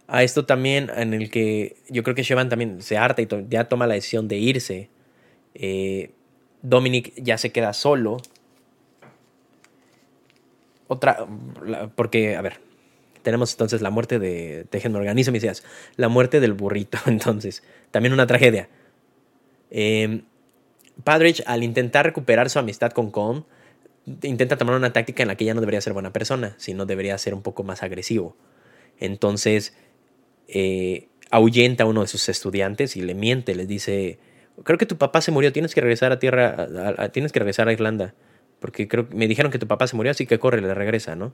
A 0.07 0.23
esto 0.23 0.45
también 0.45 0.89
en 0.95 1.13
el 1.13 1.29
que 1.29 1.75
yo 1.89 2.03
creo 2.03 2.15
que 2.15 2.23
Shevan 2.23 2.47
también 2.47 2.81
se 2.81 2.97
harta 2.97 3.21
y 3.21 3.27
ya 3.49 3.65
toma 3.65 3.85
la 3.85 3.95
decisión 3.95 4.29
de 4.29 4.37
irse. 4.37 4.89
Eh, 5.55 6.11
Dominic 6.61 7.13
ya 7.17 7.37
se 7.37 7.51
queda 7.51 7.73
solo 7.73 8.17
otra, 10.91 11.25
porque, 11.95 12.35
a 12.35 12.41
ver, 12.41 12.59
tenemos 13.23 13.53
entonces 13.53 13.81
la 13.81 13.89
muerte 13.89 14.19
de, 14.19 14.65
déjenme 14.69 14.97
organizo 14.97 15.31
mis 15.31 15.41
ideas, 15.41 15.63
la 15.95 16.09
muerte 16.09 16.41
del 16.41 16.51
burrito, 16.51 16.97
entonces, 17.05 17.63
también 17.91 18.11
una 18.11 18.27
tragedia. 18.27 18.67
Eh, 19.69 20.23
Padrich, 21.05 21.43
al 21.45 21.63
intentar 21.63 22.05
recuperar 22.05 22.49
su 22.49 22.59
amistad 22.59 22.91
con 22.91 23.09
Con, 23.09 23.45
intenta 24.21 24.57
tomar 24.57 24.75
una 24.75 24.91
táctica 24.91 25.23
en 25.23 25.29
la 25.29 25.35
que 25.35 25.45
ya 25.45 25.53
no 25.53 25.61
debería 25.61 25.79
ser 25.79 25.93
buena 25.93 26.11
persona, 26.11 26.55
sino 26.57 26.85
debería 26.85 27.17
ser 27.17 27.33
un 27.35 27.41
poco 27.41 27.63
más 27.63 27.83
agresivo. 27.83 28.35
Entonces, 28.99 29.73
eh, 30.49 31.07
ahuyenta 31.29 31.85
a 31.85 31.87
uno 31.87 32.01
de 32.01 32.07
sus 32.07 32.27
estudiantes 32.27 32.97
y 32.97 33.01
le 33.01 33.13
miente, 33.13 33.55
les 33.55 33.69
dice, 33.69 34.19
creo 34.65 34.77
que 34.77 34.85
tu 34.85 34.97
papá 34.97 35.21
se 35.21 35.31
murió, 35.31 35.53
tienes 35.53 35.73
que 35.73 35.79
regresar 35.79 36.11
a 36.11 36.19
tierra, 36.19 37.09
tienes 37.13 37.31
que 37.31 37.39
regresar 37.39 37.69
a 37.69 37.71
Irlanda, 37.71 38.13
porque 38.61 38.87
creo 38.87 39.07
me 39.11 39.27
dijeron 39.27 39.51
que 39.51 39.59
tu 39.59 39.67
papá 39.67 39.87
se 39.87 39.95
murió, 39.97 40.11
así 40.11 40.25
que 40.27 40.39
corre, 40.39 40.61
le 40.61 40.73
regresa, 40.73 41.15
¿no? 41.15 41.33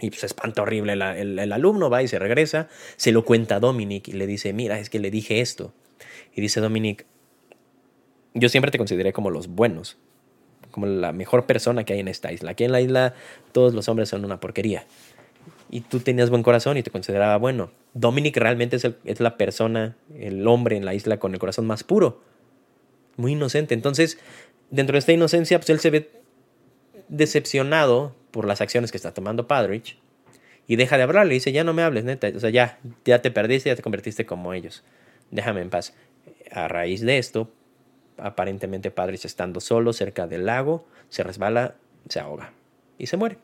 Y 0.00 0.10
pues 0.10 0.24
espanta 0.24 0.62
horrible, 0.62 0.92
el, 0.92 1.38
el, 1.38 1.52
alumno 1.52 1.88
va 1.88 2.02
y 2.02 2.08
se 2.08 2.18
regresa, 2.18 2.68
se 2.96 3.12
lo 3.12 3.24
cuenta 3.24 3.56
a 3.56 3.60
Dominic 3.60 4.08
y 4.08 4.12
le 4.12 4.26
dice, 4.26 4.52
mira, 4.52 4.78
es 4.78 4.90
que 4.90 4.98
le 4.98 5.10
dije 5.10 5.40
esto. 5.40 5.72
Y 6.34 6.40
dice 6.42 6.60
Dominic, 6.60 7.06
yo 8.34 8.48
siempre 8.48 8.70
te 8.70 8.76
consideré 8.76 9.12
como 9.12 9.30
los 9.30 9.48
buenos, 9.48 9.96
como 10.70 10.86
la 10.86 11.12
mejor 11.12 11.46
persona 11.46 11.84
que 11.84 11.94
hay 11.94 12.00
en 12.00 12.08
esta 12.08 12.30
isla. 12.30 12.50
Aquí 12.50 12.64
en 12.64 12.72
la 12.72 12.80
isla 12.80 13.14
todos 13.52 13.72
los 13.72 13.88
hombres 13.88 14.10
son 14.10 14.24
una 14.24 14.40
porquería. 14.40 14.84
Y 15.70 15.80
tú 15.80 16.00
tenías 16.00 16.28
buen 16.28 16.42
corazón 16.42 16.76
y 16.76 16.82
te 16.82 16.90
consideraba 16.90 17.38
bueno. 17.38 17.70
Dominic 17.94 18.36
realmente 18.36 18.76
es, 18.76 18.86
es 19.04 19.20
la 19.20 19.38
persona, 19.38 19.96
el 20.18 20.46
hombre 20.46 20.76
en 20.76 20.84
la 20.84 20.92
isla 20.92 21.18
con 21.18 21.32
el 21.32 21.38
corazón 21.38 21.66
más 21.66 21.84
puro. 21.84 22.20
Muy 23.16 23.32
inocente. 23.32 23.72
Entonces, 23.72 24.18
dentro 24.70 24.94
de 24.94 24.98
esta 24.98 25.12
inocencia, 25.12 25.58
pues 25.58 25.70
él 25.70 25.80
se 25.80 25.90
ve 25.90 26.23
decepcionado 27.08 28.14
por 28.30 28.46
las 28.46 28.60
acciones 28.60 28.90
que 28.90 28.96
está 28.96 29.14
tomando 29.14 29.46
Padrich 29.46 29.98
y 30.66 30.76
deja 30.76 30.96
de 30.96 31.04
hablarle. 31.04 31.34
Dice, 31.34 31.52
ya 31.52 31.64
no 31.64 31.72
me 31.72 31.82
hables, 31.82 32.04
neta. 32.04 32.28
O 32.34 32.40
sea, 32.40 32.50
ya, 32.50 32.78
ya 33.04 33.22
te 33.22 33.30
perdiste, 33.30 33.70
ya 33.70 33.76
te 33.76 33.82
convertiste 33.82 34.26
como 34.26 34.52
ellos. 34.52 34.82
Déjame 35.30 35.60
en 35.60 35.70
paz. 35.70 35.94
A 36.50 36.68
raíz 36.68 37.00
de 37.00 37.18
esto, 37.18 37.50
aparentemente 38.18 38.90
Padrich 38.90 39.24
estando 39.24 39.60
solo 39.60 39.92
cerca 39.92 40.26
del 40.26 40.46
lago, 40.46 40.86
se 41.08 41.22
resbala, 41.22 41.76
se 42.08 42.20
ahoga 42.20 42.52
y 42.98 43.06
se 43.06 43.16
muere. 43.16 43.38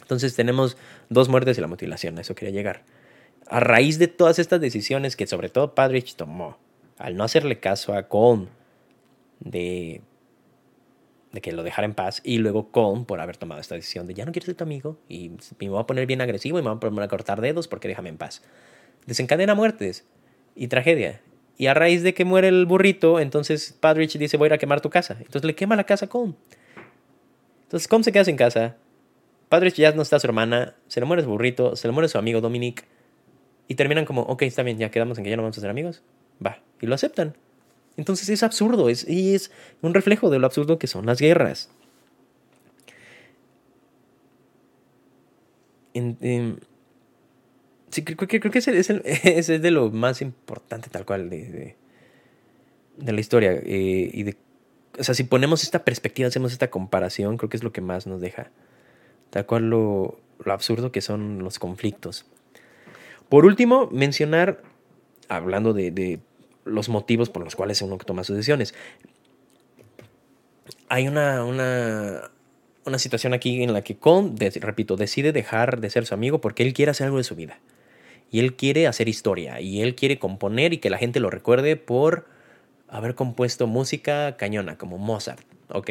Entonces 0.00 0.34
tenemos 0.34 0.76
dos 1.08 1.28
muertes 1.28 1.56
y 1.58 1.60
la 1.60 1.68
mutilación, 1.68 2.18
a 2.18 2.20
eso 2.20 2.34
quería 2.34 2.52
llegar. 2.52 2.82
A 3.46 3.60
raíz 3.60 3.98
de 3.98 4.08
todas 4.08 4.38
estas 4.38 4.60
decisiones 4.60 5.16
que 5.16 5.26
sobre 5.26 5.48
todo 5.48 5.74
Padrich 5.74 6.16
tomó, 6.16 6.58
al 6.98 7.16
no 7.16 7.24
hacerle 7.24 7.60
caso 7.60 7.94
a 7.94 8.08
Colm 8.08 8.48
de 9.40 10.02
de 11.32 11.40
que 11.40 11.52
lo 11.52 11.62
dejara 11.62 11.86
en 11.86 11.94
paz, 11.94 12.20
y 12.24 12.38
luego 12.38 12.70
con 12.70 13.06
por 13.06 13.20
haber 13.20 13.36
tomado 13.36 13.60
esta 13.60 13.74
decisión 13.74 14.06
de 14.06 14.14
ya 14.14 14.24
no 14.24 14.32
quiero 14.32 14.46
ser 14.46 14.54
tu 14.54 14.64
amigo, 14.64 14.98
y 15.08 15.32
me 15.58 15.68
voy 15.70 15.80
a 15.80 15.86
poner 15.86 16.06
bien 16.06 16.20
agresivo 16.20 16.58
y 16.58 16.62
me 16.62 16.68
voy 16.68 16.76
a 16.76 16.80
poner 16.80 17.02
a 17.02 17.08
cortar 17.08 17.40
dedos 17.40 17.68
porque 17.68 17.88
déjame 17.88 18.10
en 18.10 18.18
paz. 18.18 18.42
Desencadena 19.06 19.54
muertes 19.54 20.06
y 20.54 20.68
tragedia. 20.68 21.20
Y 21.58 21.66
a 21.66 21.74
raíz 21.74 22.02
de 22.02 22.14
que 22.14 22.24
muere 22.24 22.48
el 22.48 22.66
burrito, 22.66 23.20
entonces 23.20 23.76
Padrich 23.78 24.16
dice 24.18 24.36
voy 24.36 24.46
a 24.46 24.48
ir 24.48 24.52
a 24.54 24.58
quemar 24.58 24.80
tu 24.80 24.90
casa. 24.90 25.16
Entonces 25.18 25.44
le 25.44 25.54
quema 25.54 25.76
la 25.76 25.84
casa 25.84 26.06
a 26.06 26.08
Colm. 26.08 26.34
Entonces 27.64 27.88
Colm 27.88 28.02
se 28.02 28.12
queda 28.12 28.24
sin 28.24 28.36
casa. 28.36 28.76
Padrich 29.48 29.74
ya 29.74 29.92
no 29.92 30.02
está 30.02 30.18
su 30.18 30.26
hermana, 30.26 30.74
se 30.88 31.00
le 31.00 31.06
muere 31.06 31.22
su 31.22 31.28
burrito, 31.28 31.76
se 31.76 31.86
le 31.88 31.92
muere 31.92 32.08
su 32.08 32.18
amigo 32.18 32.40
Dominic. 32.40 32.86
Y 33.68 33.74
terminan 33.74 34.04
como, 34.04 34.22
ok, 34.22 34.42
está 34.42 34.62
bien, 34.62 34.78
ya 34.78 34.90
quedamos 34.90 35.18
en 35.18 35.24
que 35.24 35.30
ya 35.30 35.36
no 35.36 35.42
vamos 35.42 35.56
a 35.58 35.60
ser 35.60 35.70
amigos. 35.70 36.02
Va. 36.44 36.58
Y 36.80 36.86
lo 36.86 36.94
aceptan. 36.94 37.36
Entonces 37.96 38.28
es 38.28 38.42
absurdo 38.42 38.88
es, 38.88 39.06
y 39.06 39.34
es 39.34 39.50
un 39.82 39.94
reflejo 39.94 40.30
de 40.30 40.38
lo 40.38 40.46
absurdo 40.46 40.78
que 40.78 40.86
son 40.86 41.06
las 41.06 41.18
guerras. 41.18 41.70
sí, 47.90 48.02
creo, 48.04 48.50
que 48.50 48.58
ese 48.58 48.78
es, 48.78 49.46
de 49.62 49.70
lo 49.70 49.90
más 49.90 50.22
importante 50.22 50.88
tal 50.88 51.04
cual 51.04 51.28
de, 51.28 51.76
de, 52.96 53.12
la 53.12 53.20
historia. 53.20 53.52
Eh, 53.52 54.10
y 54.12 54.22
de, 54.22 54.36
o 54.98 55.04
sea, 55.04 55.14
si 55.14 55.24
ponemos 55.24 55.62
esta 55.62 55.84
perspectiva, 55.84 56.28
hacemos 56.28 56.52
esta 56.52 56.70
comparación, 56.70 57.36
creo 57.36 57.50
que 57.50 57.58
es 57.58 57.62
lo 57.62 57.72
que 57.72 57.82
más 57.82 58.06
nos 58.06 58.20
deja. 58.22 58.50
Tal 59.30 59.44
cual 59.44 59.68
lo, 59.68 60.18
lo 60.42 60.52
absurdo 60.52 60.92
que 60.92 61.02
son 61.02 61.40
los 61.40 61.58
conflictos. 61.58 62.24
Por 63.28 63.44
último, 63.44 63.88
mencionar, 63.90 64.62
hablando 65.28 65.74
de 65.74 66.20
los 66.64 66.88
motivos 66.88 67.30
por 67.30 67.44
los 67.44 67.56
cuales 67.56 67.82
uno 67.82 67.98
toma 67.98 68.24
sus 68.24 68.36
decisiones. 68.36 68.74
Hay 70.88 71.08
una, 71.08 71.44
una, 71.44 72.30
una 72.84 72.98
situación 72.98 73.34
aquí 73.34 73.62
en 73.62 73.72
la 73.72 73.82
que 73.82 73.96
Con, 73.96 74.36
repito, 74.36 74.96
decide 74.96 75.32
dejar 75.32 75.80
de 75.80 75.90
ser 75.90 76.06
su 76.06 76.14
amigo 76.14 76.40
porque 76.40 76.62
él 76.62 76.72
quiere 76.72 76.90
hacer 76.90 77.06
algo 77.06 77.18
de 77.18 77.24
su 77.24 77.34
vida. 77.34 77.58
Y 78.30 78.40
él 78.40 78.54
quiere 78.54 78.86
hacer 78.86 79.08
historia. 79.08 79.60
Y 79.60 79.82
él 79.82 79.94
quiere 79.94 80.18
componer 80.18 80.72
y 80.72 80.78
que 80.78 80.90
la 80.90 80.98
gente 80.98 81.20
lo 81.20 81.30
recuerde 81.30 81.76
por 81.76 82.26
haber 82.88 83.14
compuesto 83.14 83.66
música 83.66 84.36
cañona, 84.36 84.78
como 84.78 84.98
Mozart. 84.98 85.44
Ok. 85.68 85.90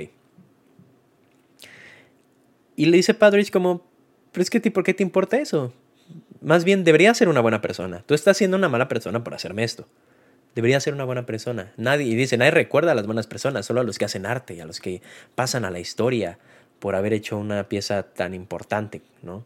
Y 2.75 2.85
le 2.85 2.97
dice 2.97 3.13
Padrich 3.13 3.51
como, 3.51 3.85
pero 4.31 4.43
es 4.43 4.49
que, 4.49 4.59
¿por 4.71 4.83
qué 4.83 4.93
te 4.93 5.03
importa 5.03 5.37
eso? 5.37 5.73
Más 6.41 6.63
bien, 6.63 6.83
debería 6.83 7.13
ser 7.13 7.29
una 7.29 7.41
buena 7.41 7.61
persona. 7.61 8.03
Tú 8.07 8.15
estás 8.15 8.37
siendo 8.37 8.57
una 8.57 8.69
mala 8.69 8.87
persona 8.87 9.23
por 9.23 9.35
hacerme 9.35 9.63
esto 9.63 9.87
debería 10.55 10.79
ser 10.79 10.93
una 10.93 11.03
buena 11.03 11.25
persona. 11.25 11.71
Nadie, 11.77 12.05
y 12.07 12.15
dice, 12.15 12.37
nadie 12.37 12.51
recuerda 12.51 12.91
a 12.91 12.95
las 12.95 13.05
buenas 13.05 13.27
personas, 13.27 13.65
solo 13.65 13.81
a 13.81 13.83
los 13.83 13.97
que 13.97 14.05
hacen 14.05 14.25
arte 14.25 14.53
y 14.53 14.59
a 14.59 14.65
los 14.65 14.79
que 14.79 15.01
pasan 15.35 15.65
a 15.65 15.71
la 15.71 15.79
historia 15.79 16.39
por 16.79 16.95
haber 16.95 17.13
hecho 17.13 17.37
una 17.37 17.69
pieza 17.69 18.03
tan 18.03 18.33
importante, 18.33 19.01
¿no? 19.21 19.45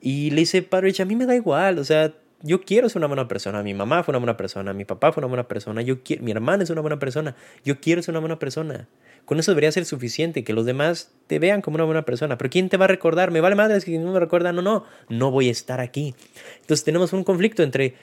Y 0.00 0.30
le 0.30 0.40
dice 0.40 0.62
Padrich, 0.62 1.00
a 1.00 1.06
mí 1.06 1.16
me 1.16 1.24
da 1.24 1.34
igual, 1.34 1.78
o 1.78 1.84
sea, 1.84 2.12
yo 2.42 2.60
quiero 2.60 2.90
ser 2.90 3.00
una 3.00 3.06
buena 3.06 3.26
persona, 3.26 3.62
mi 3.62 3.72
mamá 3.72 4.02
fue 4.02 4.12
una 4.12 4.18
buena 4.18 4.36
persona, 4.36 4.74
mi 4.74 4.84
papá 4.84 5.12
fue 5.12 5.22
una 5.22 5.28
buena 5.28 5.48
persona, 5.48 5.80
yo 5.80 6.02
quiero, 6.02 6.22
mi 6.22 6.30
hermana 6.30 6.62
es 6.62 6.68
una 6.68 6.82
buena 6.82 6.98
persona, 6.98 7.34
yo 7.64 7.80
quiero 7.80 8.02
ser 8.02 8.12
una 8.12 8.20
buena 8.20 8.38
persona. 8.38 8.86
Con 9.24 9.38
eso 9.38 9.52
debería 9.52 9.72
ser 9.72 9.86
suficiente, 9.86 10.44
que 10.44 10.52
los 10.52 10.66
demás 10.66 11.10
te 11.26 11.38
vean 11.38 11.62
como 11.62 11.76
una 11.76 11.84
buena 11.84 12.04
persona. 12.04 12.36
Pero 12.36 12.50
¿quién 12.50 12.68
te 12.68 12.76
va 12.76 12.84
a 12.84 12.88
recordar? 12.88 13.30
Me 13.30 13.40
vale 13.40 13.54
madre, 13.54 13.78
es 13.78 13.86
que 13.86 13.98
no 13.98 14.12
me 14.12 14.20
recuerda, 14.20 14.52
no, 14.52 14.60
no, 14.60 14.84
no 15.08 15.30
voy 15.30 15.48
a 15.48 15.50
estar 15.50 15.80
aquí. 15.80 16.14
Entonces 16.60 16.84
tenemos 16.84 17.14
un 17.14 17.24
conflicto 17.24 17.62
entre 17.62 17.94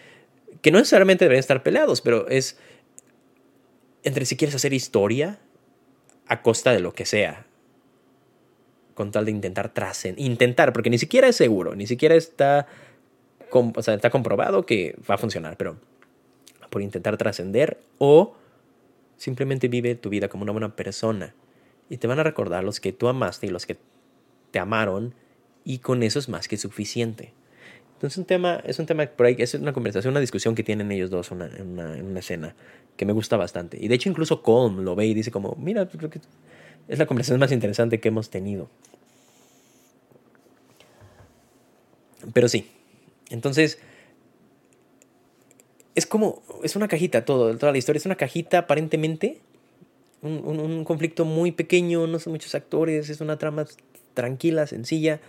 que 0.61 0.71
no 0.71 0.79
necesariamente 0.79 1.25
deberían 1.25 1.39
estar 1.39 1.63
peleados, 1.63 2.01
pero 2.01 2.27
es 2.27 2.57
entre 4.03 4.25
si 4.25 4.35
quieres 4.35 4.55
hacer 4.55 4.73
historia 4.73 5.39
a 6.27 6.41
costa 6.41 6.71
de 6.71 6.79
lo 6.79 6.93
que 6.93 7.05
sea, 7.05 7.45
con 8.93 9.11
tal 9.11 9.25
de 9.25 9.31
intentar 9.31 9.73
trascender, 9.73 10.23
intentar, 10.23 10.73
porque 10.73 10.89
ni 10.89 10.97
siquiera 10.97 11.27
es 11.27 11.35
seguro, 11.35 11.75
ni 11.75 11.87
siquiera 11.87 12.15
está, 12.15 12.67
o 13.51 13.81
sea, 13.81 13.93
está 13.93 14.09
comprobado 14.09 14.65
que 14.65 14.95
va 15.09 15.15
a 15.15 15.17
funcionar, 15.17 15.57
pero 15.57 15.77
por 16.69 16.81
intentar 16.81 17.17
trascender 17.17 17.79
o 17.97 18.35
simplemente 19.17 19.67
vive 19.67 19.95
tu 19.95 20.09
vida 20.09 20.29
como 20.29 20.43
una 20.43 20.51
buena 20.51 20.75
persona 20.75 21.35
y 21.89 21.97
te 21.97 22.07
van 22.07 22.19
a 22.19 22.23
recordar 22.23 22.63
los 22.63 22.79
que 22.79 22.93
tú 22.93 23.07
amaste 23.07 23.47
y 23.47 23.49
los 23.49 23.65
que 23.65 23.77
te 24.51 24.59
amaron 24.59 25.13
y 25.63 25.79
con 25.79 26.01
eso 26.01 26.17
es 26.17 26.29
más 26.29 26.47
que 26.47 26.57
suficiente. 26.57 27.33
Entonces 28.01 28.17
un 28.17 28.25
tema, 28.25 28.63
es 28.65 28.79
un 28.79 28.87
tema 28.87 29.05
por 29.05 29.27
ahí, 29.27 29.35
es 29.37 29.53
una 29.53 29.73
conversación, 29.73 30.13
una 30.13 30.19
discusión 30.19 30.55
que 30.55 30.63
tienen 30.63 30.91
ellos 30.91 31.11
dos 31.11 31.31
en, 31.31 31.43
una, 31.69 32.19
escena 32.19 32.55
que 32.97 33.05
me 33.05 33.13
gusta 33.13 33.37
bastante. 33.37 33.77
Y 33.79 33.89
de 33.89 33.93
hecho 33.93 34.09
incluso 34.09 34.41
Colm 34.41 34.79
lo 34.79 34.95
ve 34.95 35.05
y 35.05 35.13
dice 35.13 35.29
como, 35.29 35.55
mira, 35.59 35.87
creo 35.87 36.09
que 36.09 36.19
es 36.87 36.97
la 36.97 37.05
conversación 37.05 37.39
más 37.39 37.51
interesante 37.51 37.99
que 37.99 38.07
hemos 38.07 38.31
tenido. 38.31 38.71
Pero 42.33 42.49
sí, 42.49 42.71
entonces 43.29 43.77
es 45.93 46.07
como, 46.07 46.41
es 46.63 46.75
una 46.75 46.87
cajita 46.87 47.23
todo, 47.23 47.55
toda 47.55 47.71
la 47.71 47.77
historia, 47.77 47.99
es 47.99 48.07
una 48.07 48.15
cajita 48.15 48.57
aparentemente, 48.57 49.41
un, 50.23 50.43
un 50.43 50.85
conflicto 50.85 51.23
muy 51.23 51.51
pequeño, 51.51 52.07
no 52.07 52.17
son 52.17 52.33
muchos 52.33 52.55
actores, 52.55 53.11
es 53.11 53.21
una 53.21 53.37
trama 53.37 53.67
tranquila, 54.15 54.65
sencilla, 54.65 55.19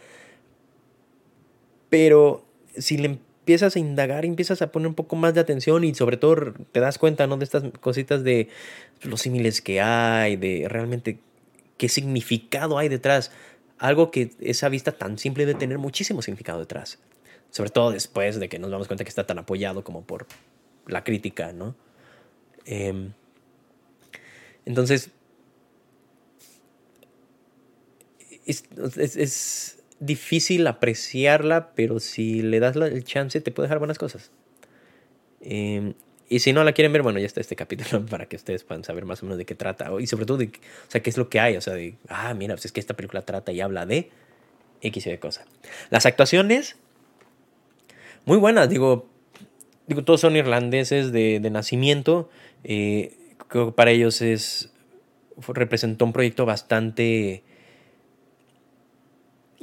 pero 1.91 2.47
si 2.77 2.97
le 2.99 3.07
empiezas 3.43 3.77
a 3.77 3.79
indagar, 3.79 4.25
empiezas 4.25 4.62
a 4.62 4.70
poner 4.70 4.89
un 4.89 4.95
poco 4.95 5.16
más 5.16 5.35
de 5.35 5.41
atención 5.41 5.85
y 5.85 5.95
sobre 5.95 6.16
todo 6.16 6.55
te 6.73 6.81
das 6.81 6.99
cuenta, 6.99 7.27
¿no? 7.27 7.37
De 7.37 7.45
estas 7.45 7.64
cositas 7.81 8.23
de 8.23 8.49
los 9.03 9.23
símiles 9.23 9.61
que 9.61 9.81
hay, 9.81 10.37
de 10.37 10.66
realmente 10.68 11.18
qué 11.77 11.89
significado 11.89 12.79
hay 12.79 12.89
detrás. 12.89 13.33
Algo 13.79 14.11
que 14.11 14.31
esa 14.41 14.68
vista 14.68 14.93
tan 14.93 15.18
simple 15.18 15.45
debe 15.45 15.59
tener 15.59 15.79
muchísimo 15.79 16.23
significado 16.23 16.61
detrás. 16.61 17.01
Sobre 17.51 17.70
todo 17.70 17.91
después 17.91 18.39
de 18.39 18.49
que 18.49 18.59
nos 18.59 18.70
damos 18.70 18.87
cuenta 18.87 19.05
que 19.05 19.11
está 19.11 19.27
tan 19.27 19.39
apoyado 19.39 19.83
como 19.83 20.05
por 20.05 20.27
la 20.87 21.03
crítica, 21.03 21.53
¿no? 21.53 21.75
Em, 22.64 23.12
entonces, 24.64 25.11
es 28.47 29.82
difícil 30.03 30.67
apreciarla, 30.67 31.71
pero 31.75 32.01
si 32.01 32.43
le 32.43 32.59
das 32.59 32.75
el 32.75 33.05
chance 33.05 33.41
te 33.41 33.53
puede 33.53 33.69
dejar 33.69 33.79
buenas 33.79 33.99
cosas. 33.99 34.33
Em, 35.41 35.95
y 36.29 36.41
si 36.41 36.53
no 36.53 36.65
la 36.65 36.73
quieren 36.73 36.93
ver, 36.93 37.03
bueno, 37.03 37.21
ya 37.21 37.27
está 37.27 37.41
este 37.41 37.57
capítulo 37.63 38.05
para 38.07 38.27
que 38.27 38.37
ustedes 38.37 38.65
puedan 38.65 38.83
saber 38.83 39.05
más 39.05 39.23
o 39.23 39.27
menos 39.27 39.39
de 39.39 39.45
qué 39.45 39.55
trata. 39.55 39.91
Y 40.01 40.09
sobre 40.09 40.27
todo, 40.27 40.39
de, 40.39 40.47
o 40.47 40.91
sea, 40.91 41.03
qué 41.03 41.11
es 41.11 41.17
lo 41.17 41.29
que 41.29 41.39
hay. 41.39 41.57
O 41.57 41.61
sea, 41.61 41.75
de, 41.75 41.95
ah, 42.09 42.35
mira, 42.35 42.55
pues 42.55 42.67
es 42.67 42.73
que 42.73 42.81
esta 42.81 42.95
película 42.95 43.23
trata 43.23 43.53
y 43.53 43.61
habla 43.61 43.87
de 43.87 44.11
X 44.81 45.07
y 45.07 45.11
de 45.11 45.21
cosas. 45.21 45.47
Las 45.91 46.05
actuaciones, 46.05 46.77
muy 48.25 48.39
buenas. 48.39 48.69
Digo, 48.69 49.09
digo 49.87 50.03
todos 50.03 50.21
son 50.21 50.35
irlandeses 50.35 51.13
de, 51.13 51.39
de 51.39 51.51
nacimiento. 51.51 52.29
Eh, 52.65 53.17
creo 53.47 53.67
que 53.67 53.73
para 53.73 53.93
ellos 53.93 54.21
es, 54.21 54.73
representó 55.47 56.05
un 56.07 56.13
proyecto 56.13 56.45
bastante 56.45 57.45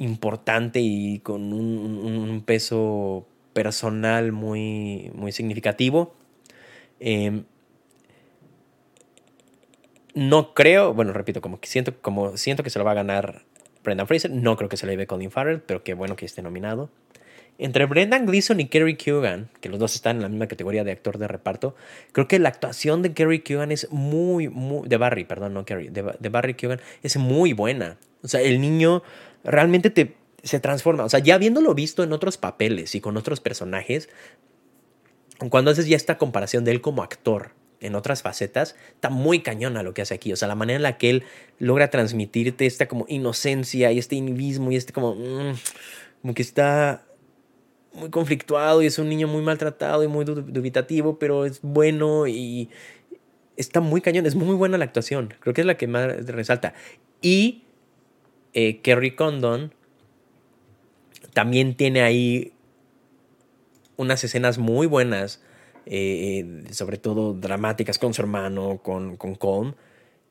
importante 0.00 0.80
y 0.80 1.20
con 1.20 1.52
un, 1.52 2.42
peso 2.44 3.26
personal 3.52 4.32
muy, 4.32 5.10
muy 5.14 5.30
significativo. 5.30 6.14
Em, 6.98 7.44
no 10.14 10.54
creo, 10.54 10.94
bueno, 10.94 11.12
repito, 11.12 11.40
como 11.40 11.60
que 11.60 11.68
siento, 11.68 12.00
como 12.00 12.36
siento 12.36 12.62
que 12.62 12.70
se 12.70 12.78
lo 12.78 12.84
va 12.84 12.92
a 12.92 12.94
ganar 12.94 13.42
Brendan 13.84 14.06
Fraser. 14.06 14.30
No 14.30 14.56
creo 14.56 14.68
que 14.68 14.76
se 14.76 14.86
lo 14.86 14.92
lleve 14.92 15.06
Colin 15.06 15.30
Farrell, 15.30 15.60
pero 15.60 15.84
qué 15.84 15.94
bueno 15.94 16.16
que 16.16 16.24
esté 16.24 16.42
nominado. 16.42 16.90
Entre 17.58 17.84
Brendan 17.84 18.24
Gleeson 18.24 18.58
y 18.58 18.68
Kerry 18.68 18.96
Keoghan, 18.96 19.50
que 19.60 19.68
los 19.68 19.78
dos 19.78 19.94
están 19.94 20.16
en 20.16 20.22
la 20.22 20.28
misma 20.30 20.46
categoría 20.46 20.82
de 20.82 20.92
actor 20.92 21.18
de 21.18 21.28
reparto, 21.28 21.76
creo 22.12 22.26
que 22.26 22.38
la 22.38 22.48
actuación 22.48 23.02
de 23.02 23.12
Kerry 23.12 23.40
Keoghan 23.40 23.70
es 23.70 23.92
muy, 23.92 24.50
de 24.86 24.96
Barry, 24.96 25.24
perdón, 25.24 25.52
no 25.52 25.66
Kerry, 25.66 25.88
de, 25.88 26.14
de 26.18 26.28
Barry 26.30 26.54
Keoghan 26.54 26.80
es 27.02 27.18
muy 27.18 27.52
buena. 27.52 27.98
O 28.22 28.28
sea, 28.28 28.40
el 28.40 28.62
niño 28.62 29.02
realmente 29.44 29.90
te, 29.90 30.16
se 30.42 30.60
transforma. 30.60 31.04
O 31.04 31.08
sea, 31.08 31.20
ya 31.20 31.34
habiéndolo 31.34 31.74
visto 31.74 32.02
en 32.02 32.12
otros 32.12 32.36
papeles 32.38 32.94
y 32.94 33.00
con 33.00 33.16
otros 33.16 33.40
personajes, 33.40 34.08
cuando 35.48 35.70
haces 35.70 35.86
ya 35.86 35.96
esta 35.96 36.18
comparación 36.18 36.64
de 36.64 36.72
él 36.72 36.80
como 36.80 37.02
actor 37.02 37.52
en 37.80 37.94
otras 37.94 38.22
facetas, 38.22 38.76
está 38.92 39.08
muy 39.08 39.40
cañona 39.40 39.82
lo 39.82 39.94
que 39.94 40.02
hace 40.02 40.14
aquí. 40.14 40.32
O 40.32 40.36
sea, 40.36 40.48
la 40.48 40.54
manera 40.54 40.76
en 40.76 40.82
la 40.82 40.98
que 40.98 41.10
él 41.10 41.24
logra 41.58 41.88
transmitirte 41.88 42.66
esta 42.66 42.88
como 42.88 43.06
inocencia 43.08 43.90
y 43.90 43.98
este 43.98 44.16
inhibismo 44.16 44.70
y 44.72 44.76
este 44.76 44.92
como... 44.92 45.14
Mm, 45.14 45.54
como 46.22 46.34
que 46.34 46.42
está 46.42 47.06
muy 47.92 48.10
conflictuado 48.10 48.82
y 48.82 48.86
es 48.86 48.98
un 48.98 49.08
niño 49.08 49.26
muy 49.26 49.42
maltratado 49.42 50.04
y 50.04 50.08
muy 50.08 50.24
dubitativo, 50.24 51.18
pero 51.18 51.44
es 51.44 51.60
bueno 51.62 52.26
y 52.26 52.70
está 53.56 53.80
muy 53.80 54.00
cañón, 54.00 54.26
es 54.26 54.34
muy 54.34 54.54
buena 54.54 54.78
la 54.78 54.84
actuación, 54.84 55.34
creo 55.40 55.54
que 55.54 55.62
es 55.62 55.66
la 55.66 55.76
que 55.76 55.86
más 55.86 56.26
resalta. 56.26 56.74
Y 57.20 57.64
eh, 58.52 58.80
Kerry 58.80 59.14
Condon 59.14 59.72
también 61.32 61.76
tiene 61.76 62.02
ahí 62.02 62.52
unas 63.96 64.24
escenas 64.24 64.58
muy 64.58 64.86
buenas, 64.86 65.42
eh, 65.86 66.64
sobre 66.72 66.98
todo 66.98 67.34
dramáticas 67.34 67.98
con 67.98 68.14
su 68.14 68.22
hermano, 68.22 68.80
con, 68.82 69.16
con 69.16 69.34
Colm, 69.34 69.74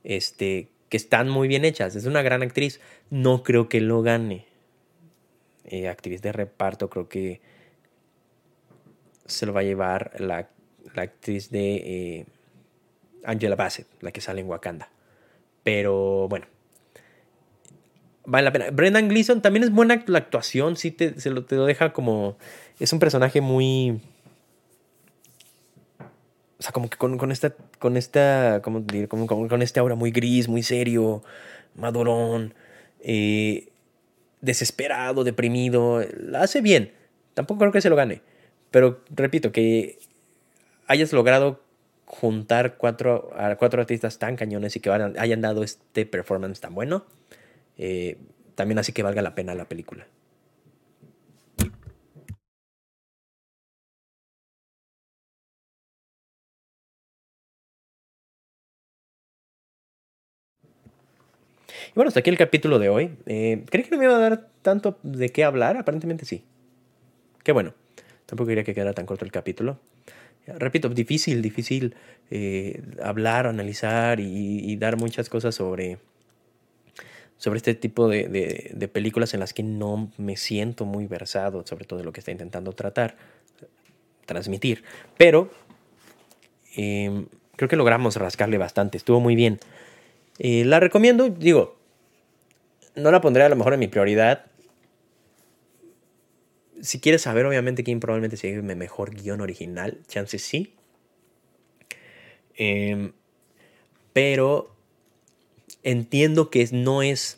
este, 0.03 0.69
que 0.89 0.97
están 0.97 1.29
muy 1.29 1.47
bien 1.47 1.63
hechas. 1.63 1.95
Es 1.95 2.05
una 2.05 2.21
gran 2.21 2.41
actriz. 2.41 2.81
No 3.09 3.43
creo 3.43 3.69
que 3.69 3.79
lo 3.79 4.01
gane. 4.01 4.45
Eh, 5.65 5.87
actriz 5.87 6.21
de 6.21 6.31
reparto, 6.31 6.89
creo 6.89 7.07
que 7.07 7.41
se 9.25 9.45
lo 9.45 9.53
va 9.53 9.59
a 9.59 9.63
llevar 9.63 10.19
la, 10.19 10.49
actriz 10.95 11.51
de 11.51 12.25
Angela 13.23 13.55
Bassett, 13.55 13.87
la 14.01 14.11
que 14.11 14.19
sale 14.19 14.41
en 14.41 14.47
Wakanda. 14.47 14.89
Pero 15.63 16.27
bueno, 16.27 16.47
vale 18.25 18.45
la 18.45 18.51
pena. 18.51 18.69
Brendan 18.71 19.09
Gleeson 19.09 19.41
también 19.41 19.63
es 19.63 19.71
buena 19.71 20.03
la 20.07 20.17
actuación, 20.17 20.75
sí 20.75 20.91
te, 20.91 21.19
se 21.19 21.29
lo, 21.29 21.45
te 21.45 21.55
lo 21.55 21.65
deja 21.65 21.93
como... 21.93 22.37
Es 22.79 22.93
un 22.93 22.99
personaje 22.99 23.41
muy... 23.41 24.01
O 26.59 26.61
sea, 26.61 26.71
como 26.71 26.89
que 26.89 26.97
con, 26.97 27.31
esta, 27.31 27.53
con 27.79 27.95
esta, 27.95 28.61
¿cómo 28.61 28.81
decir? 28.81 29.07
Como, 29.07 29.27
con 29.27 29.61
este 29.61 29.79
aura 29.79 29.95
muy 29.95 30.11
gris, 30.11 30.49
muy 30.49 30.61
serio, 30.61 31.23
madurón, 31.75 32.53
eh, 32.99 33.69
desesperado, 34.41 35.23
deprimido. 35.23 36.03
La 36.17 36.41
hace 36.41 36.59
bien. 36.59 36.91
Tampoco 37.33 37.59
creo 37.59 37.71
que 37.71 37.79
se 37.79 37.89
lo 37.89 37.95
gane. 37.95 38.21
Pero 38.71 39.01
repito, 39.09 39.53
que 39.53 39.99
hayas 40.87 41.13
logrado 41.13 41.61
juntar 42.05 42.75
cuatro, 42.77 43.31
cuatro 43.57 43.81
artistas 43.81 44.17
tan 44.17 44.35
cañones 44.35 44.75
y 44.75 44.79
que 44.79 44.89
hayan 44.89 45.41
dado 45.41 45.63
este 45.63 46.05
performance 46.05 46.59
tan 46.59 46.73
bueno, 46.73 47.05
eh, 47.79 48.17
también 48.53 48.77
así 48.77 48.93
que 48.93 49.01
valga 49.01 49.23
la 49.23 49.33
pena 49.33 49.55
la 49.55 49.65
película. 49.67 50.05
Y 61.89 61.93
bueno, 61.95 62.09
hasta 62.09 62.19
aquí 62.19 62.29
el 62.29 62.37
capítulo 62.37 62.79
de 62.79 62.89
hoy. 62.89 63.17
Eh, 63.25 63.63
¿Creí 63.69 63.83
que 63.83 63.91
no 63.91 63.97
me 63.97 64.05
iba 64.05 64.15
a 64.15 64.19
dar 64.19 64.49
tanto 64.61 64.99
de 65.03 65.29
qué 65.29 65.43
hablar? 65.43 65.77
Aparentemente 65.77 66.25
sí. 66.25 66.43
Qué 67.43 67.51
bueno. 67.51 67.73
Tampoco 68.25 68.47
quería 68.49 68.63
que 68.63 68.75
quedara 68.75 68.93
tan 68.93 69.05
corto 69.07 69.25
el 69.25 69.31
capítulo. 69.31 69.79
Repito, 70.45 70.89
difícil, 70.89 71.41
difícil 71.41 71.95
eh, 72.31 72.81
hablar, 73.03 73.47
analizar 73.47 74.19
y, 74.19 74.75
dar 74.77 74.97
muchas 74.97 75.29
cosas 75.29 75.55
sobre, 75.55 75.97
sobre 77.39 77.57
este 77.57 77.73
tipo 77.73 78.09
de, 78.09 78.27
de, 78.73 78.87
películas 78.89 79.33
en 79.33 79.39
las 79.39 79.53
que 79.53 79.63
no 79.63 80.11
me 80.17 80.35
siento 80.35 80.83
muy 80.83 81.07
versado, 81.07 81.65
sobre 81.65 81.85
todo 81.85 81.99
de 81.99 82.05
lo 82.05 82.11
que 82.11 82.19
está 82.19 82.31
intentando 82.31 82.73
tratar, 82.73 83.15
transmitir. 84.25 84.83
Pero 85.17 85.49
em, 86.75 87.27
creo 87.55 87.69
que 87.69 87.77
logramos 87.77 88.17
rascarle 88.17 88.57
bastante, 88.57 88.97
estuvo 88.97 89.21
muy 89.21 89.35
bien. 89.35 89.57
Eh, 90.37 90.65
la 90.65 90.81
recomiendo, 90.81 91.29
digo, 91.29 91.77
no 92.95 93.09
la 93.09 93.21
pondré 93.21 93.43
a 93.43 93.49
lo 93.49 93.55
mejor 93.55 93.73
en 93.73 93.79
mi 93.79 93.87
prioridad, 93.87 94.45
si 96.81 96.99
quieres 96.99 97.21
saber, 97.21 97.45
obviamente, 97.45 97.85
quién 97.85 98.01
probablemente 98.01 98.35
sea 98.35 98.61
mi 98.61 98.75
mejor 98.75 99.15
guion 99.15 99.39
original, 99.39 99.97
chances 100.07 100.41
sí. 100.43 100.75
Em, 102.55 103.13
pero 104.11 104.75
entiendo 105.83 106.49
que 106.49 106.67
no 106.71 107.01
es. 107.01 107.37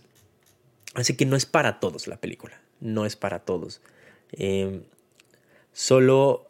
Así 0.94 1.16
que 1.16 1.26
no 1.26 1.36
es 1.36 1.46
para 1.46 1.80
todos 1.80 2.08
la 2.08 2.18
película. 2.18 2.62
No 2.80 3.06
es 3.06 3.16
para 3.16 3.40
todos. 3.40 3.82
Em, 4.34 4.84
solo 5.74 6.50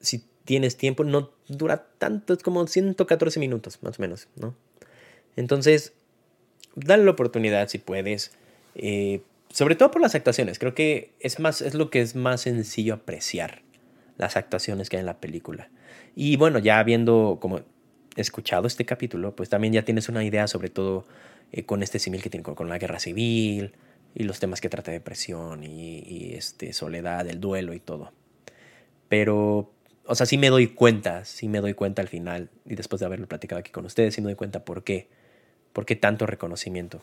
si 0.00 0.24
tienes 0.44 0.76
tiempo, 0.76 1.04
no 1.04 1.30
dura 1.48 1.86
tanto, 1.98 2.34
es 2.34 2.42
como 2.42 2.66
114 2.66 3.40
minutos, 3.40 3.78
más 3.82 3.98
o 3.98 4.02
menos, 4.02 4.28
¿no? 4.36 4.54
Entonces, 5.36 5.94
dale 6.74 7.04
la 7.04 7.10
oportunidad 7.12 7.68
si 7.68 7.78
puedes. 7.78 8.32
Eh, 8.74 9.22
sobre 9.50 9.76
todo 9.76 9.90
por 9.90 10.02
las 10.02 10.14
actuaciones. 10.14 10.58
Creo 10.58 10.74
que 10.74 11.12
es, 11.20 11.38
más, 11.38 11.60
es 11.60 11.74
lo 11.74 11.90
que 11.90 12.00
es 12.00 12.16
más 12.16 12.42
sencillo 12.42 12.94
apreciar 12.94 13.62
las 14.18 14.36
actuaciones 14.36 14.90
que 14.90 14.96
hay 14.96 15.00
en 15.00 15.06
la 15.06 15.20
película. 15.20 15.70
Y 16.16 16.36
bueno, 16.36 16.58
ya 16.58 16.78
habiendo 16.78 17.38
como 17.40 17.60
escuchado 18.16 18.66
este 18.66 18.84
capítulo, 18.84 19.34
pues 19.34 19.48
también 19.48 19.72
ya 19.72 19.84
tienes 19.84 20.08
una 20.08 20.24
idea 20.24 20.46
sobre 20.46 20.70
todo 20.70 21.04
eh, 21.52 21.64
con 21.64 21.82
este 21.82 21.98
símil 21.98 22.22
que 22.22 22.30
tiene 22.30 22.44
con, 22.44 22.68
la 22.68 22.78
guerra 22.78 22.98
civil 22.98 23.72
y 24.14 24.24
los 24.24 24.40
temas 24.40 24.60
que 24.60 24.68
trata 24.68 24.90
de 24.90 24.98
depresión 24.98 25.64
y, 25.64 26.34
este, 26.34 26.72
soledad, 26.72 27.26
el 27.28 27.40
duelo 27.40 27.74
y 27.74 27.80
todo. 27.80 28.12
Pero, 29.08 29.70
o 30.06 30.14
sea, 30.14 30.26
sí 30.26 30.38
me 30.38 30.50
doy 30.50 30.68
cuenta, 30.68 31.24
sí 31.24 31.48
me 31.48 31.60
doy 31.60 31.74
cuenta 31.74 32.02
al 32.02 32.08
final 32.08 32.50
y 32.66 32.74
después 32.74 33.00
de 33.00 33.06
haberlo 33.06 33.26
platicado 33.26 33.60
aquí 33.60 33.70
con 33.70 33.84
ustedes, 33.86 34.14
sí 34.14 34.20
me 34.20 34.26
doy 34.26 34.36
cuenta 34.36 34.64
por 34.64 34.84
qué, 34.84 35.08
por 35.72 35.86
qué 35.86 35.96
tanto 35.96 36.26
reconocimiento. 36.26 37.02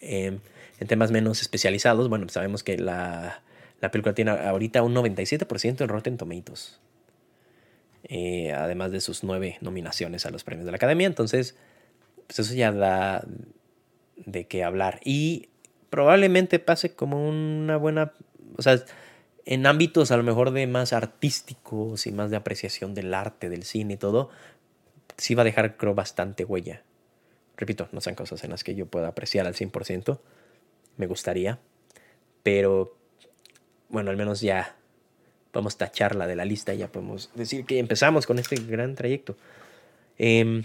Eh, 0.00 0.38
en 0.78 0.86
temas 0.88 1.10
menos 1.10 1.40
especializados, 1.40 2.08
bueno, 2.08 2.28
sabemos 2.28 2.62
que 2.62 2.78
la, 2.78 3.42
película 3.80 4.14
tiene 4.14 4.32
ahorita 4.32 4.82
un 4.82 4.94
97% 4.94 5.80
en 5.80 5.88
Rotten 5.88 6.16
Tomatoes. 6.16 6.78
Eh, 8.08 8.52
además 8.52 8.92
de 8.92 9.00
sus 9.00 9.24
nueve 9.24 9.58
nominaciones 9.60 10.26
a 10.26 10.30
los 10.30 10.44
premios 10.44 10.64
de 10.64 10.70
la 10.70 10.76
Academia. 10.76 11.06
Entonces, 11.06 11.56
pues 12.26 12.38
eso 12.38 12.54
ya 12.54 12.72
da 12.72 13.24
de 14.16 14.46
qué 14.46 14.64
hablar. 14.64 15.00
Y 15.04 15.48
probablemente 15.90 16.58
pase 16.58 16.94
como 16.94 17.28
una 17.28 17.76
buena, 17.76 18.12
o 18.56 18.62
sea, 18.62 18.80
en 19.44 19.66
ámbitos 19.66 20.10
a 20.10 20.16
lo 20.16 20.22
mejor 20.22 20.50
de 20.50 20.66
más 20.66 20.92
artísticos 20.92 22.06
y 22.06 22.12
más 22.12 22.30
de 22.30 22.36
apreciación 22.36 22.94
del 22.94 23.14
arte, 23.14 23.48
del 23.48 23.64
cine 23.64 23.94
y 23.94 23.96
todo, 23.96 24.30
sí 25.16 25.34
va 25.34 25.42
a 25.42 25.44
dejar, 25.44 25.76
creo, 25.76 25.94
bastante 25.94 26.44
huella. 26.44 26.82
Repito, 27.56 27.88
no 27.92 28.00
sean 28.00 28.16
cosas 28.16 28.42
en 28.44 28.50
las 28.50 28.64
que 28.64 28.74
yo 28.74 28.86
pueda 28.86 29.08
apreciar 29.08 29.46
al 29.46 29.54
100%, 29.54 30.20
me 30.96 31.06
gustaría. 31.06 31.58
Pero 32.42 32.96
bueno, 33.88 34.10
al 34.10 34.16
menos 34.16 34.40
ya 34.40 34.76
podemos 35.56 35.78
tacharla 35.78 36.26
de 36.26 36.36
la 36.36 36.44
lista 36.44 36.74
y 36.74 36.78
ya 36.78 36.92
podemos 36.92 37.30
decir 37.34 37.64
que 37.64 37.78
empezamos 37.78 38.26
con 38.26 38.38
este 38.38 38.56
gran 38.56 38.94
trayecto. 38.94 39.38
Em, 40.18 40.64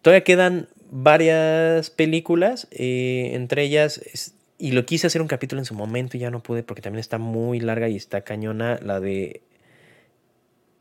todavía 0.00 0.22
quedan 0.22 0.68
varias 0.92 1.90
películas, 1.90 2.68
eh, 2.70 3.32
entre 3.32 3.64
ellas, 3.64 4.32
y 4.58 4.70
lo 4.70 4.86
quise 4.86 5.08
hacer 5.08 5.20
un 5.22 5.26
capítulo 5.26 5.60
en 5.60 5.64
su 5.64 5.74
momento 5.74 6.16
y 6.16 6.20
ya 6.20 6.30
no 6.30 6.40
pude 6.40 6.62
porque 6.62 6.82
también 6.82 7.00
está 7.00 7.18
muy 7.18 7.58
larga 7.58 7.88
y 7.88 7.96
está 7.96 8.20
cañona, 8.20 8.78
la 8.80 9.00
de 9.00 9.42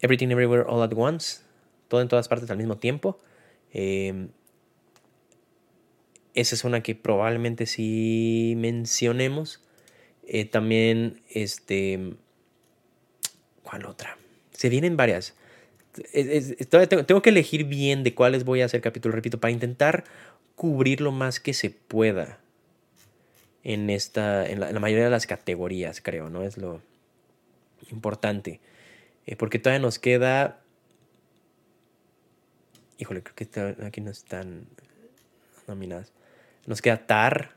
Everything 0.01 0.27
Everywhere 0.27 0.65
All 0.67 0.83
at 0.83 0.93
Once, 0.95 1.41
todo 1.87 2.01
en 2.01 2.09
todas 2.09 2.27
partes 2.27 2.51
al 2.51 2.57
mismo 2.57 2.77
tiempo. 2.77 3.19
Eh, 3.73 4.27
esa 6.35 6.53
es 6.53 6.63
una 6.63 6.83
que 6.83 6.93
probablemente 6.93 7.65
sí 7.65 8.53
mencionemos. 8.55 9.63
Eh, 10.31 10.45
también, 10.45 11.23
este. 11.31 12.13
¿Cuál 13.63 13.87
otra? 13.87 14.15
Se 14.51 14.69
vienen 14.69 14.95
varias. 14.95 15.33
tengo, 16.69 17.21
que 17.23 17.29
elegir 17.31 17.63
bien 17.63 18.03
de 18.03 18.13
cuáles 18.13 18.45
voy 18.45 18.61
a 18.61 18.65
hacer 18.65 18.79
capítulo, 18.79 19.15
repito, 19.15 19.39
para 19.39 19.51
intentar 19.51 20.03
cubrir 20.55 21.01
lo 21.01 21.11
más 21.11 21.39
que 21.39 21.55
se 21.55 21.71
pueda. 21.71 22.39
en 23.63 23.89
esta, 23.89 24.47
en 24.47 24.59
la, 24.59 24.79
mayoría 24.79 25.05
de 25.05 25.09
las 25.09 25.25
categorías, 25.25 25.99
creo, 25.99 26.29
¿no? 26.29 26.43
Es 26.43 26.57
lo 26.57 26.79
importante. 27.91 28.61
Eh, 29.25 29.35
porque 29.35 29.57
todavía 29.57 29.81
nos 29.81 29.97
queda. 29.97 30.61
Híjole, 32.99 33.23
creo 33.23 33.35
que 33.35 33.83
aquí 33.83 34.01
no 34.01 34.11
están 34.11 34.67
nominadas. 35.67 36.13
Nos 36.67 36.83
queda 36.83 37.07
Tar, 37.07 37.55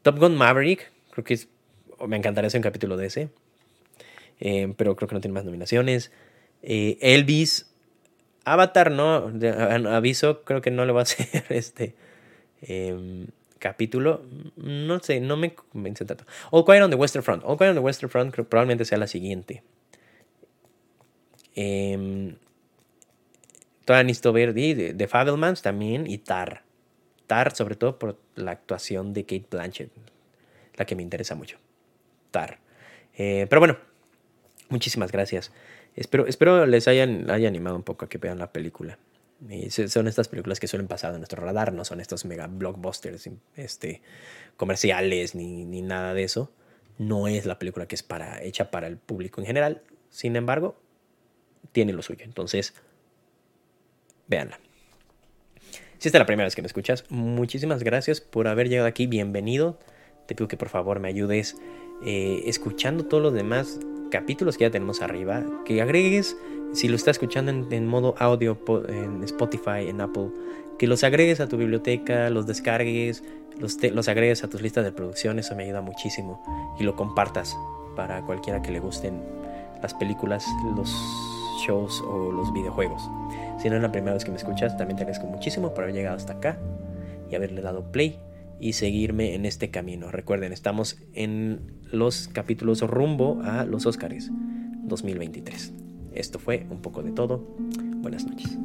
Top 0.00 0.18
Gun 0.18 0.36
Maverick, 0.36 0.90
creo 1.10 1.24
que 1.24 1.34
es. 1.34 1.48
Me 2.06 2.16
encantaría 2.16 2.48
hacer 2.48 2.58
un 2.58 2.62
capítulo 2.62 2.96
de 2.96 3.06
ese. 3.06 3.28
Eh, 4.40 4.72
pero 4.76 4.96
creo 4.96 5.08
que 5.08 5.14
no 5.14 5.20
tiene 5.20 5.34
más 5.34 5.44
nominaciones. 5.44 6.12
Eh, 6.62 6.98
Elvis, 7.00 7.70
Avatar, 8.44 8.90
no. 8.90 9.30
aviso, 9.90 10.42
creo 10.44 10.60
que 10.60 10.70
no 10.70 10.84
le 10.84 10.92
va 10.92 11.00
a 11.00 11.02
hacer 11.04 11.44
este. 11.50 11.94
Em, 12.62 13.26
capítulo, 13.58 14.22
no 14.56 15.00
sé, 15.00 15.20
no 15.20 15.36
me 15.36 15.54
convence 15.54 16.04
tanto. 16.04 16.24
All 16.50 16.64
Quiet 16.64 16.82
on 16.82 16.90
the 16.90 16.96
Western 16.96 17.22
Front. 17.22 17.42
All 17.44 17.56
Quiet 17.56 17.70
on 17.70 17.76
the 17.76 17.82
Western 17.82 18.10
Front 18.10 18.32
creo, 18.32 18.48
probablemente 18.48 18.84
sea 18.84 18.98
la 18.98 19.06
siguiente. 19.06 19.62
Eh, 21.56 22.36
todavía 23.84 24.04
necesito 24.04 24.32
ver 24.32 24.54
de, 24.54 24.94
de 24.94 25.08
Fabelmans 25.08 25.62
también 25.62 26.06
y 26.06 26.18
Tar. 26.18 26.62
Tar, 27.26 27.54
sobre 27.54 27.74
todo 27.74 27.98
por 27.98 28.18
la 28.36 28.52
actuación 28.52 29.12
de 29.12 29.24
Kate 29.24 29.46
Blanchett, 29.50 29.90
la 30.76 30.84
que 30.86 30.96
me 30.96 31.02
interesa 31.02 31.34
mucho. 31.34 31.58
Eh, 33.16 33.46
pero 33.48 33.60
bueno, 33.60 33.78
muchísimas 34.68 35.12
gracias. 35.12 35.52
Espero, 35.96 36.26
espero 36.26 36.66
les 36.66 36.86
hayan, 36.88 37.30
haya 37.30 37.48
animado 37.48 37.76
un 37.76 37.82
poco 37.82 38.04
a 38.04 38.08
que 38.08 38.18
vean 38.18 38.38
la 38.38 38.52
película 38.52 38.98
son 39.88 40.08
estas 40.08 40.28
películas 40.28 40.58
que 40.58 40.66
suelen 40.66 40.88
pasar 40.88 41.12
en 41.12 41.20
nuestro 41.20 41.42
radar, 41.42 41.72
no 41.72 41.84
son 41.84 42.00
estos 42.00 42.24
mega 42.24 42.48
blockbusters 42.48 43.30
este, 43.56 44.02
comerciales 44.56 45.34
ni, 45.34 45.64
ni 45.64 45.82
nada 45.82 46.14
de 46.14 46.24
eso. 46.24 46.52
No 46.98 47.28
es 47.28 47.46
la 47.46 47.58
película 47.58 47.86
que 47.86 47.94
es 47.94 48.02
para, 48.02 48.42
hecha 48.42 48.72
para 48.72 48.88
el 48.88 48.96
público 48.96 49.40
en 49.40 49.46
general. 49.46 49.82
Sin 50.10 50.34
embargo, 50.34 50.76
tiene 51.70 51.92
lo 51.92 52.02
suyo. 52.02 52.24
Entonces, 52.24 52.74
véanla. 54.26 54.58
Si 55.98 56.08
esta 56.08 56.18
es 56.18 56.20
la 56.20 56.26
primera 56.26 56.46
vez 56.46 56.56
que 56.56 56.62
me 56.62 56.66
escuchas, 56.66 57.04
muchísimas 57.08 57.84
gracias 57.84 58.20
por 58.20 58.48
haber 58.48 58.68
llegado 58.68 58.88
aquí. 58.88 59.06
Bienvenido. 59.06 59.78
Te 60.26 60.34
pido 60.34 60.48
que 60.48 60.56
por 60.56 60.68
favor 60.68 60.98
me 60.98 61.08
ayudes 61.08 61.56
eh, 62.04 62.42
escuchando 62.46 63.04
todos 63.04 63.22
los 63.22 63.32
demás 63.32 63.80
capítulos 64.10 64.56
que 64.56 64.64
ya 64.64 64.70
tenemos 64.70 65.02
arriba. 65.02 65.44
Que 65.64 65.82
agregues 65.82 66.36
si 66.72 66.88
lo 66.88 66.96
estás 66.96 67.16
escuchando 67.16 67.50
en, 67.50 67.86
modo 67.86 68.14
audio 68.18 68.58
en 68.88 69.22
Spotify, 69.24 69.88
en 69.88 70.00
Apple, 70.00 70.30
que 70.78 70.86
los 70.86 71.02
agregues 71.04 71.40
a 71.40 71.48
tu 71.48 71.56
biblioteca, 71.56 72.30
los 72.30 72.46
descargues, 72.46 73.24
los, 73.58 73.82
los 73.82 74.08
agregues 74.08 74.44
a 74.44 74.48
tus 74.48 74.62
listas 74.62 74.84
de 74.84 74.92
producción, 74.92 75.38
eso 75.38 75.56
me 75.56 75.64
ayuda 75.64 75.80
muchísimo. 75.80 76.42
Y 76.78 76.84
lo 76.84 76.94
compartas 76.94 77.56
para 77.96 78.22
cualquiera 78.22 78.62
que 78.62 78.70
le 78.70 78.80
gusten 78.80 79.20
las 79.82 79.94
películas, 79.94 80.46
los 80.76 80.94
shows 81.66 82.00
o 82.02 82.30
los 82.30 82.52
videojuegos. 82.52 83.02
Si 83.60 83.68
no 83.68 83.76
es 83.76 83.82
la 83.82 83.90
primera 83.90 84.14
vez 84.14 84.24
que 84.24 84.30
me 84.30 84.36
escuchas, 84.36 84.76
también 84.76 84.96
te 84.96 85.02
agradezco 85.02 85.26
muchísimo 85.26 85.74
por 85.74 85.84
haber 85.84 85.94
llegado 85.94 86.16
hasta 86.16 86.34
acá 86.34 86.58
y 87.30 87.34
haberle 87.34 87.60
dado 87.60 87.82
play 87.82 88.18
y 88.60 88.74
seguirme 88.74 89.34
en 89.34 89.46
este 89.46 89.70
camino. 89.70 90.10
Recuerden, 90.10 90.52
estamos 90.52 90.98
en 91.14 91.72
los 91.90 92.28
capítulos 92.28 92.82
rumbo 92.82 93.40
a 93.42 93.64
los 93.64 93.86
Oscars 93.86 94.30
2023. 94.84 95.72
Esto 96.12 96.38
fue 96.38 96.66
un 96.70 96.82
poco 96.82 97.02
de 97.02 97.12
todo. 97.12 97.56
Buenas 98.00 98.26
noches. 98.26 98.58